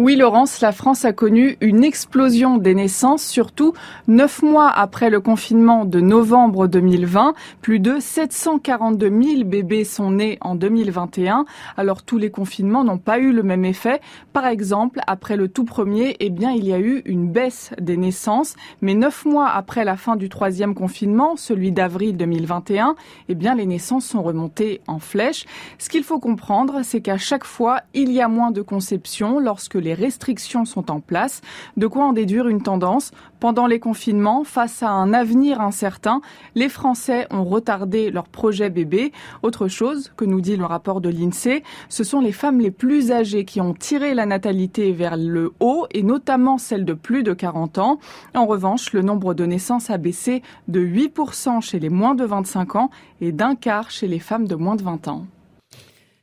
[0.00, 3.72] Oui, Laurence, la France a connu une explosion des naissances, surtout
[4.06, 7.34] neuf mois après le confinement de novembre 2020.
[7.62, 11.46] Plus de 742 000 bébés sont nés en 2021.
[11.76, 14.00] Alors tous les confinements n'ont pas eu le même effet.
[14.32, 17.96] Par exemple, après le tout premier, eh bien, il y a eu une baisse des
[17.96, 18.54] naissances.
[18.80, 22.94] Mais neuf mois après la fin du troisième confinement, celui d'avril 2021,
[23.28, 25.44] eh bien, les naissances sont remontées en flèche.
[25.78, 29.74] Ce qu'il faut comprendre, c'est qu'à chaque fois, il y a moins de conceptions lorsque
[29.88, 31.40] les restrictions sont en place.
[31.78, 33.10] De quoi en déduire une tendance
[33.40, 36.20] Pendant les confinements, face à un avenir incertain,
[36.54, 39.12] les Français ont retardé leur projet bébé.
[39.42, 43.12] Autre chose que nous dit le rapport de l'INSEE, ce sont les femmes les plus
[43.12, 47.32] âgées qui ont tiré la natalité vers le haut et notamment celles de plus de
[47.32, 47.98] 40 ans.
[48.34, 52.76] En revanche, le nombre de naissances a baissé de 8% chez les moins de 25
[52.76, 52.90] ans
[53.22, 55.24] et d'un quart chez les femmes de moins de 20 ans.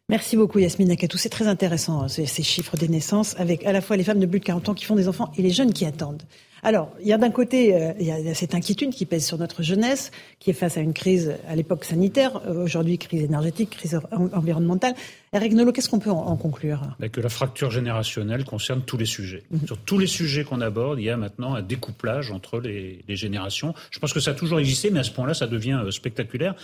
[0.08, 1.18] Merci beaucoup Yasmine Nakatou.
[1.18, 4.28] C'est très intéressant hein, ces, chiffres des naissances avec à la fois les femmes de
[4.28, 6.22] plus de 40 ans qui font des enfants et les jeunes qui attendent.
[6.62, 9.38] Alors, il y a d'un côté, euh, il y a cette inquiétude qui pèse sur
[9.40, 13.72] notre jeunesse, qui est face à une crise à l'époque sanitaire, euh, aujourd'hui crise énergétique,
[13.72, 14.94] crise environnementale.
[15.34, 16.82] Eric Nolot, qu'est-ce qu'on peut en, conclure?
[17.00, 19.44] Bah, Que la fracture générationnelle concerne tous les sujets.
[19.52, 19.68] Mhm.
[19.68, 23.16] Sur tous les sujets qu'on aborde, il y a maintenant un découplage entre les, les,
[23.16, 23.74] générations.
[23.92, 26.56] Je pense que ça a toujours existé, mais à ce point-là, ça devient euh, spectaculaire.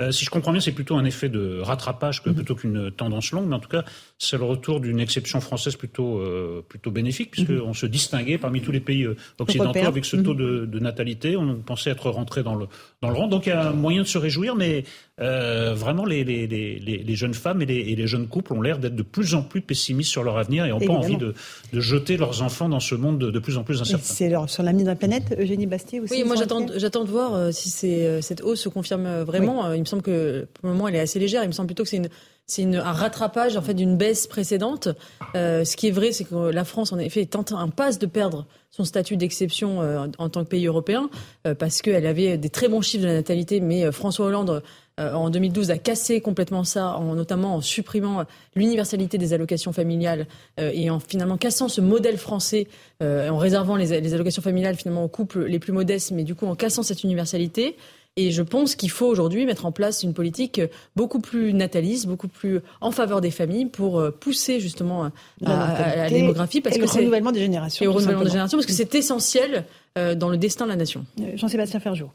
[0.00, 2.36] Euh, si je comprends bien, c'est plutôt un effet de rattrapage que, mhm.
[2.36, 3.84] plutôt qu'une tendance longue, mais en tout cas,
[4.18, 7.74] c'est le retour d'une exception française plutôt, euh, plutôt bénéfique, puisqu'on mhm.
[7.74, 10.66] se distinguait parmi tous les pays euh, occidentaux avec ce taux mhm.
[10.66, 11.36] de, natalité.
[11.36, 12.66] On pensait être rentré dans le,
[13.02, 13.26] dans le rang.
[13.26, 14.84] Donc il y a moyen de se réjouir, mais
[15.18, 19.02] vraiment, les, les, les, les, jeunes femmes et les, jeunes couples ont l'air d'être de
[19.02, 21.34] plus en plus pessimistes sur leur avenir et n'ont pas envie de,
[21.72, 24.04] de, jeter leurs enfants dans ce monde de, plus en plus incertain.
[24.04, 27.70] C'est sur l'avenir de la planète, Eugénie Bastier aussi Oui, moi j'attends de voir si
[27.70, 31.42] cette hausse se confirme vraiment me semble que pour le moment, elle est assez légère.
[31.42, 32.08] Il me semble plutôt que c'est une,
[32.46, 34.88] c'est un rattrapage en fait d'une baisse précédente.
[35.34, 38.06] Euh, ce qui est vrai, c'est que la France, en effet, est en, passe de
[38.06, 41.10] perdre son statut d'exception euh, en tant que pays européen
[41.46, 44.62] euh, parce qu'elle avait des très bons chiffres de la natalité, mais François Hollande
[44.98, 48.24] en 2012 a cassé complètement ça, en, notamment en supprimant
[48.56, 50.26] l'universalité des allocations familiales
[50.58, 52.66] et en finalement cassant ce modèle français,
[53.00, 56.46] en réservant les, les, allocations familiales finalement aux couples les plus modestes, mais du coup
[56.46, 57.76] en cassant cette universalité.
[58.18, 60.60] Et je pense qu'il faut aujourd'hui mettre en place une politique
[60.96, 65.04] beaucoup plus nataliste, beaucoup plus en faveur des familles pour euh, pousser justement
[65.46, 66.60] à, la démographie.
[66.60, 67.84] Parce et que le renouvellement des générations.
[67.84, 69.64] Et le renouvellement des générations, parce que c'est essentiel
[69.96, 71.06] euh, dans le destin de la nation.
[71.20, 72.10] Euh, Jean-Sébastien Ferjou.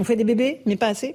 [0.00, 1.14] On fait des bébés, mais pas assez?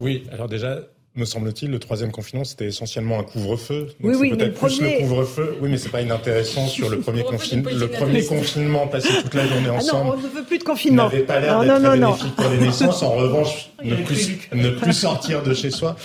[0.00, 0.80] Oui, alors déjà,
[1.16, 3.88] me semble-t-il, le troisième confinement, c'était essentiellement un couvre-feu.
[4.02, 5.56] Oui, oui, peut-être plus le couvre-feu.
[5.60, 7.70] Oui, mais c'est pas inintéressant sur le premier confinement.
[7.72, 10.02] Le premier confinement, passer toute la journée ensemble.
[10.02, 11.04] Ah non, on ne veut plus de confinement.
[11.04, 13.02] N'avait pas l'air d'être bénéfique pour les naissances.
[13.02, 15.96] En revanche, ne plus, ne plus sortir de chez soi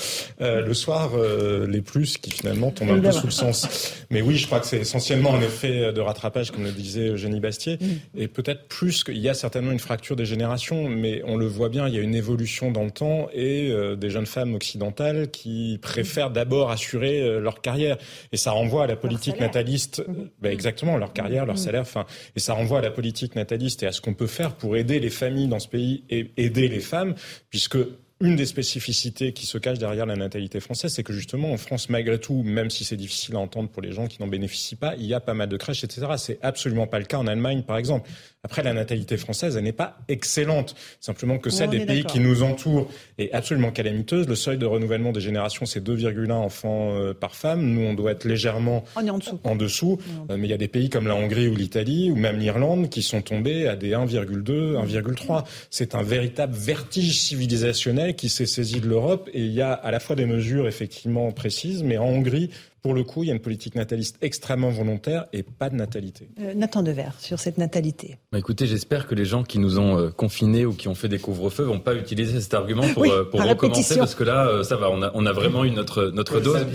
[0.41, 3.93] euh, le soir, euh, les plus qui finalement tombent un peu sous le sens.
[4.09, 7.39] Mais oui, je crois que c'est essentiellement un effet de rattrapage, comme le disait Eugénie
[7.39, 8.20] Bastier, mm.
[8.20, 11.70] et peut-être plus qu'il y a certainement une fracture des générations, mais on le voit
[11.70, 15.01] bien, il y a une évolution dans le temps et euh, des jeunes femmes occidentales
[15.32, 17.97] qui préfèrent d'abord assurer euh, leur carrière.
[18.32, 20.14] Et ça renvoie à la politique nataliste, mmh.
[20.41, 21.60] ben exactement, leur carrière, leur mmh.
[21.60, 24.56] salaire, enfin, et ça renvoie à la politique nataliste et à ce qu'on peut faire
[24.56, 27.16] pour aider les familles dans ce pays et aider les femmes,
[27.49, 27.78] puisque
[28.22, 31.89] une des spécificités qui se cache derrière la natalité française, c'est que justement en France,
[31.89, 34.95] malgré tout, même si c'est difficile à entendre pour les gens qui n'en bénéficient pas,
[34.95, 36.08] il y a pas mal de crèches, etc.
[36.18, 38.10] C'est absolument pas le cas en Allemagne, par exemple.
[38.43, 40.73] Après, la natalité française, elle n'est pas excellente.
[40.99, 42.89] Simplement que celle des pays qui nous entourent
[43.19, 44.27] est absolument calamiteuse.
[44.27, 47.61] Le seuil de renouvellement des générations, c'est 2,1 enfants euh, par femme.
[47.61, 49.39] Nous, on doit être légèrement en dessous.
[49.43, 49.99] En dessous.
[50.31, 52.89] Euh, mais il y a des pays comme la Hongrie ou l'Italie, ou même l'Irlande,
[52.89, 55.43] qui sont tombés à des 1,2, 1,3.
[55.69, 59.29] C'est un véritable vertige civilisationnel qui s'est saisi de l'Europe.
[59.35, 62.49] Et il y a à la fois des mesures effectivement précises, mais en Hongrie,
[62.82, 66.29] pour le coup, il y a une politique nataliste extrêmement volontaire et pas de natalité.
[66.39, 68.17] Euh, Nathan Devers, sur cette natalité.
[68.32, 71.07] Bah écoutez, j'espère que les gens qui nous ont euh, confinés ou qui ont fait
[71.07, 74.63] des couvre-feux vont pas utiliser cet argument pour, euh, pour recommencer, parce que là, euh,
[74.63, 76.65] ça va, on a, on a vraiment eu notre, notre dose.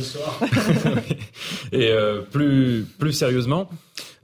[1.72, 1.92] et
[2.30, 3.68] plus, plus sérieusement,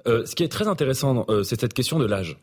[0.06, 2.36] ce qui est très intéressant, c'est cette question de l'âge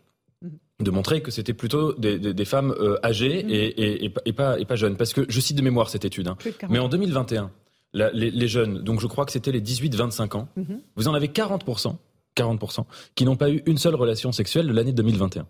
[0.44, 0.84] mm-hmm.
[0.84, 4.66] de montrer que c'était plutôt des, des, des femmes âgées et, et, et, pas, et
[4.66, 4.98] pas jeunes.
[4.98, 6.38] Parce que je cite de mémoire cette étude, hein,
[6.70, 7.52] mais en 2021,
[7.94, 10.80] la, les, les, jeunes, donc je crois que c'était les 18-25 ans, mm -hmm.
[10.96, 11.96] vous en avez 40%,
[12.36, 12.86] 40%
[13.16, 15.46] qui n'ont pas eu une seule relation sexuelle de l'année 2021.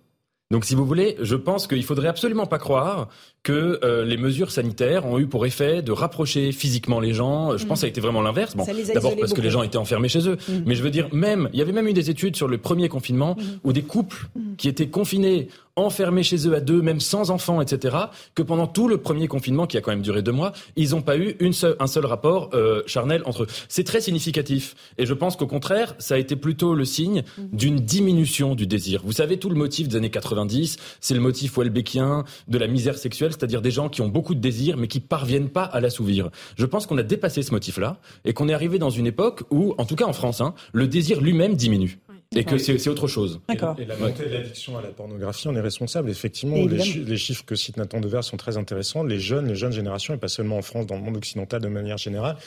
[0.51, 3.09] Donc, si vous voulez, je pense qu'il faudrait absolument pas croire
[3.43, 7.55] que euh, les mesures sanitaires ont eu pour effet de rapprocher physiquement les gens.
[7.55, 7.67] Je mmh.
[7.67, 8.55] pense que ça a été vraiment l'inverse.
[8.55, 9.35] Bon, d'abord parce beaucoup.
[9.35, 10.53] que les gens étaient enfermés chez eux, mmh.
[10.65, 12.89] mais je veux dire même, il y avait même eu des études sur le premier
[12.89, 13.43] confinement mmh.
[13.63, 15.49] où des couples qui étaient confinés
[15.85, 17.97] enfermés chez eux à deux, même sans enfants, etc.,
[18.35, 21.01] que pendant tout le premier confinement, qui a quand même duré deux mois, ils n'ont
[21.01, 23.47] pas eu une seule, un seul rapport euh, charnel entre eux.
[23.67, 24.75] C'est très significatif.
[24.97, 29.01] Et je pense qu'au contraire, ça a été plutôt le signe d'une diminution du désir.
[29.03, 32.97] Vous savez, tout le motif des années 90, c'est le motif welbeckien de la misère
[32.97, 36.29] sexuelle, c'est-à-dire des gens qui ont beaucoup de désir, mais qui parviennent pas à l'assouvir.
[36.57, 39.73] Je pense qu'on a dépassé ce motif-là, et qu'on est arrivé dans une époque où,
[39.77, 41.99] en tout cas en France, hein, le désir lui-même diminue.
[42.35, 43.41] Et que c'est autre chose.
[43.49, 46.11] Et, et, la montée de l'addiction à la pornographie, on est responsable.
[46.11, 49.03] Effectivement, les, chi les, chiffres que cite Nathan Devers sont très intéressants.
[49.03, 51.67] Les jeunes, les jeunes générations, et pas seulement en France, dans le monde occidental de
[51.69, 52.37] manière générale,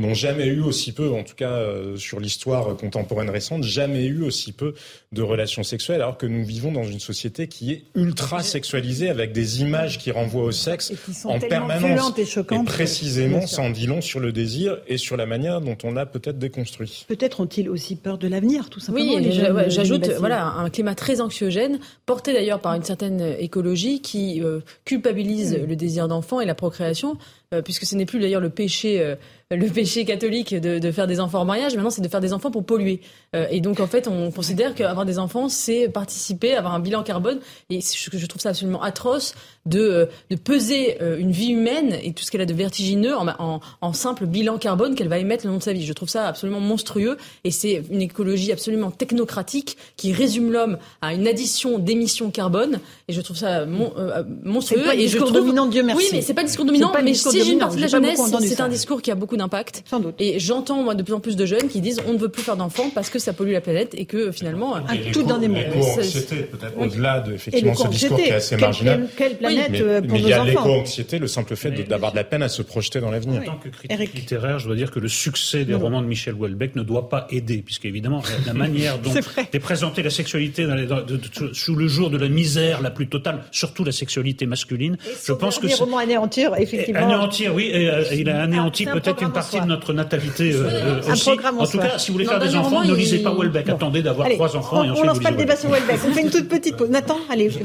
[0.00, 4.22] n'ont jamais eu aussi peu, en tout cas euh, sur l'histoire contemporaine récente, jamais eu
[4.22, 4.74] aussi peu
[5.12, 9.32] de relations sexuelles, alors que nous vivons dans une société qui est ultra sexualisée, avec
[9.32, 10.92] des images qui renvoient au sexe
[11.24, 12.18] en permanence.
[12.18, 15.60] Et, choquantes, et précisément, ça en dit long sur le désir et sur la manière
[15.60, 17.04] dont on l'a peut-être déconstruit.
[17.08, 19.14] Peut-être ont-ils aussi peur de l'avenir, tout simplement.
[19.14, 24.60] Oui, j'ajoute voilà, un climat très anxiogène, porté d'ailleurs par une certaine écologie qui euh,
[24.84, 25.66] culpabilise mmh.
[25.66, 27.16] le désir d'enfant et la procréation,
[27.52, 29.16] euh, puisque ce n'est plus d'ailleurs le péché...
[29.52, 32.32] Le péché catholique de, de, faire des enfants en mariage, maintenant c'est de faire des
[32.32, 33.00] enfants pour polluer.
[33.34, 37.02] Euh, et donc en fait, on considère qu'avoir des enfants, c'est participer, avoir un bilan
[37.02, 37.40] carbone.
[37.68, 39.34] Et je, je trouve ça absolument atroce
[39.66, 43.16] de, euh, de peser euh, une vie humaine et tout ce qu'elle a de vertigineux
[43.16, 45.84] en, en, en simple bilan carbone qu'elle va émettre le long de sa vie.
[45.84, 51.12] Je trouve ça absolument monstrueux et c'est une écologie absolument technocratique qui résume l'homme à
[51.14, 52.80] une addition d'émissions carbone.
[53.08, 54.82] Et je trouve ça mon, euh, monstrueux.
[54.82, 55.44] Pas et discours je trouve...
[55.46, 56.04] dominant, Dieu merci.
[56.04, 56.92] Oui, mais c'est pas le discours dominant.
[57.02, 59.84] Mais si j'ai une partie de la jeunesse, c'est un discours qui a beaucoup d'impact.
[60.18, 62.42] Et j'entends moi de plus en plus de jeunes qui disent on ne veut plus
[62.42, 65.48] faire d'enfants parce que ça pollue la planète et que finalement et tout dans des
[65.48, 65.56] mots.
[65.58, 69.08] L'éco-anxiété, peut-être au-delà de effectivement ce discours qui est assez marginal.
[69.52, 72.24] Planète mais, pour mais nos il y a l'éco-anxiété, le simple fait d'avoir de la
[72.24, 73.42] peine à se projeter dans l'avenir.
[73.42, 74.14] En tant que critique Eric.
[74.14, 75.80] littéraire, je dois dire que le succès des non.
[75.80, 79.12] romans de Michel Houellebecq ne doit pas aider, puisqu'évidemment la manière dont
[79.52, 82.80] est présentée la sexualité dans les, dans, de, de, sous le jour de la misère
[82.82, 87.00] la plus totale, surtout la sexualité masculine, et je pense que c'est romans anéantir effectivement.
[87.00, 91.12] Anéantir, oui, et, euh, il a anéanti peut-être une partie de notre natalité euh, un
[91.12, 91.24] aussi.
[91.24, 93.68] programme en, en tout cas, si vous voulez faire des enfants, ne lisez pas Houellebecq.
[93.68, 94.82] Attendez d'avoir trois enfants.
[94.84, 96.00] On, on lance pas le débat sur Houellebecq.
[96.06, 96.90] On fait une toute petite pause.
[97.00, 97.58] Nathan, allez, je,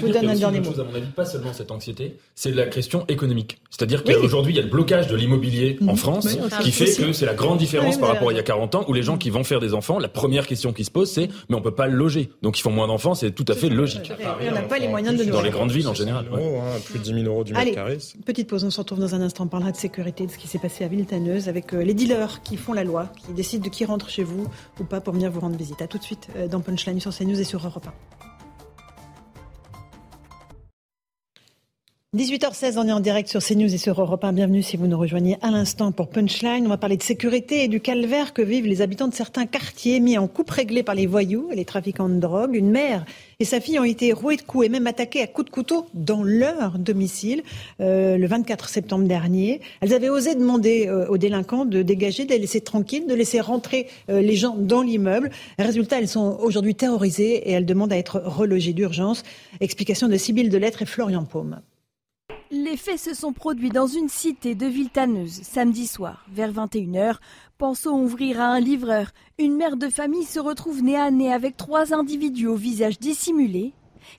[0.00, 0.72] vous donne un dernier mot.
[0.72, 3.58] À mon avis, pas seulement cette anxiété, c'est la question économique.
[3.70, 7.26] C'est-à-dire qu'aujourd'hui, il y a le blocage de l'immobilier en France, qui fait que c'est
[7.26, 9.30] la grande différence par rapport à il y a 40 ans, où les gens qui
[9.30, 11.86] vont faire des enfants, la première question qui se pose, c'est mais on peut pas
[11.86, 12.30] le loger.
[12.42, 14.12] Donc ils font moins d'enfants, c'est tout à fait logique.
[14.20, 16.26] On n'a pas les moyens de Dans les grandes villes en général.
[16.84, 17.98] Plus de 10 000 euros du mètre carré.
[18.24, 19.44] Petite pause, on se retrouve dans un instant.
[19.44, 22.56] On parlera de sécurité, de ce qui s'est passé à Villetaneuse avec les dealers qui
[22.56, 24.46] font la loi, qui décident de qui rentre chez vous
[24.80, 25.80] ou pas pour venir vous rendre visite.
[25.82, 27.92] À tout de suite dans Punchline sur CNews et sur Europe 1.
[32.14, 34.34] 18h16, on est en direct sur CNews et sur Europe 1.
[34.34, 36.66] Bienvenue si vous nous rejoignez à l'instant pour Punchline.
[36.66, 39.98] On va parler de sécurité et du calvaire que vivent les habitants de certains quartiers
[39.98, 42.54] mis en coupe réglée par les voyous et les trafiquants de drogue.
[42.54, 43.06] Une mère
[43.40, 45.86] et sa fille ont été rouées de coups et même attaquées à coups de couteau
[45.94, 47.44] dans leur domicile
[47.80, 49.62] euh, le 24 septembre dernier.
[49.80, 53.40] Elles avaient osé demander euh, aux délinquants de dégager, de les laisser tranquilles, de laisser
[53.40, 55.30] rentrer euh, les gens dans l'immeuble.
[55.58, 59.22] Résultat, elles sont aujourd'hui terrorisées et elles demandent à être relogées d'urgence.
[59.60, 61.62] Explication de Sybille Delettre et Florian Paume.
[62.54, 67.16] Les faits se sont produits dans une cité de Villetaneuse samedi soir, vers 21h.
[67.56, 69.12] Pensons ouvrir à un livreur.
[69.38, 73.72] Une mère de famille se retrouve nez à nez avec trois individus au visage dissimulé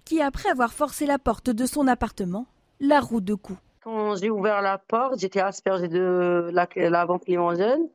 [0.03, 2.47] qui, après avoir forcé la porte de son appartement,
[2.80, 3.60] la roue de coups.
[3.84, 7.88] Quand j'ai ouvert la porte, j'étais aspergée de la, la limogène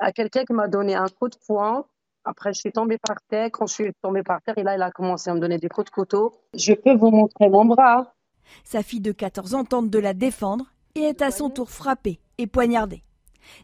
[0.00, 1.84] à quelqu'un qui m'a donné un coup de poing.
[2.24, 3.50] Après, je suis tombée par terre.
[3.52, 5.68] Quand je suis tombée par terre, et là, il a commencé à me donner des
[5.68, 6.32] coups de couteau.
[6.54, 8.14] Je peux vous montrer mon bras.
[8.64, 12.20] Sa fille de 14 ans tente de la défendre et est à son tour frappée
[12.38, 13.02] et poignardée.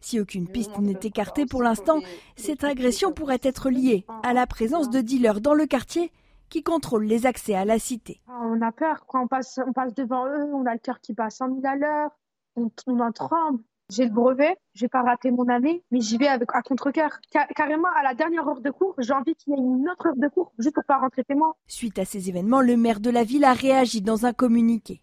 [0.00, 2.00] Si aucune piste n'est écartée pour l'instant,
[2.36, 6.12] cette agression pourrait être liée à la présence de dealers dans le quartier
[6.48, 8.20] qui contrôlent les accès à la cité.
[8.28, 9.60] On a peur quand on passe,
[9.94, 12.10] devant eux, on a le cœur qui bat à 100 000 à l'heure,
[12.56, 13.62] on, on en tremble.
[13.90, 17.20] J'ai le brevet, j'ai pas raté mon année, mais j'y vais avec à contre-cœur.
[17.56, 20.16] carrément, à la dernière heure de cours, j'ai envie qu'il y ait une autre heure
[20.16, 21.56] de cours, juste pour pas rentrer chez moi.
[21.66, 25.00] Suite à ces événements, le maire de la ville a réagi dans un communiqué.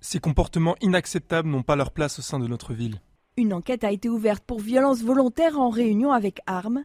[0.00, 3.00] Ces comportements inacceptables n'ont pas leur place au sein de notre ville.
[3.36, 6.82] Une enquête a été ouverte pour violence volontaire en réunion avec armes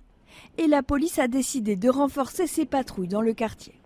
[0.60, 3.81] et la police a décidé de renforcer ses patrouilles dans le quartier.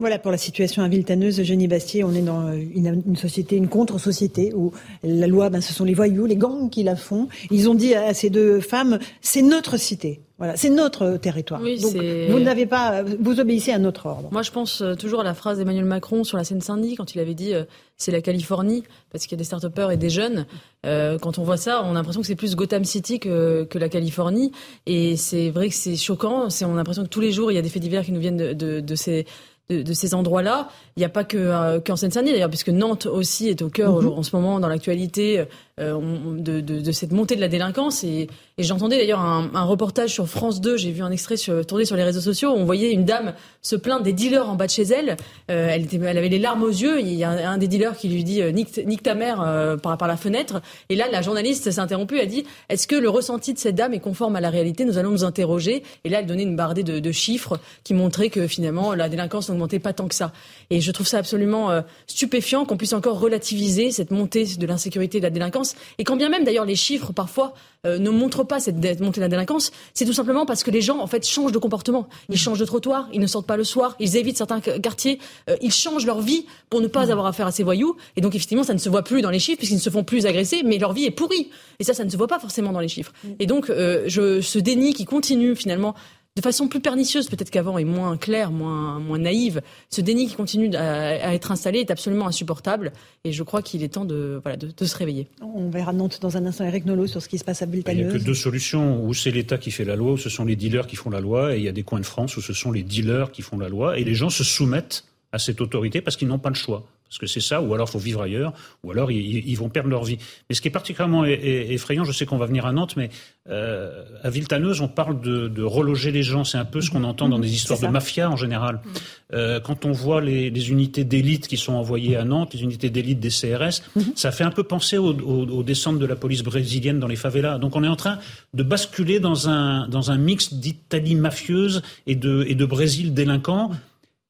[0.00, 2.04] Voilà pour la situation à Viltaneuse, Eugénie Bastier.
[2.04, 4.72] On est dans une, société, une contre-société où
[5.04, 7.28] la loi, ben, ce sont les voyous, les gangs qui la font.
[7.50, 10.22] Ils ont dit à ces deux femmes, c'est notre cité.
[10.38, 11.60] Voilà, c'est notre territoire.
[11.62, 14.30] Oui, Donc, vous n'avez pas, vous obéissez à notre ordre.
[14.32, 17.20] Moi, je pense euh, toujours à la phrase d'Emmanuel Macron sur la Seine-Saint-Denis quand il
[17.20, 17.64] avait dit euh,
[17.98, 18.82] c'est la Californie
[19.12, 20.46] parce qu'il y a des start-upers et des jeunes.
[20.86, 23.76] Euh, quand on voit ça, on a l'impression que c'est plus Gotham City que, que
[23.76, 24.50] la Californie.
[24.86, 26.48] Et c'est vrai que c'est choquant.
[26.48, 28.12] C'est, on a l'impression que tous les jours, il y a des faits divers qui
[28.12, 29.26] nous viennent de, de, de ces
[29.70, 30.68] de, ces endroits-là.
[30.96, 34.02] Il n'y a pas que euh, qu'en Seine-Saint-Denis d'ailleurs, puisque Nantes aussi est au cœur
[34.02, 34.08] mhm.
[34.08, 35.44] en ce moment dans l'actualité
[35.80, 35.98] euh,
[36.38, 38.04] de, cette montée de la délinquance.
[38.04, 38.28] Et,
[38.58, 41.36] et j'entendais d'ailleurs un, reportage sur France 2, j'ai vu un extrait
[41.66, 44.66] tourné sur les réseaux sociaux, on voyait une dame se plaindre des dealers en bas
[44.66, 45.16] de chez elle.
[45.50, 47.00] Euh, elle, avait les larmes aux yeux.
[47.00, 49.38] Il y a un, des dealers qui lui dit nique, nique ta mère
[49.82, 50.60] par, la fenêtre.
[50.88, 53.94] Et là, la journaliste s'est interrompue, a dit est-ce que le ressenti de cette dame
[53.94, 54.84] est conforme à la réalité?
[54.84, 55.82] Nous allons nous interroger.
[56.04, 59.48] Et là, elle donnait une bardée de, de chiffres qui montraient que finalement la délinquance
[59.48, 60.32] n'augmentait pas tant que ça.
[60.70, 61.70] Et je trouve ça absolument
[62.06, 66.16] stupéfiant qu'on puisse encore relativiser cette montée de l'insécurité et de la délinquance et quand
[66.16, 67.54] bien même d'ailleurs les chiffres parfois
[67.86, 70.82] euh, ne montrent pas cette montée de la délinquance, c'est tout simplement parce que les
[70.82, 72.08] gens en fait changent de comportement.
[72.28, 72.38] Ils mm.
[72.38, 75.18] changent de trottoir, ils ne sortent pas le soir, ils évitent certains quartiers,
[75.48, 77.10] euh, ils changent leur vie pour ne pas mm.
[77.10, 77.96] avoir affaire à ces voyous.
[78.16, 80.04] Et donc effectivement, ça ne se voit plus dans les chiffres puisqu'ils ne se font
[80.04, 81.50] plus agresser, mais leur vie est pourrie.
[81.78, 83.12] Et ça, ça ne se voit pas forcément dans les chiffres.
[83.24, 83.28] Mm.
[83.38, 85.94] Et donc euh, je, ce déni qui continue finalement
[86.40, 89.60] de façon plus pernicieuse peut-être qu'avant et moins claire, moins, moins naïve.
[89.90, 92.92] Ce déni qui continue à, être installé est absolument insupportable
[93.24, 95.28] et je crois qu'il est temps de, voilà, de, se réveiller.
[95.42, 98.00] On verra Nantes dans un instant, Eric Nolot, sur ce qui se passe à Bultaneuse.
[98.00, 100.30] Il n'y a que deux solutions, où c'est l'État qui fait la loi, ou ce
[100.30, 102.36] sont les dealers qui font la loi, et il y a des coins de France
[102.36, 105.38] où ce sont les dealers qui font la loi, et les gens se soumettent à
[105.38, 107.98] cette autorité parce qu'ils n'ont pas le choix parce que c'est ça, ou alors faut
[107.98, 108.52] vivre ailleurs,
[108.84, 110.18] ou alors ils, vont perdre leur vie.
[110.48, 113.10] Mais ce qui est particulièrement effrayant, je sais qu'on va venir à Nantes, mais
[113.48, 116.44] euh, à Viltaneuse, on parle de, reloger les gens.
[116.44, 118.76] C'est un peu ce qu'on entend dans des histoires de mafia en général.
[118.76, 118.88] Mm.
[119.32, 123.18] Euh, quand on voit les, unités d'élite qui sont envoyées à Nantes, les unités d'élite
[123.18, 123.82] des CRS,
[124.14, 127.58] ça fait un peu penser aux, descentes de la police brésilienne dans les favelas.
[127.58, 128.18] Donc on est en train
[128.54, 133.72] de basculer dans un, dans un mix d'Italie mafieuse et de, et de Brésil délinquant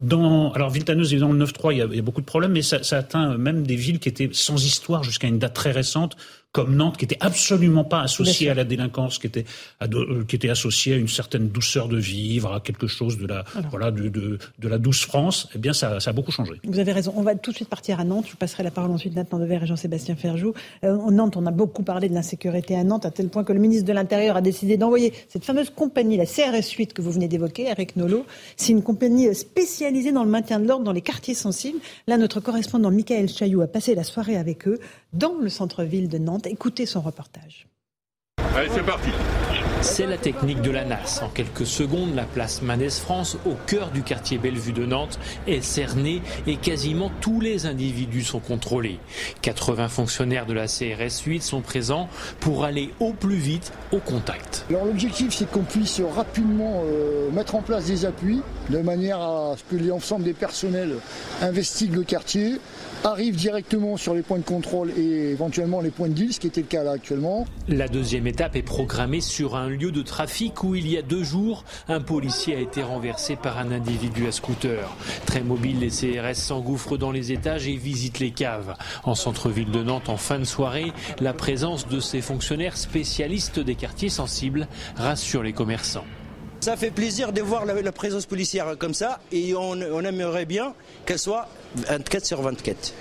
[0.00, 3.36] dans, alors Viltaneuse dans le 9-3, il, y a beaucoup de problèmes, mais ça, atteint
[3.36, 6.16] même des villes qui étaient sans histoire jusqu'à une date très récente,
[6.52, 9.44] comme Nantes, qui était absolument pas associée à la délinquance, qui était,
[9.82, 13.44] euh, qui était associée à une certaine douceur de vivre, à quelque chose de la,
[13.70, 16.54] voilà, de, de, de, la douce France, eh bien, ça, ça, a beaucoup changé.
[16.64, 17.12] Vous avez raison.
[17.16, 18.26] On va tout de suite partir à Nantes.
[18.28, 20.52] Je passerai la parole ensuite Nathan Dever et Jean-Sébastien Ferjou.
[20.82, 23.60] Euh, Nantes, on a beaucoup parlé de l'insécurité à Nantes, à tel point que le
[23.60, 27.28] ministre de l'Intérieur a décidé d'envoyer cette fameuse compagnie, la CRS 8 que vous venez
[27.28, 28.26] d'évoquer, Eric Nolot.
[28.56, 31.78] C'est une compagnie spécialisée dans le maintien de l'ordre dans les quartiers sensibles.
[32.08, 34.80] Là, notre correspondant Michael Chailloux a passé la soirée avec eux
[35.12, 36.39] dans le centre-ville de Nantes.
[36.46, 37.66] Écoutez son reportage.
[38.56, 39.10] Allez, c'est parti.
[39.82, 41.20] C'est la technique de la NAS.
[41.22, 45.62] En quelques secondes, la place Manès France, au cœur du quartier Bellevue de Nantes, est
[45.62, 48.98] cernée et quasiment tous les individus sont contrôlés.
[49.40, 52.08] 80 fonctionnaires de la CRS 8 sont présents
[52.40, 54.66] pour aller au plus vite au contact.
[54.68, 59.54] Alors l'objectif, c'est qu'on puisse rapidement euh, mettre en place des appuis de manière à
[59.56, 60.96] ce que l'ensemble des personnels
[61.40, 62.60] investiguent le quartier,
[63.04, 66.46] arrive directement sur les points de contrôle et éventuellement les points de deal, ce qui
[66.46, 67.46] était le cas là actuellement.
[67.68, 71.24] La deuxième étape est programmée sur un lieu de trafic où il y a deux
[71.24, 74.96] jours, un policier a été renversé par un individu à scooter.
[75.26, 78.74] Très mobile, les CRS s'engouffrent dans les étages et visitent les caves.
[79.04, 83.74] En centre-ville de Nantes, en fin de soirée, la présence de ces fonctionnaires spécialistes des
[83.74, 86.04] quartiers sensibles rassure les commerçants.
[86.60, 90.74] Ça fait plaisir de voir la, présence policière comme ça et on, on aimerait bien
[91.06, 92.92] qu'elle soit 24 sur 24.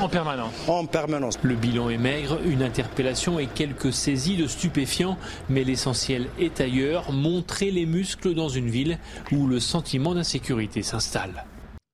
[0.00, 1.38] En permanence En permanence.
[1.42, 5.18] Le bilan est maigre, une interpellation et quelques saisies de stupéfiants,
[5.50, 8.98] mais l'essentiel est ailleurs, montrer les muscles dans une ville
[9.32, 11.44] où le sentiment d'insécurité s'installe.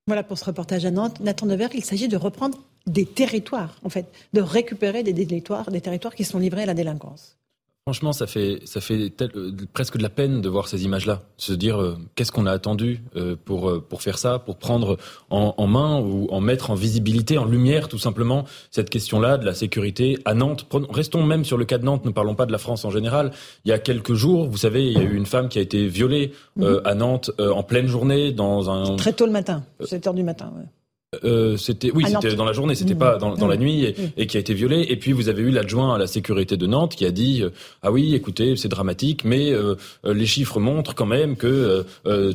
[0.06, 1.18] Voilà pour ce reportage à Nantes.
[1.18, 5.80] Nathan Devers, il s'agit de reprendre des territoires, en fait, de récupérer des territoires, des
[5.80, 7.39] territoires qui sont livrés à la délinquance.
[7.86, 11.22] Franchement, ça fait, ça fait euh, presque de la peine de voir ces images-là.
[11.38, 14.98] Se dire, euh, qu'est-ce qu'on a attendu euh, pour, pour faire ça, pour prendre
[15.30, 19.54] en, main ou en mettre en visibilité, en lumière, tout simplement, cette question-là de la
[19.54, 20.66] sécurité à Nantes.
[20.90, 23.32] restons même sur le cas de Nantes, ne parlons pas de la France en général.
[23.64, 25.62] Il y a quelques jours, vous savez, il y a eu une femme qui a
[25.62, 26.82] été violée mhm.
[26.84, 28.96] à Nantes en pleine journée dans un...
[28.96, 30.52] Très tôt le matin, 7 heures du matin.
[30.56, 30.66] Ouais.
[31.24, 34.36] Euh, c'était oui, c'était dans la journée, c'était pas dans, dans la nuit, et, qui
[34.36, 34.86] a été violé.
[34.90, 37.50] Et puis vous avez eu l'adjoint à la sécurité de Nantes qui a dit euh,
[37.82, 39.74] ah oui, écoutez, c'est dramatique, mais euh,
[40.04, 41.84] les chiffres montrent quand même que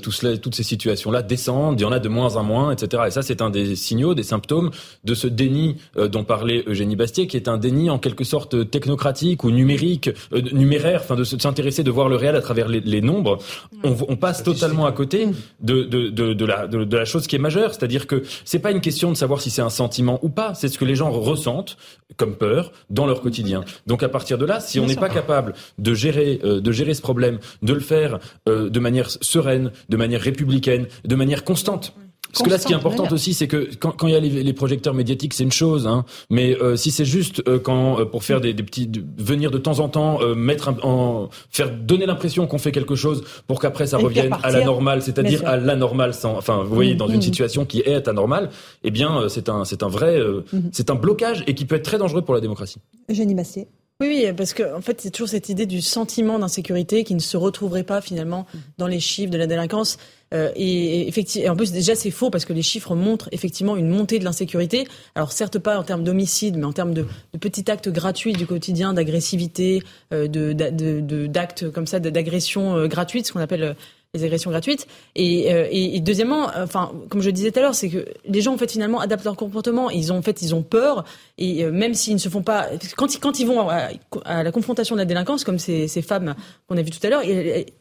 [0.01, 3.03] toutes ces situations-là descendent, il y en a de moins en moins, etc.
[3.07, 4.71] Et ça, c'est un des signaux, des symptômes
[5.05, 9.45] de ce déni dont parlait Eugénie Bastier, qui est un déni en quelque sorte technocratique
[9.45, 10.09] ou numérique,
[10.51, 13.37] numéraire, enfin de s'intéresser, de voir le réel à travers les, les nombres.
[13.85, 15.27] On, on, passe totalement à côté
[15.61, 18.64] de de, de, de la de, de la chose qui est majeure, c'est-à-dire que c'est
[18.65, 20.95] pas une question de savoir si c'est un sentiment ou pas, c'est ce que les
[20.95, 21.77] gens ressentent
[22.17, 23.63] comme peur dans leur quotidien.
[23.85, 26.95] Donc à partir de là, si on n'est pas capable de gérer, euh, de gérer
[26.95, 28.17] ce problème, de le faire
[28.49, 31.95] euh, de manière sereine, de manière républicaine, de manière constante,
[32.35, 34.19] parce que là, ce qui est important aussi, c'est que quand, quand il y a
[34.19, 38.01] les, les projecteurs médiatiques, c'est une chose, hein, mais euh, si c'est juste euh, quand
[38.01, 42.05] euh, pour faire des, des, petits, venir de temps en temps, mettre en faire donner
[42.05, 46.13] l'impression qu'on fait quelque chose pour qu'après ça revienne à la normale, c'est-à-dire à l'anormal,
[46.13, 47.23] sans, enfin, vous voyez, dans une mm-hmm.
[47.23, 48.49] situation qui est anormale,
[48.83, 50.61] eh bien, c'est un, c'est un vrai, mm-hmm.
[50.73, 52.79] c'est un blocage et qui peut être très dangereux pour la démocratie.
[53.09, 53.67] Eugénie Massier.
[54.01, 57.19] Oui, oui, parce que en fait, c'est toujours cette idée du sentiment d'insécurité qui ne
[57.19, 58.45] se retrouverait pas finalement
[58.77, 59.97] dans les chiffres de la délinquance.
[60.33, 63.87] Euh, et, effectivement, en plus, déjà, c'est faux parce que les chiffres montrent effectivement une
[63.87, 64.85] montée de l'insécurité.
[65.15, 68.45] Alors, certes pas en termes d'homicide, mais en termes de, de, petits actes gratuits du
[68.45, 69.81] quotidien, d'agressivité,
[70.11, 73.77] euh, de, d'actes comme ça, d'agression euh, gratuite, ce qu'on appelle
[74.15, 74.87] les agressions gratuites.
[75.15, 78.41] Et, euh, et, et, deuxièmement, enfin, comme je disais tout à l'heure, c'est que les
[78.41, 79.89] gens en fait finalement adaptent leur comportement.
[79.89, 81.05] Ils ont en fait, ils ont peur
[81.37, 84.51] et euh, même s'ils ne se font pas, quand ils quand ils vont à, la
[84.51, 86.35] confrontation de la délinquance, comme ces, ces femmes
[86.67, 87.23] qu'on a vu tout à l'heure,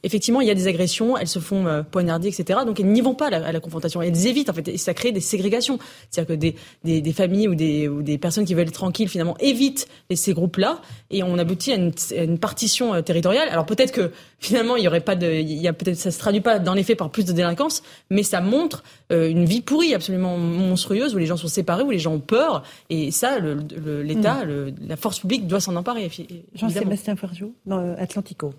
[0.03, 2.61] effectivement, il y a des agressions, elles se font euh, poignarder, etc.
[2.67, 4.67] Donc elles n'y vont pas à la, confrontation, elles évitent en fait.
[4.69, 5.79] Et ça crée des ségrégations,
[6.11, 6.41] c'est-à-dire que
[6.85, 10.33] des, des, familles ou des, ou des personnes qui veulent être tranquilles finalement évitent ces
[10.33, 10.81] groupes-là
[11.11, 13.49] et on aboutit à une, partition territoriale.
[13.51, 16.41] Alors peut-être que finalement il y aurait pas de, il y a peut-être ça traduit
[16.41, 18.83] pas dans les faits par plus de délinquance, mais ça montre
[19.13, 22.21] euh, une vie pourrie absolument monstrueuse où les gens sont séparés, où les gens ont
[22.21, 22.63] peur.
[22.91, 24.75] Et ça, l'État, mm.
[24.89, 26.11] la force publique doit s'en emparer.
[26.55, 28.55] Jean-Sébastien Ferjou, dans Atlantico.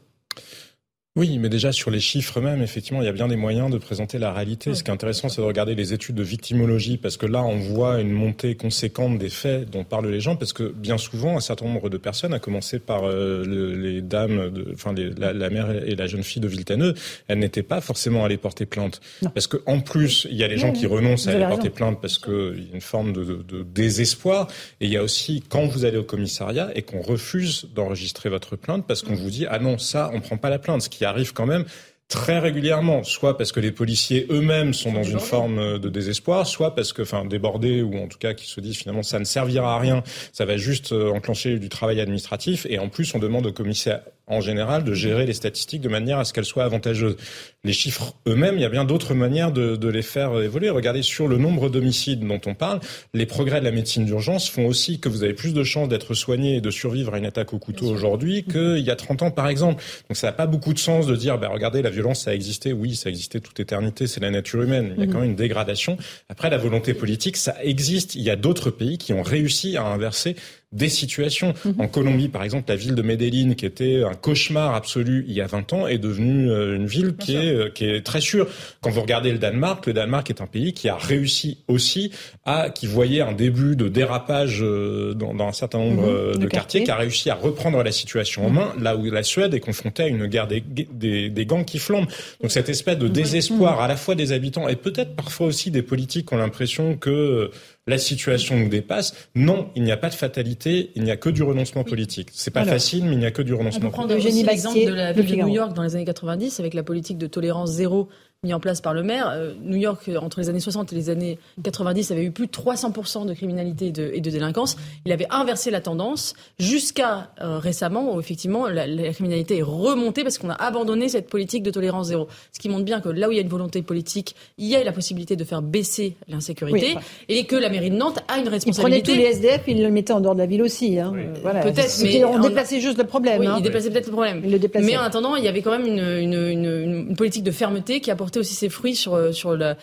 [1.18, 3.78] Oui, mais déjà sur les chiffres même, effectivement, il y a bien des moyens de
[3.78, 4.76] présenter la réalité.
[4.76, 7.56] Ce qui est intéressant, c'est de regarder les études de victimologie, parce que là, on
[7.56, 11.40] voit une montée conséquente des faits dont parlent les gens, parce que bien souvent, un
[11.40, 13.46] certain nombre de personnes, à commencer par euh,
[13.78, 16.96] les dames, de, enfin la, mère et la jeune fille de Viltaneux,
[17.30, 19.00] elles n'étaient pas forcément allées porter plainte,
[19.34, 22.02] parce que en plus, il y a les gens qui renoncent à aller porter plainte
[22.02, 24.50] parce qu'il y a une forme de, de, de désespoir,
[24.82, 28.58] et il y a aussi quand vous allez au commissariat et qu'on refuse d'enregistrer votre
[28.58, 31.05] plainte parce qu'on vous dit ah non ça, on prend pas la plainte, ce qui
[31.06, 31.66] arrive quand même
[32.08, 36.76] très régulièrement, soit parce que les policiers eux-mêmes sont dans une forme de désespoir, soit
[36.76, 39.76] parce que, enfin, débordés ou en tout cas qui se disent finalement ça ne servira
[39.76, 43.48] à rien, ça va juste euh, enclencher du travail administratif et en plus on demande
[43.48, 47.16] au commissaire en général de gérer les statistiques de manière à ce qu'elles soient avantageuses.
[47.64, 50.70] Les chiffres eux-mêmes, il y a bien d'autres manières de, de, les faire évoluer.
[50.70, 52.80] Regardez sur le nombre d'homicides dont on parle,
[53.14, 56.14] les progrès de la médecine d'urgence font aussi que vous avez plus de chances d'être
[56.14, 59.32] soigné et de survivre à une attaque au couteau aujourd'hui qu'il y a 30 ans
[59.32, 59.84] par exemple.
[60.10, 62.34] Donc ça n'a pas beaucoup de sens de dire, bah, regardez, la violence ça a
[62.34, 64.94] existé, oui, ça a existé toute éternité, c'est la nature humaine.
[64.98, 65.98] Il y a quand même une dégradation.
[66.30, 68.16] Après, la volonté politique, ça existe.
[68.16, 70.36] Il y a d'autres pays qui ont réussi à inverser
[70.76, 71.54] des situations.
[71.64, 71.76] Mhm.
[71.80, 75.42] En Colombie, par exemple, la ville de Medellín, qui était un cauchemar absolu il y
[75.42, 78.48] a 20 ans, est devenue euh, une ville qui est, euh, qui est très sûre.
[78.82, 82.12] Quand vous regardez le Danemark, le Danemark est un pays qui a réussi aussi
[82.44, 86.40] à, qui voyait un début de dérapage euh, dans, dans un certain nombre mhm.
[86.40, 88.56] de, quartiers, qui a réussi à reprendre la situation en mhm.
[88.56, 91.80] main, là où la Suède est confrontée à une guerre des, des, des gangs qui
[91.80, 92.08] flambent.
[92.42, 95.82] Donc cette espèce de désespoir à la fois des habitants et peut-être parfois aussi des
[95.82, 97.52] politiques ont l'impression que
[97.88, 99.30] la situation nous dépasse.
[99.36, 102.30] Non, il n'y a pas de fatalité, il n'y a que du renoncement politique.
[102.34, 104.00] C'est pas facile, mais il n'y a que du renoncement politique.
[104.00, 106.74] On peut prendre l'exemple de la ville de New York dans les années 90 avec
[106.74, 108.10] la politique de tolérance zéro
[108.46, 109.30] mis en place par le maire.
[109.30, 112.48] Euh, New York, euh, entre les années 60 et les années 90, avait eu plus
[112.48, 114.78] de 300% de criminalité et de, et de, délinquance.
[115.06, 120.24] Il avait inversé la tendance jusqu'à euh, récemment où effectivement la, la, criminalité est remontée
[120.24, 122.28] parce qu'on a abandonné cette politique de tolérance zéro.
[122.54, 124.76] Ce qui montre bien que là où il y a une volonté politique, il y
[124.76, 126.96] a la possibilité de faire baisser l'insécurité
[127.28, 129.00] et que la mairie de Nantes a une responsabilité.
[129.00, 131.00] Il prenait tous les SDF, il le mettait en dehors de la ville aussi.
[131.00, 131.14] Hein.
[131.42, 131.62] Voilà.
[131.62, 133.40] Peut-être, mais on déplaçait juste le problème.
[133.40, 133.56] Oui, hein.
[133.58, 134.42] il déplaçait peut-être le problème.
[134.44, 137.44] Il le mais en attendant, il y avait quand même une, une, une, une politique
[137.44, 139.76] de fermeté qui apportait aussi ses fruits sur, euh, sur la,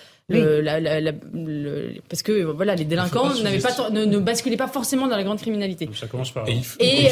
[2.08, 5.90] parce que voilà, les délinquants n'avaient pas ne, basculaient pas forcément dans la grande criminalité.
[5.94, 6.48] Ça commence par.
[6.48, 7.08] Et, et,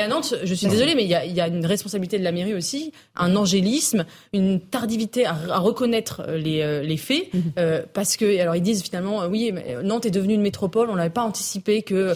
[0.00, 2.92] à Nantes, je suis désolée, mais il y a, une responsabilité de la mairie aussi,
[3.14, 7.52] un angélisme, une tardivité à, reconnaître les, les faits, mhm.
[7.92, 9.52] parce que alors ils disent finalement oui,
[9.82, 12.14] Nantes est devenue une métropole, on n'avait pas anticipé que euh,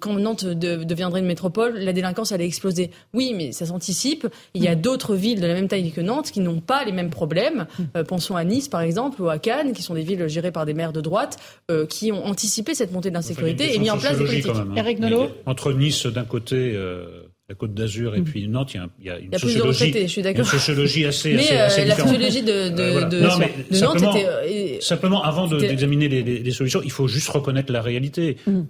[0.00, 2.90] quand Nantes deviendrait une métropole, la délinquance allait exploser.
[3.14, 4.26] Oui, mais ça s'anticipe.
[4.54, 6.92] Il y a d'autres villes de la même taille que Nantes qui n'ont pas les
[6.92, 7.66] mêmes problèmes.
[7.96, 10.66] Euh, pensons à Nice, par exemple, ou à Cannes, qui sont des villes gérées par
[10.66, 11.38] des maires de droite,
[11.70, 14.52] euh, qui ont anticipé cette montée d'insécurité et mis en place des politiques.
[14.54, 15.28] Hein.
[15.46, 16.76] Entre Nice, d'un côté,
[17.48, 18.24] la Côte d'Azur et mm.
[18.24, 22.68] puis Nantes, il y a, une, sociologie, une sociologie assez, mais assez, la sociologie de,
[22.68, 24.78] de, de, Nantes était...
[24.82, 28.36] Simplement, avant d'examiner les, les, solutions, il faut juste reconnaître la réalité.
[28.46, 28.60] Mm.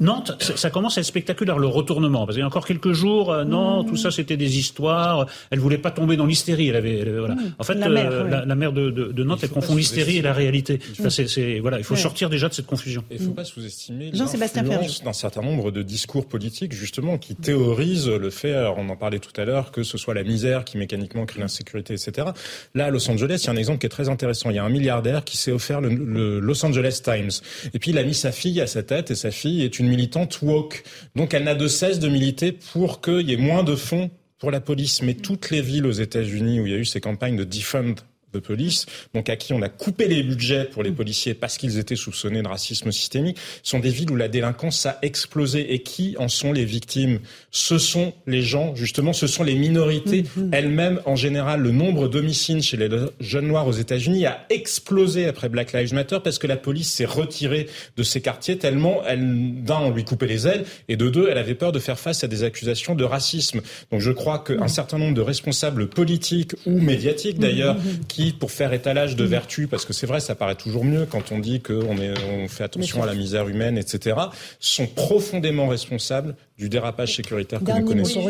[0.00, 2.26] Nantes, ça commence à être spectaculaire, le retournement.
[2.26, 3.86] Parce qu'il y a encore quelques jours, euh, non, mm.
[3.86, 5.26] tout ça c'était des histoires.
[5.50, 6.68] Elle voulait pas tomber dans l'hystérie.
[6.68, 7.36] Elle avait, voilà.
[7.58, 10.78] En fait, la, euh, la, maire de, Nantes, elle confond l'hystérie et la réalité.
[11.08, 13.02] c'est, voilà, il faut sortir déjà de cette confusion.
[13.10, 18.09] Il ne faut pas sous-estimer l'influence d'un certain nombre de discours politiques, justement, qui théorisent
[18.18, 21.26] le fait, on en parlait tout à l'heure, que ce soit la misère qui mécaniquement
[21.26, 22.28] crée l'insécurité, etc.
[22.74, 24.50] Là, à Los Angeles, il y a un exemple qui est très intéressant.
[24.50, 27.30] Il y a un milliardaire qui s'est offert le, Los Angeles Times.
[27.74, 29.88] Et puis, il a mis sa fille à sa tête, et sa fille est une
[29.88, 30.82] militante woke.
[31.16, 34.50] Donc, elle n'a de cesse de militer pour qu'il y ait moins de fonds pour
[34.50, 35.02] la police.
[35.02, 38.00] Mais toutes les villes aux États-Unis où il y a eu ces campagnes de defund
[38.32, 41.78] de police, donc à qui on a coupé les budgets pour les policiers parce qu'ils
[41.78, 45.72] étaient soupçonnés de racisme systémique, sont des villes où la délinquance a explosé.
[45.72, 47.20] Et qui en sont les victimes?
[47.50, 50.48] Ce sont les gens, justement, ce sont les minorités mm-hmm.
[50.52, 51.00] elles-mêmes.
[51.04, 52.88] En général, le nombre d'homicides chez les
[53.20, 57.04] jeunes noirs aux États-Unis a explosé après Black Lives Matter parce que la police s'est
[57.04, 61.28] retirée de ces quartiers tellement, elle, d'un, on lui coupait les ailes, et de deux,
[61.30, 63.60] elle avait peur de faire face à des accusations de racisme.
[63.90, 64.68] Donc je crois qu'un mm.
[64.68, 68.06] certain nombre de responsables politiques ou médiatiques d'ailleurs, mm-hmm.
[68.08, 69.28] qui pour faire étalage de mm.
[69.28, 72.64] vertu, parce que c'est vrai, ça paraît toujours mieux quand on dit qu'on on fait
[72.64, 74.16] attention à la misère humaine, etc.,
[74.58, 78.20] sont profondément responsables du dérapage sécuritaire que nous connaissons.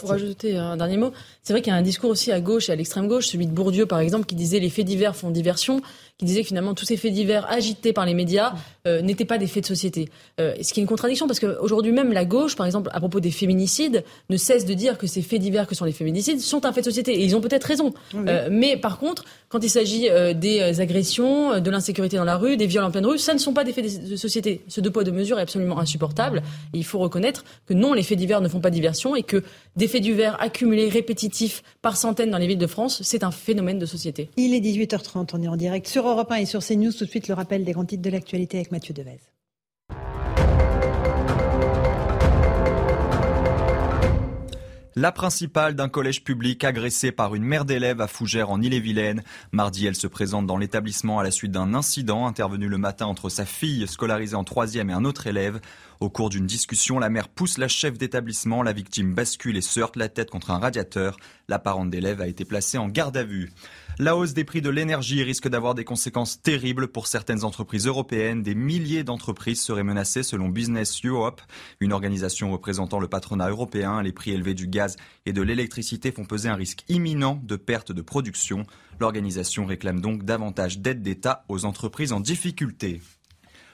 [0.00, 1.10] pour ajouter un dernier mot,
[1.42, 3.46] c'est vrai qu'il y a un discours aussi à gauche et à l'extrême gauche, celui
[3.46, 5.80] de Bourdieu par exemple, qui disait les faits divers font diversion
[6.18, 8.52] qui disait que finalement tous ces faits divers agités par les médias
[8.86, 10.10] euh, n'étaient pas des faits de société.
[10.40, 13.20] Euh, ce qui est une contradiction parce qu'aujourd'hui même la gauche, par exemple, à propos
[13.20, 16.66] des féminicides, ne cesse de dire que ces faits divers que sont les féminicides sont
[16.66, 17.14] un fait de société.
[17.14, 17.94] Et ils ont peut-être raison.
[18.14, 22.66] Euh, mais par contre, quand il s'agit des agressions, de l'insécurité dans la rue, des
[22.66, 24.62] viols en pleine rue, ça ne sont pas des faits de société.
[24.68, 26.42] Ce deux poids deux mesures est absolument insupportable.
[26.74, 29.42] Il faut reconnaître que non, les faits divers ne font pas diversion et que
[29.76, 33.78] des faits divers accumulés, répétitifs par centaines dans les villes de France, c'est un phénomène
[33.78, 34.28] de société.
[34.36, 36.92] Il est 18h30, on est en direct sur Europe 1 et sur CNews.
[36.92, 39.18] Tout de suite, le rappel des grands titres de l'actualité avec Mathieu Devez.
[45.00, 49.22] La principale d'un collège public agressée par une mère d'élèves à Fougères en Ille-et-Vilaine.
[49.52, 53.28] Mardi, elle se présente dans l'établissement à la suite d'un incident intervenu le matin entre
[53.28, 55.60] sa fille scolarisée en troisième et un autre élève.
[56.00, 59.78] Au cours d'une discussion, la mère pousse la chef d'établissement, la victime bascule et se
[59.78, 61.16] heurte la tête contre un radiateur.
[61.46, 63.52] La parente d'élève a été placée en garde à vue.
[64.00, 68.44] La hausse des prix de l'énergie risque d'avoir des conséquences terribles pour certaines entreprises européennes.
[68.44, 71.42] Des milliers d'entreprises seraient menacées selon Business Europe,
[71.80, 74.00] une organisation représentant le patronat européen.
[74.00, 74.96] Les prix élevés du gaz
[75.26, 78.62] et de l'électricité font peser un risque imminent de perte de production.
[79.00, 83.00] L'organisation réclame donc davantage d'aide d'État aux entreprises en difficulté.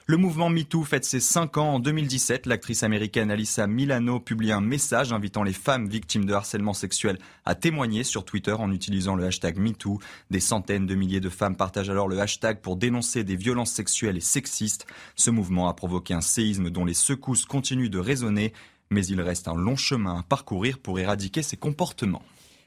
[0.07, 1.73] Le mouvement MeToo fête ses 5 ans.
[1.73, 6.73] En 2017, l'actrice américaine Alyssa Milano publie un message invitant les femmes victimes de harcèlement
[6.73, 9.99] sexuel à témoigner sur Twitter en utilisant le hashtag MeToo.
[10.29, 14.17] Des centaines de milliers de femmes partagent alors le hashtag pour dénoncer des violences sexuelles
[14.17, 14.85] et sexistes.
[15.15, 18.53] Ce mouvement a provoqué un séisme dont les secousses continuent de résonner,
[18.91, 22.21] mais il reste un long chemin à parcourir pour éradiquer ces comportements.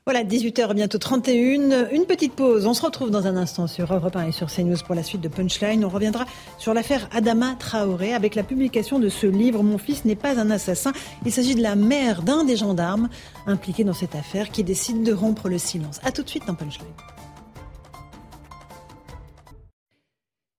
[0.09, 1.91] Voilà, 18h, bientôt 31.
[1.91, 2.65] Une petite pause.
[2.65, 5.21] On se retrouve dans un instant sur Europe 1 et sur CNews pour la suite
[5.21, 5.85] de Punchline.
[5.85, 6.25] On reviendra
[6.57, 10.51] sur l'affaire Adama Traoré avec la publication de ce livre Mon fils n'est pas un
[10.51, 10.95] assassin.
[11.27, 13.11] Il s'agit de la mère d'un des gendarmes
[13.47, 16.01] impliqués dans cette affaire qui décide de rompre le silence.
[16.03, 16.87] A tout de suite dans Punchline.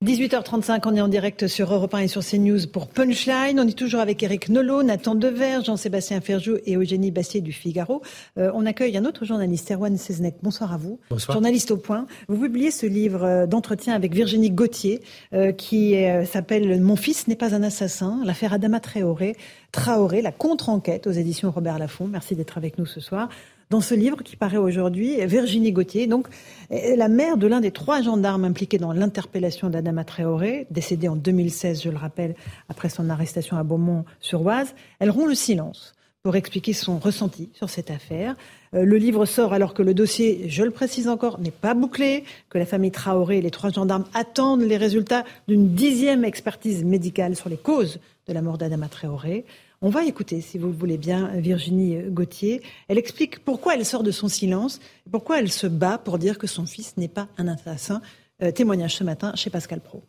[0.06, 3.60] 18h35, on est en direct sur Europe 1 et sur CNews pour Punchline.
[3.60, 8.02] On est toujours avec Eric Nolot, Nathan Dever, Jean-Sébastien Ferjou et Eugénie Bastier du Figaro.
[8.38, 10.36] Euh, on accueille un autre journaliste, Erwan Seznek.
[10.42, 11.02] Bonsoir à vous.
[11.10, 11.34] Bonsoir.
[11.34, 12.06] Journaliste au point.
[12.30, 15.02] Vous publiez ce livre euh, d'entretien avec Virginie Gauthier
[15.34, 15.98] euh, qui
[16.32, 19.36] s'appelle Mon fils n'est pas un assassin, l'affaire Adama Traoré.
[19.74, 22.08] Traoré, la contre-enquête aux éditions Robert Laffont.
[22.08, 23.28] Merci d'être avec nous ce soir
[23.70, 26.28] dans ce livre qui paraît aujourd'hui, Virginie Gauthier, donc
[26.72, 31.84] la mère de l'un des trois gendarmes impliqués dans l'interpellation d'Adama Traoré, décédée en 2016,
[31.84, 32.34] je le rappelle,
[32.68, 35.94] après son arrestation à Beaumont-sur-Oise, elle rompt le silence
[36.24, 38.36] pour expliquer son ressenti sur cette affaire.
[38.74, 42.24] Euh, le livre sort alors que le dossier, je le précise encore, n'est pas bouclé,
[42.50, 47.36] que la famille Traoré et les trois gendarmes attendent les résultats d'une dixième expertise médicale
[47.36, 49.46] sur les causes de la mort d'Adama Traoré.
[49.82, 52.62] On va écouter, si vous le voulez bien, Virginie Gauthier.
[52.90, 56.48] Elle explique pourquoi elle sort de son silence, pourquoi elle se bat pour dire que
[56.48, 58.02] son fils n'est pas un assassin.
[58.42, 60.04] Euh, témoignage ce matin chez Pascal Pro.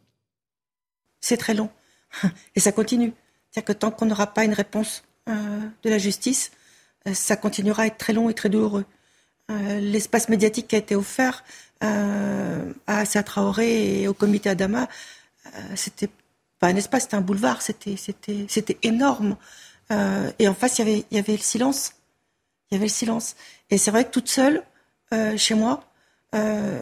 [1.20, 1.70] C'est très long
[2.54, 3.12] et ça continue.
[3.50, 6.52] C'est-à-dire que tant qu'on n'aura pas une réponse euh, de la justice,
[7.08, 8.84] euh, ça continuera à être très long et très douloureux.
[9.80, 11.42] L'espace médiatique qui a été offert
[11.80, 14.88] à Assa Traoré et au comité Adama,
[15.74, 16.08] c'était
[16.60, 17.96] pas un espace, c'était un boulevard, c'était,
[18.82, 19.36] énorme.
[19.90, 21.94] Euh, et en face, il y avait, y avait le silence.
[22.70, 23.34] Il y avait le silence.
[23.70, 24.62] Et c'est vrai que toute seule,
[25.12, 25.82] euh, chez moi,
[26.34, 26.80] euh,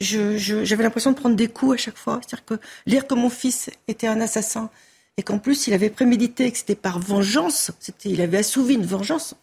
[0.00, 2.20] je, j'avais l'impression de prendre des coups à chaque fois.
[2.20, 2.54] C'est-à-dire que
[2.86, 4.68] lire que mon fils était un assassin
[5.16, 7.70] et qu'en plus il avait prémédité, que c'était par vengeance,
[8.04, 9.34] il avait assouvi une vengeance.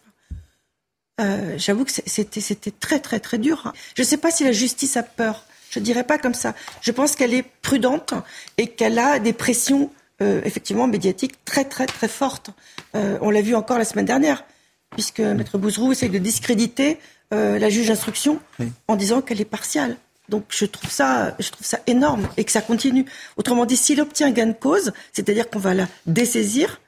[1.56, 3.72] J'avoue que c'était très très très dur.
[3.96, 6.54] Je ne sais pas si la justice a peur je ne dirais pas comme ça.
[6.80, 8.14] Je pense qu'elle est prudente
[8.56, 9.90] et qu'elle a des pressions
[10.20, 12.50] euh, effectivement médiatiques très très très fortes.
[12.94, 14.44] Euh, on l'a vu encore la semaine dernière,
[14.90, 16.98] puisque Maître Bouzrou essaie de discréditer
[17.32, 18.40] euh, la juge d'instruction
[18.88, 19.96] en disant qu'elle est partiale.
[20.28, 23.06] Donc je trouve ça, je trouve ça énorme et que ça continue.
[23.36, 26.80] Autrement dit, s'il obtient gain de cause, c'est-à-dire qu'on va la dessaisir,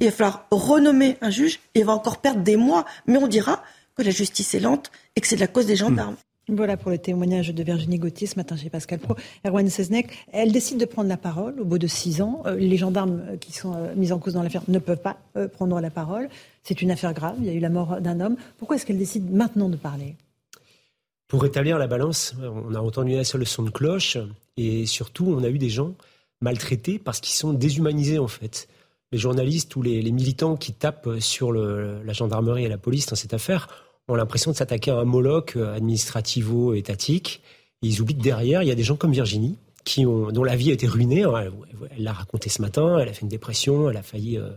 [0.00, 2.84] il va falloir renommer un juge et il va encore perdre des mois.
[3.06, 3.62] Mais on dira
[3.96, 6.16] que la justice est lente et que c'est de la cause des gendarmes.
[6.48, 9.16] Voilà pour le témoignage de Virginie Gauthier ce matin chez Pascal Pro.
[9.44, 12.44] Erwan Seznek, elle décide de prendre la parole au bout de six ans.
[12.46, 15.18] Euh, les gendarmes euh, qui sont euh, mis en cause dans l'affaire ne peuvent pas
[15.54, 16.28] prendre la parole.
[16.62, 18.36] C'est une affaire grave, il y a eu la mort d'un homme.
[18.58, 20.14] Pourquoi est-ce qu'elle décide maintenant de parler?
[21.26, 24.16] Pour rétablir la balance, on a entendu la seule son de cloche
[24.56, 25.94] et surtout on a eu des gens
[26.40, 28.68] maltraités parce qu'ils sont déshumanisés en fait.
[29.10, 33.34] Les journalistes ou les, militants qui tapent sur la gendarmerie et la police dans cette
[33.34, 37.42] affaire ont l'impression de s'attaquer à un moloch euh, administrativo-étatique.
[37.82, 40.56] Ils oublient que derrière, il y a des gens comme Virginie, qui ont, dont la
[40.56, 41.24] vie a été ruinée.
[41.96, 44.50] Elle l'a raconté ce matin, elle a fait une dépression, elle a failli, euh,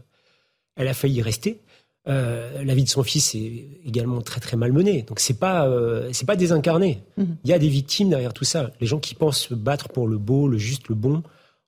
[0.76, 1.60] elle a failli y rester.
[2.08, 5.04] Euh, la vie de son fils est également très très malmenée.
[5.04, 5.70] Donc c'est pas
[6.12, 7.04] c'est pas désincarné.
[7.18, 7.24] Mmh.
[7.44, 8.72] Il y a des victimes derrière tout ça.
[8.80, 11.22] Les gens qui pensent se battre pour le beau, le juste, le bon,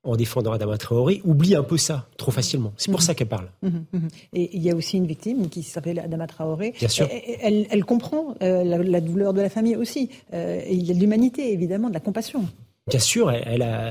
[0.04, 2.72] en défendant Adama Traoré, oublie un peu ça trop facilement.
[2.76, 3.06] C'est pour mhm.
[3.06, 3.50] ça qu'elle parle.
[3.62, 4.08] Mhm, mhm.
[4.32, 6.74] Et il y a aussi une victime qui s'appelle Adama Traoré.
[6.78, 7.08] Bien sûr.
[7.40, 10.10] Elle, elle, comprend euh, la, douleur de la famille aussi.
[10.32, 12.48] Euh, et il y a de l'humanité, évidemment, de la compassion.
[12.88, 13.90] Bien sûr, elle, a,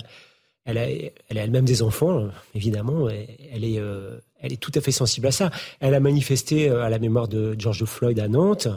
[0.65, 0.89] elle a,
[1.29, 3.07] elle a elle-même des enfants, évidemment.
[3.07, 5.49] Elle est, euh, elle est tout à fait sensible à ça.
[5.79, 8.67] Elle a manifesté à la mémoire de George Floyd à Nantes.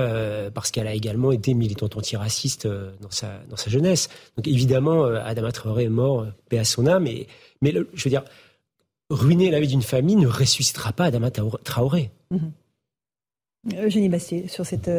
[0.00, 4.08] Euh, parce qu'elle a également été militante antiraciste euh, dans sa, dans sa jeunesse.
[4.38, 7.26] Donc évidemment, euh, Adama Traoré est mort, paix à son âme, mais,
[7.60, 8.24] mais je veux dire,
[9.10, 12.10] ruiner la vie d'une famille ne ressuscitera pas Adama Traoré.
[12.30, 12.52] Mhm.
[13.84, 14.90] Eugénie Bastier, sur cette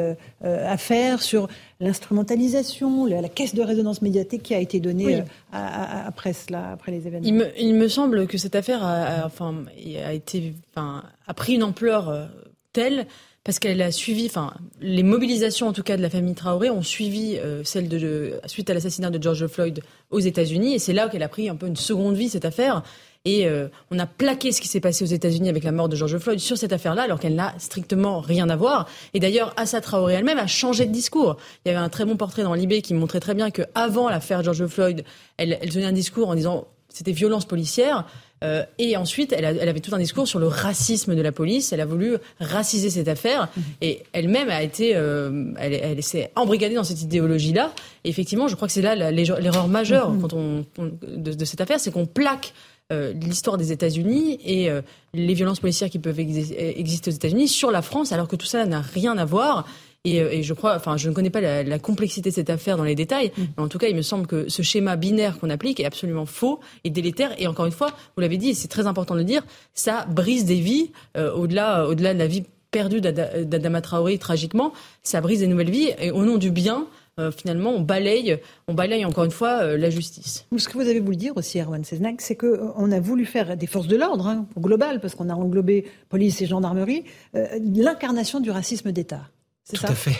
[0.41, 1.49] affaire, sur
[1.81, 5.21] l'instrumentalisation, la, caisse de résonance médiatique qui a été donnée
[5.51, 7.27] après cela, après les événements.
[7.27, 9.65] Il me, il me, semble que cette affaire a, enfin,
[10.05, 12.29] a, été, enfin, a pris une ampleur
[12.71, 13.05] telle
[13.43, 16.81] parce qu'elle a suivi, enfin, les mobilisations en tout cas de la famille Traoré ont
[16.81, 21.09] suivi euh, celle de, suite à l'assassinat de George Floyd aux États-Unis, et c'est là
[21.09, 22.83] qu'elle a pris un peu une seconde vie cette affaire.
[23.25, 25.95] Et euh, on a plaqué ce qui s'est passé aux États-Unis avec la mort de
[25.95, 28.87] George Floyd sur cette affaire-là, alors qu'elle n'a strictement rien à voir.
[29.13, 31.37] Et d'ailleurs, Assa Traoré elle-même a changé de discours.
[31.65, 34.43] Il y avait un très bon portrait dans Libé qui montrait très bien qu'avant l'affaire
[34.43, 35.05] George Floyd,
[35.37, 38.05] elle, elle tenait un discours en disant c'était violence policière.
[38.43, 41.73] Euh, et ensuite, elle, avait tout un discours sur le racisme de la police.
[41.73, 43.49] Elle a voulu raciser cette affaire.
[43.55, 43.63] Mhm.
[43.81, 47.73] Et elle-même a été, euh, elle, s'est embrigadée dans cette idéologie-là.
[48.03, 50.21] Et effectivement, je crois que c'est là l'erreur majeure mhm.
[50.21, 50.65] quand on,
[51.01, 52.53] de, cette affaire, c'est qu'on plaque
[52.91, 54.69] euh, l'histoire des États-Unis et
[55.13, 58.65] les violences policières qui peuvent exister aux États-Unis sur la France, alors que tout ça
[58.65, 59.65] n'a rien à voir.
[60.05, 62.83] Euh, et, je crois, enfin, je ne connais pas la, complexité de cette affaire dans
[62.83, 63.41] les détails, mm.
[63.57, 66.25] mais en tout cas, il me semble que ce schéma binaire qu'on applique est absolument
[66.25, 67.33] faux et délétère.
[67.37, 70.05] Et encore une fois, vous l'avez dit, et c'est très important de le dire, ça
[70.09, 74.73] brise des vies euh, au-delà, au-delà de la vie perdue d'Adama Traoré tragiquement,
[75.03, 75.91] ça brise des nouvelles vies.
[75.99, 79.89] Et au nom du bien, euh, finalement, on balaye, on balaye encore une fois la
[79.89, 80.45] justice.
[80.57, 83.67] Ce que vous avez voulu dire aussi, Erwan Seznak, c'est qu'on a voulu faire des
[83.67, 88.91] forces de l'ordre, hein, global, parce qu'on a englobé police et gendarmerie, l'incarnation du racisme
[88.91, 89.29] d'État.
[89.69, 90.15] Tout à fait.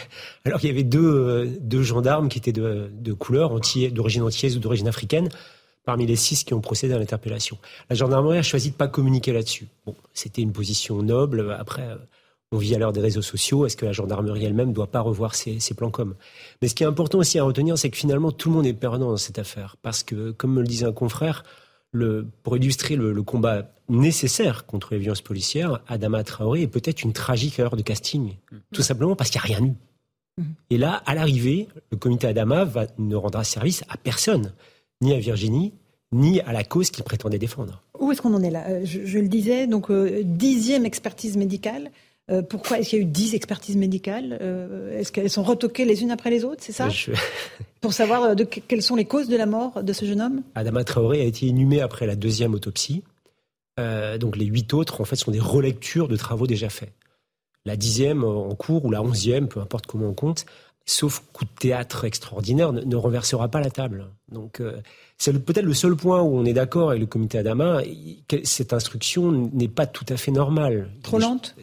[0.45, 3.49] Alors il y avait deux, euh, deux gendarmes qui étaient de, de couleur,
[3.91, 5.29] d'origine antillaise ou d'origine africaine,
[5.83, 7.57] parmi les six qui ont procédé à l'interpellation.
[7.89, 9.67] La gendarmerie a choisi de pas communiquer là-dessus.
[9.85, 11.55] Bon, c'était une position noble.
[11.59, 11.97] Après, euh,
[12.53, 13.65] on vit à l'heure des réseaux sociaux.
[13.65, 16.15] Est-ce que la gendarmerie elle-même ne doit pas revoir ses, ses plans com
[16.61, 18.73] Mais ce qui est important aussi à retenir, c'est que finalement tout le monde est
[18.73, 21.43] perdant dans cette affaire, parce que, comme me le disait un confrère,
[21.91, 27.03] le, pour illustrer le, le combat nécessaire contre les violences policières, Adama Traoré est peut-être
[27.03, 28.35] une tragique erreur de casting.
[28.73, 29.73] Tout simplement parce qu'il n'y a rien eu.
[30.69, 34.53] Et là, à l'arrivée, le comité Adama va, ne rendra service à personne,
[35.01, 35.73] ni à Virginie,
[36.11, 37.83] ni à la cause qu'il prétendait défendre.
[37.99, 38.65] Où est-ce qu'on en est là?
[38.67, 41.91] Euh, je, le disais, donc euh, dixième expertise médicale.
[42.31, 44.39] Euh, pourquoi est-ce qu'il y a eu dix expertises médicales?
[44.93, 46.87] Est-ce qu'elles sont retoquées les unes après les autres, c'est ça?
[47.81, 50.41] Pour savoir de, quelles sont les causes de la mort de ce jeune homme?
[50.55, 53.03] Adama Traoré a été inhumé après la deuxième autopsie.
[53.77, 56.93] Donc les huit autres, en fait, sont des relectures de travaux déjà faits
[57.65, 60.45] la dixième en cours ou la onzième, peu importe comment on compte,
[60.85, 64.07] sauf coup de théâtre extraordinaire, ne, renversera pas la table.
[64.31, 64.81] Donc euh,
[65.17, 67.81] c'est peut-être le seul point où on est d'accord avec le comité Adama.
[68.43, 70.89] Cette instruction n'est pas tout à fait normale.
[71.03, 71.55] Trop lente?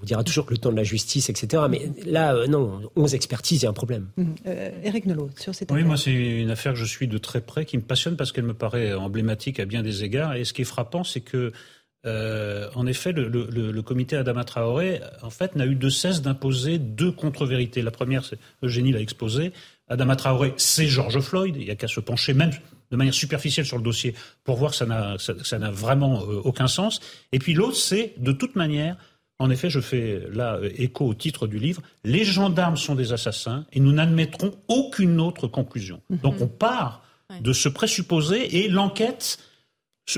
[0.00, 1.64] On dira toujours que le temps de la justice, etc.
[1.68, 4.08] Mais là, euh, non, 11 expertises, il y a un problème.
[4.16, 4.24] Mmh.
[4.46, 5.86] Euh, Éric Nolot, sur cette oui, affaire.
[5.86, 8.44] moi, c'est une affaire que je suis de très près, qui me passionne parce qu'elle
[8.44, 10.34] me paraît emblématique à bien des égards.
[10.34, 11.52] Et ce qui est frappant, c'est que
[12.06, 17.10] euh, en effet, le, comité Adama Traoré, en fait, n'a eu de cesse d'imposer deux
[17.10, 17.82] contre-vérités.
[17.82, 19.52] La première, c'est Eugénie l'a exposé.
[19.88, 21.56] Adama Traoré, c'est George Floyd.
[21.58, 22.50] Il n'y a qu'à se pencher même
[22.92, 26.40] de manière superficielle sur le dossier pour voir que ça n'a, ça, n'a vraiment euh,
[26.44, 27.00] aucun sens.
[27.32, 28.96] Et puis l'autre, c'est de toute manière,
[29.38, 33.12] en effet, je fais là euh, écho au titre du livre, les gendarmes sont des
[33.12, 36.00] assassins et nous n'admettrons aucune autre conclusion.
[36.10, 36.20] Mm-hmm.
[36.20, 37.02] Donc on part
[37.40, 39.38] de ce présupposé et l'enquête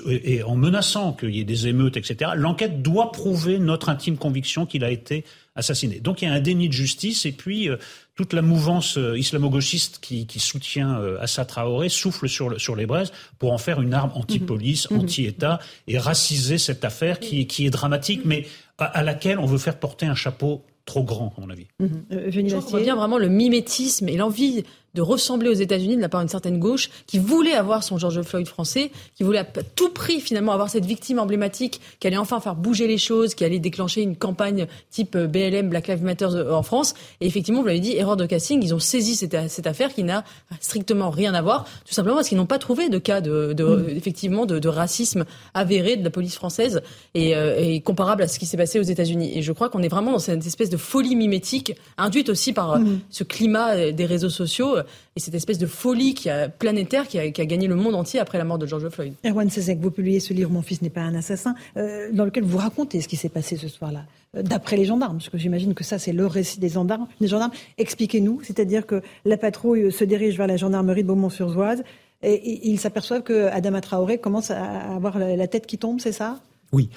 [0.06, 4.66] et en menaçant qu'il y ait des émeutes, etc., l'enquête doit prouver notre intime conviction
[4.66, 5.24] qu'il a été
[5.54, 5.98] assassiné.
[5.98, 7.76] Donc il y a un déni de justice et puis euh,
[8.14, 12.84] toute la mouvance euh, islamo-gauchiste qui, qui, soutient euh, Assa Traoré souffle sur, sur les
[12.84, 15.00] braises pour en faire une arme anti-police, mhm.
[15.00, 18.46] anti-État et raciser cette affaire qui, qui est dramatique, mais
[18.78, 21.66] à, laquelle on veut faire porter un chapeau trop grand, à mon avis.
[21.80, 21.86] Mmh.
[22.10, 24.64] Je vois bien vraiment le mimétisme et l'envie
[24.98, 28.20] de ressembler aux États-Unis de la part d'une certaine gauche qui voulait avoir son George
[28.22, 29.46] Floyd français, qui voulait à
[29.76, 33.44] tout prix finalement avoir cette victime emblématique qui allait enfin faire bouger les choses, qui
[33.44, 36.94] allait déclencher une campagne type euh, BLM, Black Lives Matter euh, en France.
[37.20, 40.02] Et effectivement, vous l'avez dit, erreur de casting, ils ont saisi cette, cette, affaire qui
[40.02, 40.24] n'a
[40.60, 43.64] strictement rien à voir, tout simplement parce qu'ils n'ont pas trouvé de cas de, de
[43.64, 43.88] mm.
[43.90, 46.82] effectivement de, de, racisme avéré de la police française
[47.14, 49.30] et, euh, et comparable à ce qui s'est passé aux États-Unis.
[49.38, 52.80] Et je crois qu'on est vraiment dans cette espèce de folie mimétique, induite aussi par
[52.80, 52.98] mm.
[53.10, 54.78] ce climat des réseaux sociaux
[55.16, 58.38] et cette espèce de folie qui a, planétaire qui a, gagné le monde entier après
[58.38, 59.14] la mort de George Floyd.
[59.24, 62.44] Erwan Sezek, vous publiez ce livre Mon fils n'est pas un assassin, euh, dans lequel
[62.44, 64.04] vous racontez ce qui s'est passé ce soir-là,
[64.36, 67.06] euh, d'après les gendarmes, parce que j'imagine que ça c'est le récit des gendarmes.
[67.20, 67.52] Des gendarmes.
[67.78, 71.82] Expliquez-nous, c'est-à-dire que la patrouille se dirige vers la gendarmerie de Beaumont-sur-Oise
[72.22, 76.40] et, ils s'aperçoivent que Adama Traoré commence à avoir la tête qui tombe, c'est ça?
[76.72, 76.90] Oui,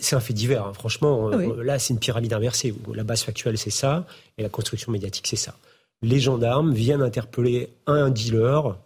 [0.00, 0.66] c'est un fait divers.
[0.66, 0.72] Hein.
[0.72, 2.74] Franchement, euh, là, c'est une pyramide inversée.
[2.94, 4.06] La base factuelle, c'est ça,
[4.38, 5.56] et la construction médiatique, c'est ça
[6.06, 8.78] les gendarmes viennent interpeller un dealer,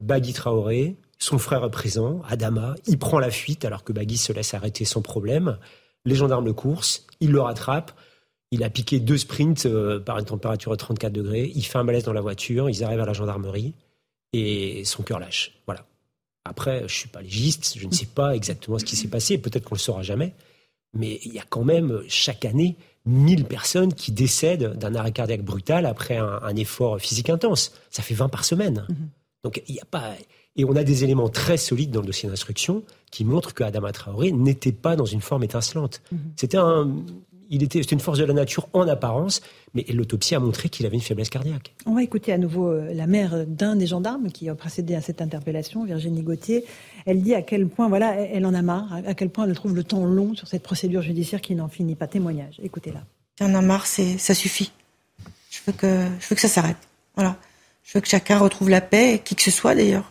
[0.00, 4.32] Bagui Traoré, son frère est présent, Adama, il prend la fuite alors que Bagui se
[4.32, 5.58] laisse arrêter sans problème.
[6.04, 7.92] Les gendarmes le course, ils le rattrapent.
[8.52, 11.50] Il a piqué deux sprints euh, par une température de 34 degrés.
[11.54, 12.70] Il fait un malaise dans la voiture.
[12.70, 13.74] Ils arrivent à la gendarmerie
[14.32, 15.60] et son cœur lâche.
[15.66, 15.84] Voilà.
[16.44, 17.74] Après, je suis pas légiste.
[17.76, 19.38] Je ne sais pas exactement ce qui s'est passé.
[19.38, 20.34] Peut-être qu'on le saura jamais.
[20.94, 22.76] Mais il y a quand même chaque année
[23.06, 27.72] 1000 personnes qui décèdent d'un arrêt cardiaque brutal après un, effort physique intense.
[27.90, 28.86] Ça fait 20 par semaine.
[28.88, 29.08] Mhm.
[29.44, 30.14] Donc il n'y a pas.
[30.56, 33.92] Et on a des éléments très solides dans le dossier d'instruction qui montrent que Adama
[33.92, 36.02] Traoré n'était pas dans une forme étincelante.
[36.12, 36.18] Mhm.
[36.36, 36.88] C'était un,
[37.50, 39.42] il était, c'était une force de la nature en apparence,
[39.74, 41.74] mais l'autopsie a montré qu'il avait une faiblesse cardiaque.
[41.84, 45.00] On va écouter à nouveau euh, la mère d'un des gendarmes qui a précédé à
[45.00, 46.64] cette interpellation, Virginie Gauthier.
[47.06, 49.74] Elle dit à quel point, voilà, elle en a marre, à quel point elle trouve
[49.74, 52.06] le temps long sur cette procédure judiciaire qui n'en finit pas.
[52.06, 52.60] Témoignage.
[52.62, 53.02] Écoutez-la.
[53.40, 54.70] J'en ai marre, c'est, ça suffit.
[55.50, 56.76] Je veux que, je veux que ça s'arrête.
[57.16, 57.36] Voilà.
[57.82, 60.08] Je veux que chacun retrouve la paix, qui que ce soit d'ailleurs.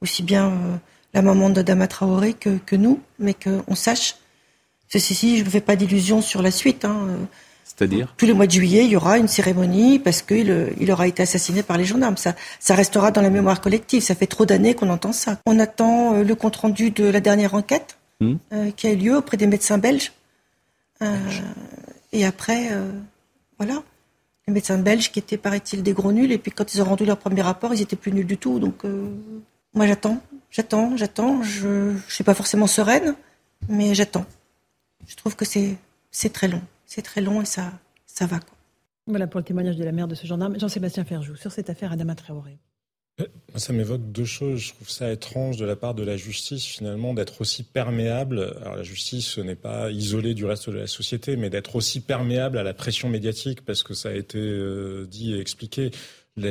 [0.00, 0.76] Aussi bien euh,
[1.14, 4.14] la maman de Dama Traoré que, que nous, mais qu'on sache
[4.92, 6.84] Ceci ci, je ne me fais pas d'illusions sur la suite.
[6.84, 7.06] Hein.
[7.64, 8.12] C'est-à-dire?
[8.16, 11.06] Tous les mois de juillet, il y aura une cérémonie parce qu'il euh, il aura
[11.06, 12.16] été assassiné par les gendarmes.
[12.16, 14.02] Ça, ça restera dans la mémoire collective.
[14.02, 15.38] Ça fait trop d'années qu'on entend ça.
[15.46, 18.34] On attend euh, le compte-rendu de la dernière enquête hmm.
[18.52, 20.12] euh, qui a eu lieu auprès des médecins belges.
[22.12, 22.68] et après,
[23.58, 23.82] voilà.
[24.46, 26.32] Les médecins belges qui étaient, paraît-il, des gros nuls.
[26.32, 28.58] Et puis quand ils ont rendu leur premier rapport, ils étaient plus nuls du tout.
[28.58, 28.82] Donc
[29.72, 31.42] moi, j'attends, j'attends, j'attends.
[31.42, 33.14] Je ne suis pas forcément sereine,
[33.68, 34.26] mais j'attends
[35.10, 35.76] je trouve que c'est
[36.32, 36.62] très long.
[36.86, 37.72] C'est très long et ça,
[38.06, 38.38] ça va.
[38.38, 38.56] Quoi.
[39.06, 40.58] Voilà pour le témoignage de la mère de ce gendarme.
[40.58, 42.58] Jean-Sébastien Ferjou, sur cette affaire Adama Traoré.
[43.20, 43.26] Euh,
[43.56, 44.60] ça m'évoque deux choses.
[44.60, 48.56] Je trouve ça étrange de la part de la justice, finalement, d'être aussi perméable.
[48.60, 52.56] Alors, la justice n'est pas isolée du reste de la société, mais d'être aussi perméable
[52.56, 55.90] à la pression médiatique, parce que ça a été euh, dit et expliqué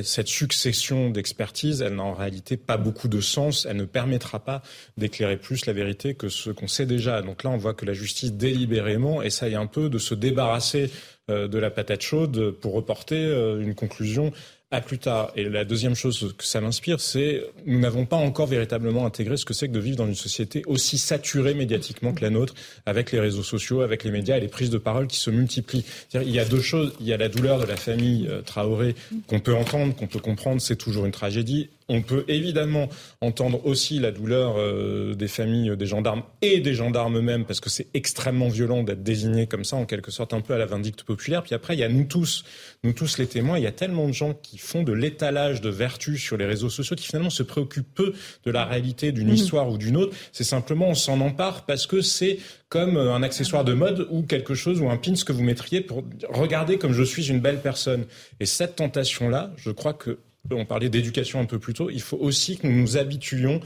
[0.03, 3.65] cette succession d'expertises, elle n'a en réalité pas beaucoup de sens.
[3.65, 4.61] Elle ne permettra pas
[4.97, 7.21] d'éclairer plus la vérité que ce qu'on sait déjà.
[7.21, 10.91] Donc là, on voit que la justice délibérément essaye un peu de se débarrasser
[11.29, 14.31] euh, de la patate chaude pour reporter euh, une conclusion
[14.71, 15.31] à plus tard.
[15.35, 19.45] Et la deuxième chose que ça m'inspire, c'est nous n'avons pas encore véritablement intégré ce
[19.45, 22.53] que c'est que de vivre dans une société aussi saturée médiatiquement que la nôtre,
[22.85, 25.85] avec les réseaux sociaux, avec les médias et les prises de parole qui se multiplient.
[26.13, 26.93] Il y a deux choses.
[26.99, 28.95] Il y a la douleur de la famille euh, Traoré
[29.27, 31.69] qu'on peut entendre, qu'on peut comprendre, c'est toujours une tragédie.
[31.89, 32.87] On peut évidemment
[33.19, 37.69] entendre aussi la douleur euh, des familles des gendarmes et des gendarmes eux-mêmes, parce que
[37.69, 41.03] c'est extrêmement violent d'être désigné comme ça, en quelque sorte un peu à la vindicte
[41.03, 41.43] populaire.
[41.43, 42.45] Puis après, il y a nous tous,
[42.83, 43.57] nous tous les témoins.
[43.57, 46.69] Il y a tellement de gens qui font de l'étalage de vertus sur les réseaux
[46.69, 48.13] sociaux, qui finalement se préoccupent peu
[48.45, 49.33] de la réalité d'une mmh.
[49.33, 50.15] histoire ou d'une autre.
[50.31, 52.39] C'est simplement on s'en empare parce que c'est
[52.69, 55.81] comme euh, un accessoire de mode ou quelque chose ou un pin que vous mettriez
[55.81, 58.05] pour regarder comme je suis une belle personne.
[58.39, 60.19] Et cette tentation-là, je crois que
[60.51, 63.61] on parlait d'éducation un peu plus tôt, il faut aussi que nous nous habituions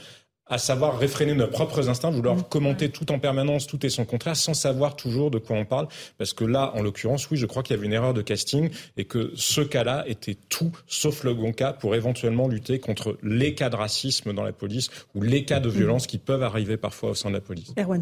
[0.46, 2.44] à savoir réfréner nos propres instincts, vouloir mmh.
[2.44, 5.88] commenter tout en permanence, tout et son contraire, sans savoir toujours de quoi on parle.
[6.18, 8.70] Parce que là, en l'occurrence, oui, je crois qu'il y avait une erreur de casting
[8.98, 13.56] et que ce cas-là était tout sauf le bon cas pour éventuellement lutter contre les
[13.56, 15.74] cas de racisme dans la police ou les cas de mmh.
[15.74, 17.74] violence qui peuvent arriver parfois au sein de la police.
[17.78, 18.02] Erwan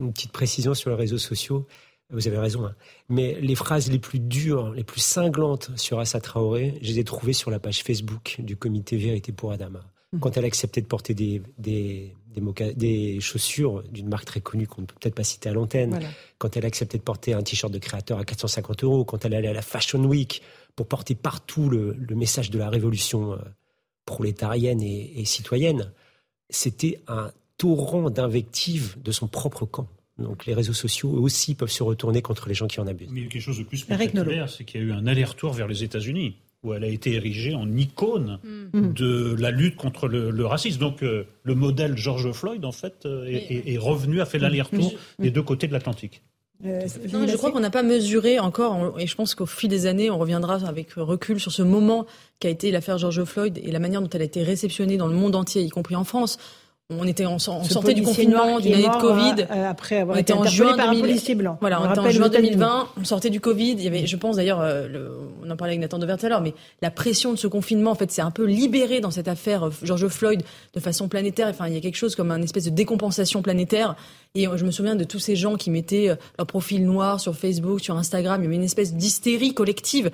[0.00, 1.66] Une petite précision sur les réseaux sociaux.
[2.12, 2.66] Vous avez raison.
[2.66, 2.74] Hein.
[3.08, 7.04] Mais les phrases les plus dures, les plus cinglantes sur Assa Traoré, je les ai
[7.04, 9.80] trouvées sur la page Facebook du comité Vérité pour Adama.
[10.12, 10.18] Mmh.
[10.18, 12.12] Quand elle acceptait de porter des, des,
[12.74, 16.00] des, chaussures d'une marque très connue qu'on ne peut peut-être pas citer à l'antenne,
[16.38, 19.48] quand elle acceptait de porter un t-shirt de créateur à 450 euros, quand elle allait
[19.48, 20.42] à la Fashion Week
[20.74, 23.36] pour porter partout le, message de la révolution euh,
[24.04, 25.92] prolétarienne et citoyenne,
[26.48, 29.86] c'était un torrent d'invectives de son propre camp.
[30.20, 33.10] Donc les réseaux sociaux aussi peuvent se retourner contre les gens qui en abusent.
[33.10, 35.06] Mais il y a quelque chose de plus spectaculaire, c'est qu'il y a eu un
[35.06, 38.92] aller-retour vers les États-Unis où elle a été érigée en icône mm.
[38.92, 40.78] de la lutte contre le, racisme.
[40.78, 45.22] Donc euh, le modèle George Floyd, en fait, euh, est, revenu, a fait l'aller-retour mm.
[45.22, 46.22] des deux côtés de l'Atlantique.
[46.66, 50.10] Euh, je crois qu'on n'a pas mesuré encore, et je pense qu'au fil des années,
[50.10, 52.04] on reviendra avec recul sur ce moment
[52.38, 55.14] qu'a été l'affaire George Floyd et la manière dont elle a été réceptionnée dans le
[55.14, 56.38] monde entier, y compris en France
[56.90, 59.46] on était en, sortait du confinement d'une année de Covid.
[59.50, 61.56] Euh, après avoir on été en juin par 2000, un policier blanc.
[61.60, 62.88] Voilà, on, était en juin 2020.
[63.00, 63.72] On sortait du Covid.
[63.72, 65.08] Il y avait, je pense d'ailleurs, euh,
[65.42, 67.92] on en parlait avec Nathan Devert tout à l'heure, mais la pression de ce confinement,
[67.92, 70.42] en fait, c'est un peu libéré dans cette affaire euh, George Floyd
[70.74, 71.48] de façon planétaire.
[71.48, 73.94] Enfin, il y a quelque chose comme un espèce de décompensation planétaire.
[74.34, 77.80] Et je me souviens de tous ces gens qui mettaient leur profil noir sur Facebook,
[77.80, 78.40] sur Instagram.
[78.40, 80.10] Il y avait une espèce d'hystérie collective.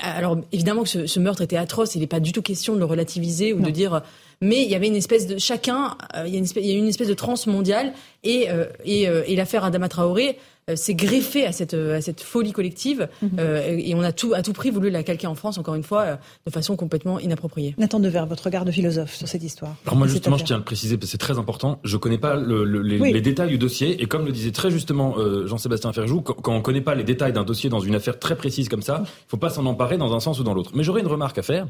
[0.00, 2.84] Alors évidemment que ce, meurtre était atroce, il n'est pas du tout question de le
[2.84, 4.02] relativiser ou de dire
[4.40, 6.70] mais il y avait une espèce de chacun, euh, il, y a une espèce, il
[6.70, 7.92] y a une espèce de transe mondiale
[8.24, 10.38] et, euh, et, euh, et l'affaire Adama Traoré
[10.74, 13.38] s'est greffée à cette, à cette folie collective mhm.
[13.38, 16.18] et on a tout, à tout prix voulu la calquer en France, encore une fois,
[16.46, 17.74] de façon complètement inappropriée.
[17.78, 19.74] Nathan Devers, votre regard de philosophe sur cette histoire.
[19.84, 21.80] Alors moi justement, je tiens à le préciser parce que c'est très important.
[21.84, 25.16] Je connais pas le, les, détails du dossier et comme le disait très justement
[25.46, 28.36] Jean-Sébastien Ferjou, quand, quand on connaît pas les détails d'un dossier dans une affaire très
[28.36, 30.72] précise comme ça, il faut pas s'en emparer dans un sens ou dans l'autre.
[30.74, 31.66] Mais j'aurais une remarque à faire,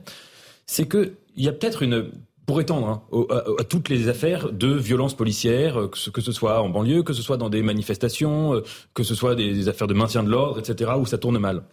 [0.67, 2.11] c'est que il y a peut-être une
[2.47, 3.27] pour étendre hein,
[3.59, 7.03] à, toutes les affaires de violence policière, euh, que ce, que ce, soit en banlieue,
[7.03, 8.63] que ce soit dans des manifestations, euh,
[8.93, 11.65] que ce soit des, affaires de maintien de l'ordre, etc., où ça tourne mal.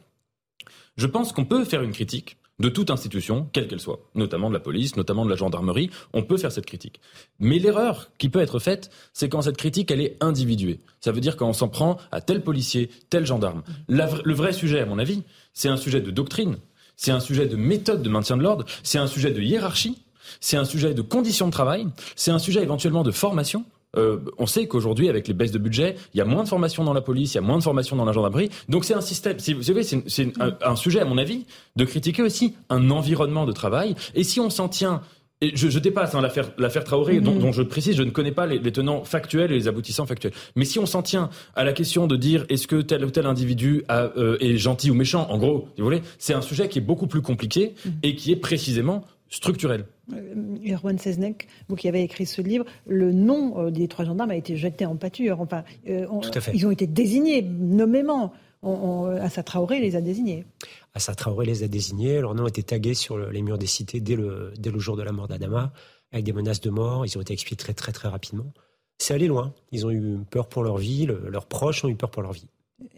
[0.98, 4.54] Je pense qu'on peut faire une critique de toute institution, quelle qu'elle soit, notamment de
[4.54, 7.02] la police, notamment de la gendarmerie, on peut faire cette critique.
[7.40, 10.80] Mais l'erreur qui peut être faite, c'est quand cette critique, elle est individuée.
[11.00, 13.64] Ça veut dire quand on s'en prend à tel policier, tel gendarme.
[13.88, 15.24] le vrai sujet, à mon avis,
[15.54, 16.58] c'est un sujet de doctrine,
[16.96, 20.04] c'est un sujet de méthode de maintien de l'ordre, c'est un sujet de hiérarchie,
[20.40, 23.66] c'est un sujet de conditions de travail, c'est un sujet éventuellement de formation.
[23.98, 26.84] Euh, on sait qu'aujourd'hui, avec les baisses de budget, il y a moins de formation
[26.84, 28.50] dans la police, il y a moins de formation dans la gendarmerie.
[28.70, 31.46] Donc c'est un système, si vous savez, c'est un, sujet, à mon avis,
[31.76, 33.96] de critiquer aussi un environnement de travail.
[34.16, 35.02] Et si on s'en tient
[35.44, 37.40] et je, dépasse hein, l'affaire Traoré, mm-hmm.
[37.40, 40.34] dont, je précise, je ne connais pas les, tenants factuels et les aboutissants factuels.
[40.56, 43.26] Mais si on s'en tient à la question de dire est-ce que tel ou tel
[43.26, 46.84] individu euh, est gentil ou méchant, en gros, vous voulez, c'est un sujet qui est
[46.84, 47.92] beaucoup plus compliqué mm-hmm.
[48.04, 49.86] et qui est précisément structurel.
[50.14, 54.30] Euh, Erwan Seznek, vous qui avez écrit ce livre, le nom euh, des trois gendarmes
[54.30, 55.42] a été jeté en pâture.
[55.42, 56.52] Enfin, euh, Tout à fait.
[56.54, 58.34] Ils ont été désignés nommément.
[58.64, 60.46] Assa Traoré les a désignés.
[60.94, 62.22] Assa Traoré les a désignés.
[62.22, 64.96] Leur nom a été tagué sur les murs des cités dès le, dès le jour
[64.96, 65.74] de la mort d'Adama,
[66.12, 67.04] avec des menaces de mort.
[67.08, 68.54] Ils ont été expiés très très très rapidement.
[69.00, 69.56] C'est allé loin.
[69.72, 71.08] Ils ont eu peur pour leur vie.
[71.08, 72.46] leurs proches ont eu peur pour leur vie.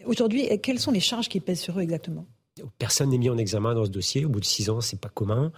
[0.04, 2.26] Aujourd'hui, quelles sont les charges qui pèsent sur eux exactement?
[2.78, 4.26] Personne n'est mis en examen dans ce dossier.
[4.26, 5.50] Au bout de six ans, c'est pas commun.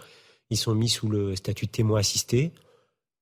[0.49, 2.53] Ils sont mis sous le statut de témoin assisté.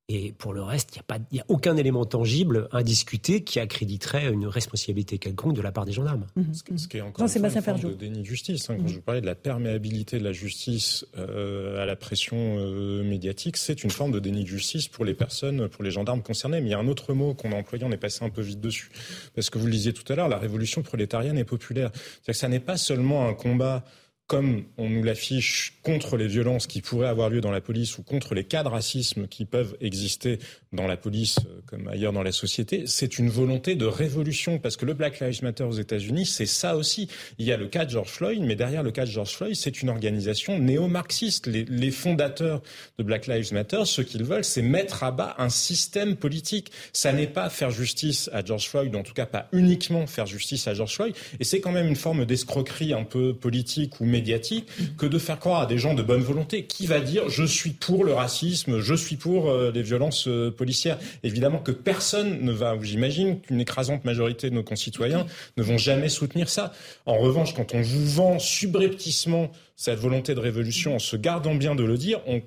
[0.07, 4.31] Et pour le reste, il n'y a, pas, a aucun élément tangible, indiscuté, qui accréditerait
[4.31, 6.27] une responsabilité quelconque de la part des gendarmes.
[6.35, 6.53] Mhm.
[6.53, 8.69] Ce, qui est encore une, forme de déni de justice.
[8.69, 8.75] Hein.
[8.75, 8.89] Quand mhm.
[8.89, 13.57] je vous parlais de la perméabilité de la justice euh, à la pression euh, médiatique,
[13.57, 16.61] c'est une forme de déni de justice pour les personnes, pour les gendarmes concernés.
[16.61, 18.43] Mais il y a un autre mot qu'on a employé, on est passé un peu
[18.43, 18.91] vite dessus.
[19.33, 21.89] Parce que vous le disiez tout à l'heure, la révolution prolétarienne est populaire.
[21.95, 23.83] C'est-à-dire que ça n'est pas seulement un combat
[24.27, 28.03] comme on nous l'affiche contre les violences qui pourraient avoir lieu dans la police ou
[28.03, 30.39] contre les cas de racisme qui peuvent exister
[30.73, 34.77] dans la police euh, comme ailleurs dans la société, c'est une volonté de révolution parce
[34.77, 37.07] que le Black Lives Matter aux États-Unis, c'est ça aussi.
[37.37, 39.55] Il y a le cas de George Floyd, mais derrière le cas de George Floyd,
[39.55, 41.45] c'est une organisation néo-marxiste.
[41.45, 42.61] Les, les, fondateurs
[42.97, 46.71] de Black Lives Matter, ce qu'ils veulent, c'est mettre à bas un système politique.
[46.93, 50.67] Ça n'est pas faire justice à George Floyd, en tout cas pas uniquement faire justice
[50.67, 54.67] à George Floyd, et c'est quand même une forme d'escroquerie un peu politique ou médiatique
[54.97, 56.65] que de faire croire à des gens de bonne volonté.
[56.65, 60.51] Qui va dire je suis pour le racisme, je suis pour euh, les violences euh,
[60.51, 60.97] policières?
[61.23, 65.25] Évidemment que personne ne va, j'imagine qu'une écrasante majorité de nos concitoyens
[65.57, 66.71] ne vont jamais soutenir ça.
[67.05, 71.75] En revanche, quand on vous vend subrepticement cette volonté de révolution en se gardant bien
[71.75, 72.41] de le dire, on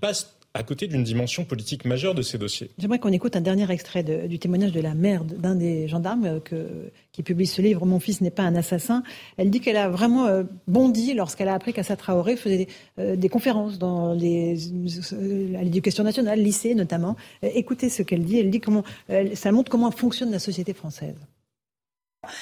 [0.00, 2.70] passe à côté d'une dimension politique majeure de ces dossiers.
[2.78, 6.88] J'aimerais qu'on écoute un dernier extrait du témoignage de la mère d'un des gendarmes euh,
[7.10, 9.02] qui publie ce livre, Mon fils n'est pas un assassin.
[9.36, 12.68] Elle dit qu'elle a vraiment euh, bondi lorsqu'elle a appris qu'Assa Traoré faisait des,
[13.00, 14.56] euh, des conférences dans les,
[15.58, 17.16] à l'éducation nationale, lycée notamment.
[17.42, 18.38] écoutez ce qu'elle dit.
[18.38, 18.84] Elle dit comment,
[19.34, 21.16] ça montre comment fonctionne la société française.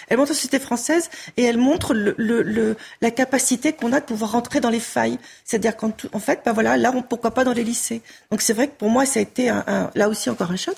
[0.08, 4.04] Elle montre la société française et elle montre le, le, la capacité qu'on a de
[4.04, 5.18] pouvoir rentrer dans les failles.
[5.44, 8.02] C'est-à-dire qu'en en fait, ben voilà, là, on, pourquoi pas dans les lycées.
[8.30, 10.76] Donc c'est vrai que pour moi, ça a été un, là aussi encore un choc.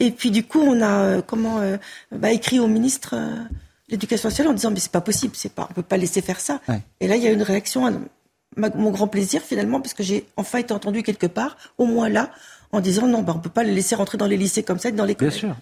[0.00, 1.76] Et puis du coup, on a euh, comment euh,
[2.10, 3.34] bah, écrit au ministre euh,
[3.88, 6.22] de l'Éducation nationale en disant mais c'est pas possible, c'est pas, on peut pas laisser
[6.22, 6.60] faire ça.
[7.00, 8.02] Et là, il y a une réaction,
[8.56, 12.30] mon grand plaisir finalement, parce que j'ai enfin été entendu quelque part, au moins là,
[12.72, 14.90] en disant non, ben, on peut pas les laisser rentrer dans les lycées comme ça,
[14.90, 15.42] dans les collèges.
[15.42, 15.56] Bien sûr.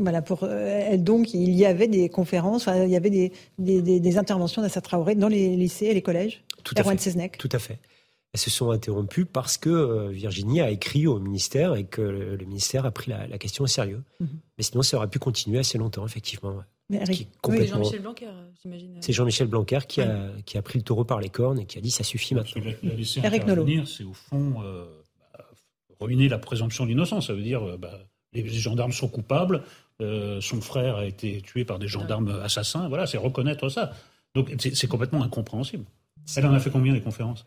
[0.00, 4.62] Voilà, pour euh, donc il y avait des conférences, il y avait des, des, interventions
[4.62, 6.42] d'Assa Traoré dans les lycées et les collèges.
[6.64, 7.28] Tout à fait.
[7.38, 7.78] Tout à fait.
[8.32, 12.44] Elles se sont interrompues parce que euh, Virginie a écrit au ministère et que le,
[12.46, 14.02] ministère a pris la, question au sérieux.
[14.20, 14.28] Mhm.
[14.56, 16.54] Mais sinon, ça aurait pu continuer assez longtemps, effectivement.
[16.90, 18.28] C'est Jean-Michel Blanquer,
[18.62, 18.96] j'imagine.
[19.00, 21.76] C'est Jean-Michel Blanquer qui, a, qui a pris le taureau par les cornes et qui
[21.76, 22.62] a dit ça suffit maintenant.
[23.22, 23.66] Eric Nolot.
[23.84, 24.86] C'est au fond euh,
[25.32, 25.44] bah,
[26.00, 27.26] ruiner la présomption d'innocence.
[27.26, 28.00] Ça veut dire bah,
[28.32, 29.62] les gendarmes sont coupables,
[30.00, 32.88] euh, son frère a été tué par des gendarmes assassins.
[32.88, 33.92] Voilà, c'est reconnaître ça.
[34.34, 35.84] Donc c'est complètement incompréhensible.
[36.36, 37.46] Elle en a fait combien des conférences?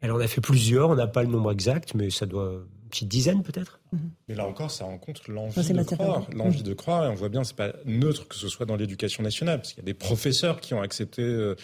[0.00, 3.08] Elle en a fait plusieurs, on n'a pas le nombre exact, mais ça doit petite
[3.08, 3.80] dizaine peut-être.
[3.92, 4.10] Mhm.
[4.28, 6.26] Mais là encore, ça rencontre l'envie de croire.
[6.32, 6.64] L'envie mhm.
[6.64, 9.58] de croire, et on voit bien, c'est pas neutre que ce soit dans l'éducation nationale,
[9.58, 11.22] parce qu'il y a des professeurs qui ont accepté.
[11.22, 11.54] Euh,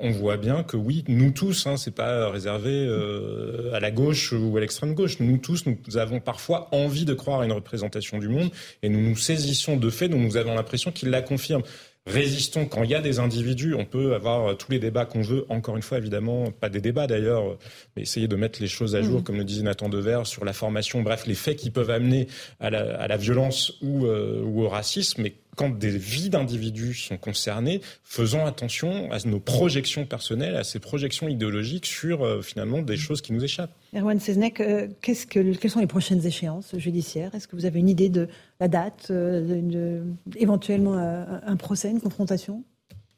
[0.00, 4.32] on voit bien que oui, nous tous, hein, c'est pas réservé euh, à la gauche
[4.32, 5.20] ou à l'extrême gauche.
[5.20, 8.50] Nous tous, nous avons parfois envie de croire à une représentation du monde,
[8.82, 11.64] et nous nous saisissons de faits dont nous avons l'impression qu'ils la confirment
[12.06, 13.74] résistons quand il y a des individus.
[13.74, 15.44] On peut avoir tous les débats qu'on veut.
[15.48, 17.58] Encore une fois, évidemment, pas des débats d'ailleurs,
[17.96, 19.24] mais essayer de mettre les choses à jour, mmh.
[19.24, 22.28] comme le disait Nathan Dever, sur la formation, bref, les faits qui peuvent amener
[22.60, 25.22] à la, violence ou, euh, ou au racisme.
[25.22, 30.78] Mais quand des vies d'individus sont concernées, faisons attention à nos projections personnelles, à ces
[30.78, 33.74] projections idéologiques sur euh, finalement des choses qui nous échappent.
[33.92, 37.34] Erwan Seznek, euh, que, quelles sont les prochaines échéances judiciaires?
[37.34, 38.28] Est-ce que vous avez une idée de
[38.60, 40.02] la date, euh,
[40.36, 42.64] éventuellement un procès, une confrontation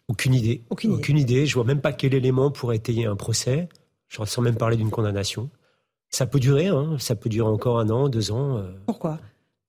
[0.08, 0.62] Aucune idée.
[0.70, 1.46] Aucune, Aucune idée.
[1.46, 3.68] Je vois même pas quel élément pourrait étayer un procès.
[4.08, 5.50] Je sans même parler d'une condamnation.
[6.08, 6.96] Ça peut durer, hein.
[6.98, 8.60] ça peut durer encore un an, deux ans.
[8.86, 9.20] Pourquoi?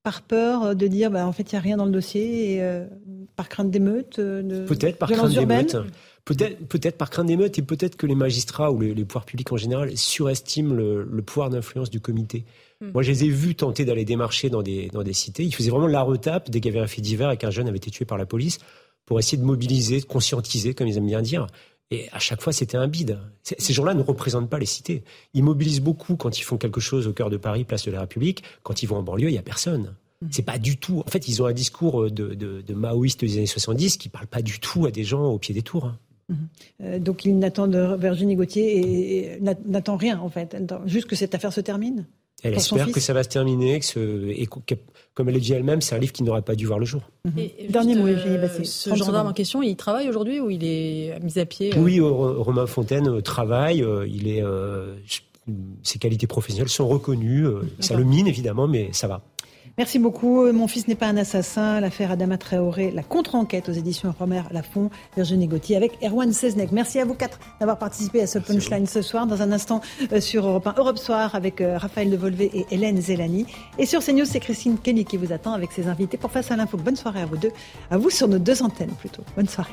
[0.02, 2.62] Par peur de dire bah, en fait il n'y a rien dans le dossier et
[2.62, 2.84] euh,
[3.36, 5.76] par crainte d'émeute euh, Peut-être par crainte d'émeute.
[6.24, 9.56] Peut-être peut par crainte d'émeute et peut-être que les magistrats ou les, pouvoirs publics en
[9.56, 12.44] général surestiment le, pouvoir d'influence du comité.
[12.82, 12.90] Hmm.
[12.94, 15.44] Moi, je les ai vus tenter d'aller démarcher dans des, dans des cités.
[15.44, 17.68] Ils faisaient vraiment la retape dès qu'il y avait un fait divers et qu'un jeune
[17.68, 18.58] avait été tué par la police
[19.06, 21.46] pour essayer de mobiliser, de conscientiser, comme ils aiment bien dire.
[21.92, 23.18] Et à chaque fois, c'était un bide.
[23.42, 25.04] Ces gens-là ne représentent pas les cités.
[25.34, 28.00] Ils mobilisent beaucoup quand ils font quelque chose au cœur de Paris, place de la
[28.00, 28.42] République.
[28.62, 29.94] Quand ils vont en banlieue, il n'y a personne.
[30.22, 30.26] Mmh.
[30.30, 31.02] C'est pas du tout.
[31.06, 34.42] En fait, ils ont un discours de, de, maoïste des années 70 qui parle pas
[34.42, 35.84] du tout à des gens au pied des tours.
[35.84, 35.98] Hein.
[36.30, 36.34] Mmh.
[36.82, 40.56] Euh, donc, ils n'attendent Virginie Gauthier et, n'attend rien, en fait.
[40.86, 42.06] Juste que cette affaire se termine?
[42.42, 45.80] Elle espère que ça va se terminer, que ce, et comme elle le dit elle-même,
[45.80, 47.02] c'est un livre qui n'aurait pas dû voir le jour.
[47.24, 47.70] Mhm.
[47.70, 48.64] Dernier mot, Eugénie Bassé.
[48.64, 52.00] Ce gendarme en question, il travaille aujourd'hui ou il est mis à pied euh Oui,
[52.00, 53.82] Romain Fontaine euh, travaille.
[53.82, 54.42] Euh, il est,
[55.82, 57.46] ses qualités professionnelles sont reconnues.
[57.80, 59.22] Ça le mine évidemment, mais ça va.
[59.78, 60.52] Merci beaucoup.
[60.52, 61.80] Mon fils n'est pas un assassin.
[61.80, 66.72] L'affaire Adama Traoré, la contre-enquête aux éditions Romer Lafont, Virginie Gauthier avec Erwan Seznek.
[66.72, 69.26] Merci à vous quatre d'avoir participé à ce punchline ce soir.
[69.26, 69.80] Dans un instant
[70.12, 73.46] euh, sur Europe 1, Europe Soir avec euh, Raphaël Devolvé et Hélène Zelani.
[73.78, 76.56] Et sur CNews, c'est Christine Kelly qui vous attend avec ses invités pour Face à
[76.56, 76.76] l'info.
[76.76, 77.52] Bonne soirée à vous deux.
[77.90, 79.22] À vous sur nos deux antennes plutôt.
[79.36, 79.72] Bonne soirée.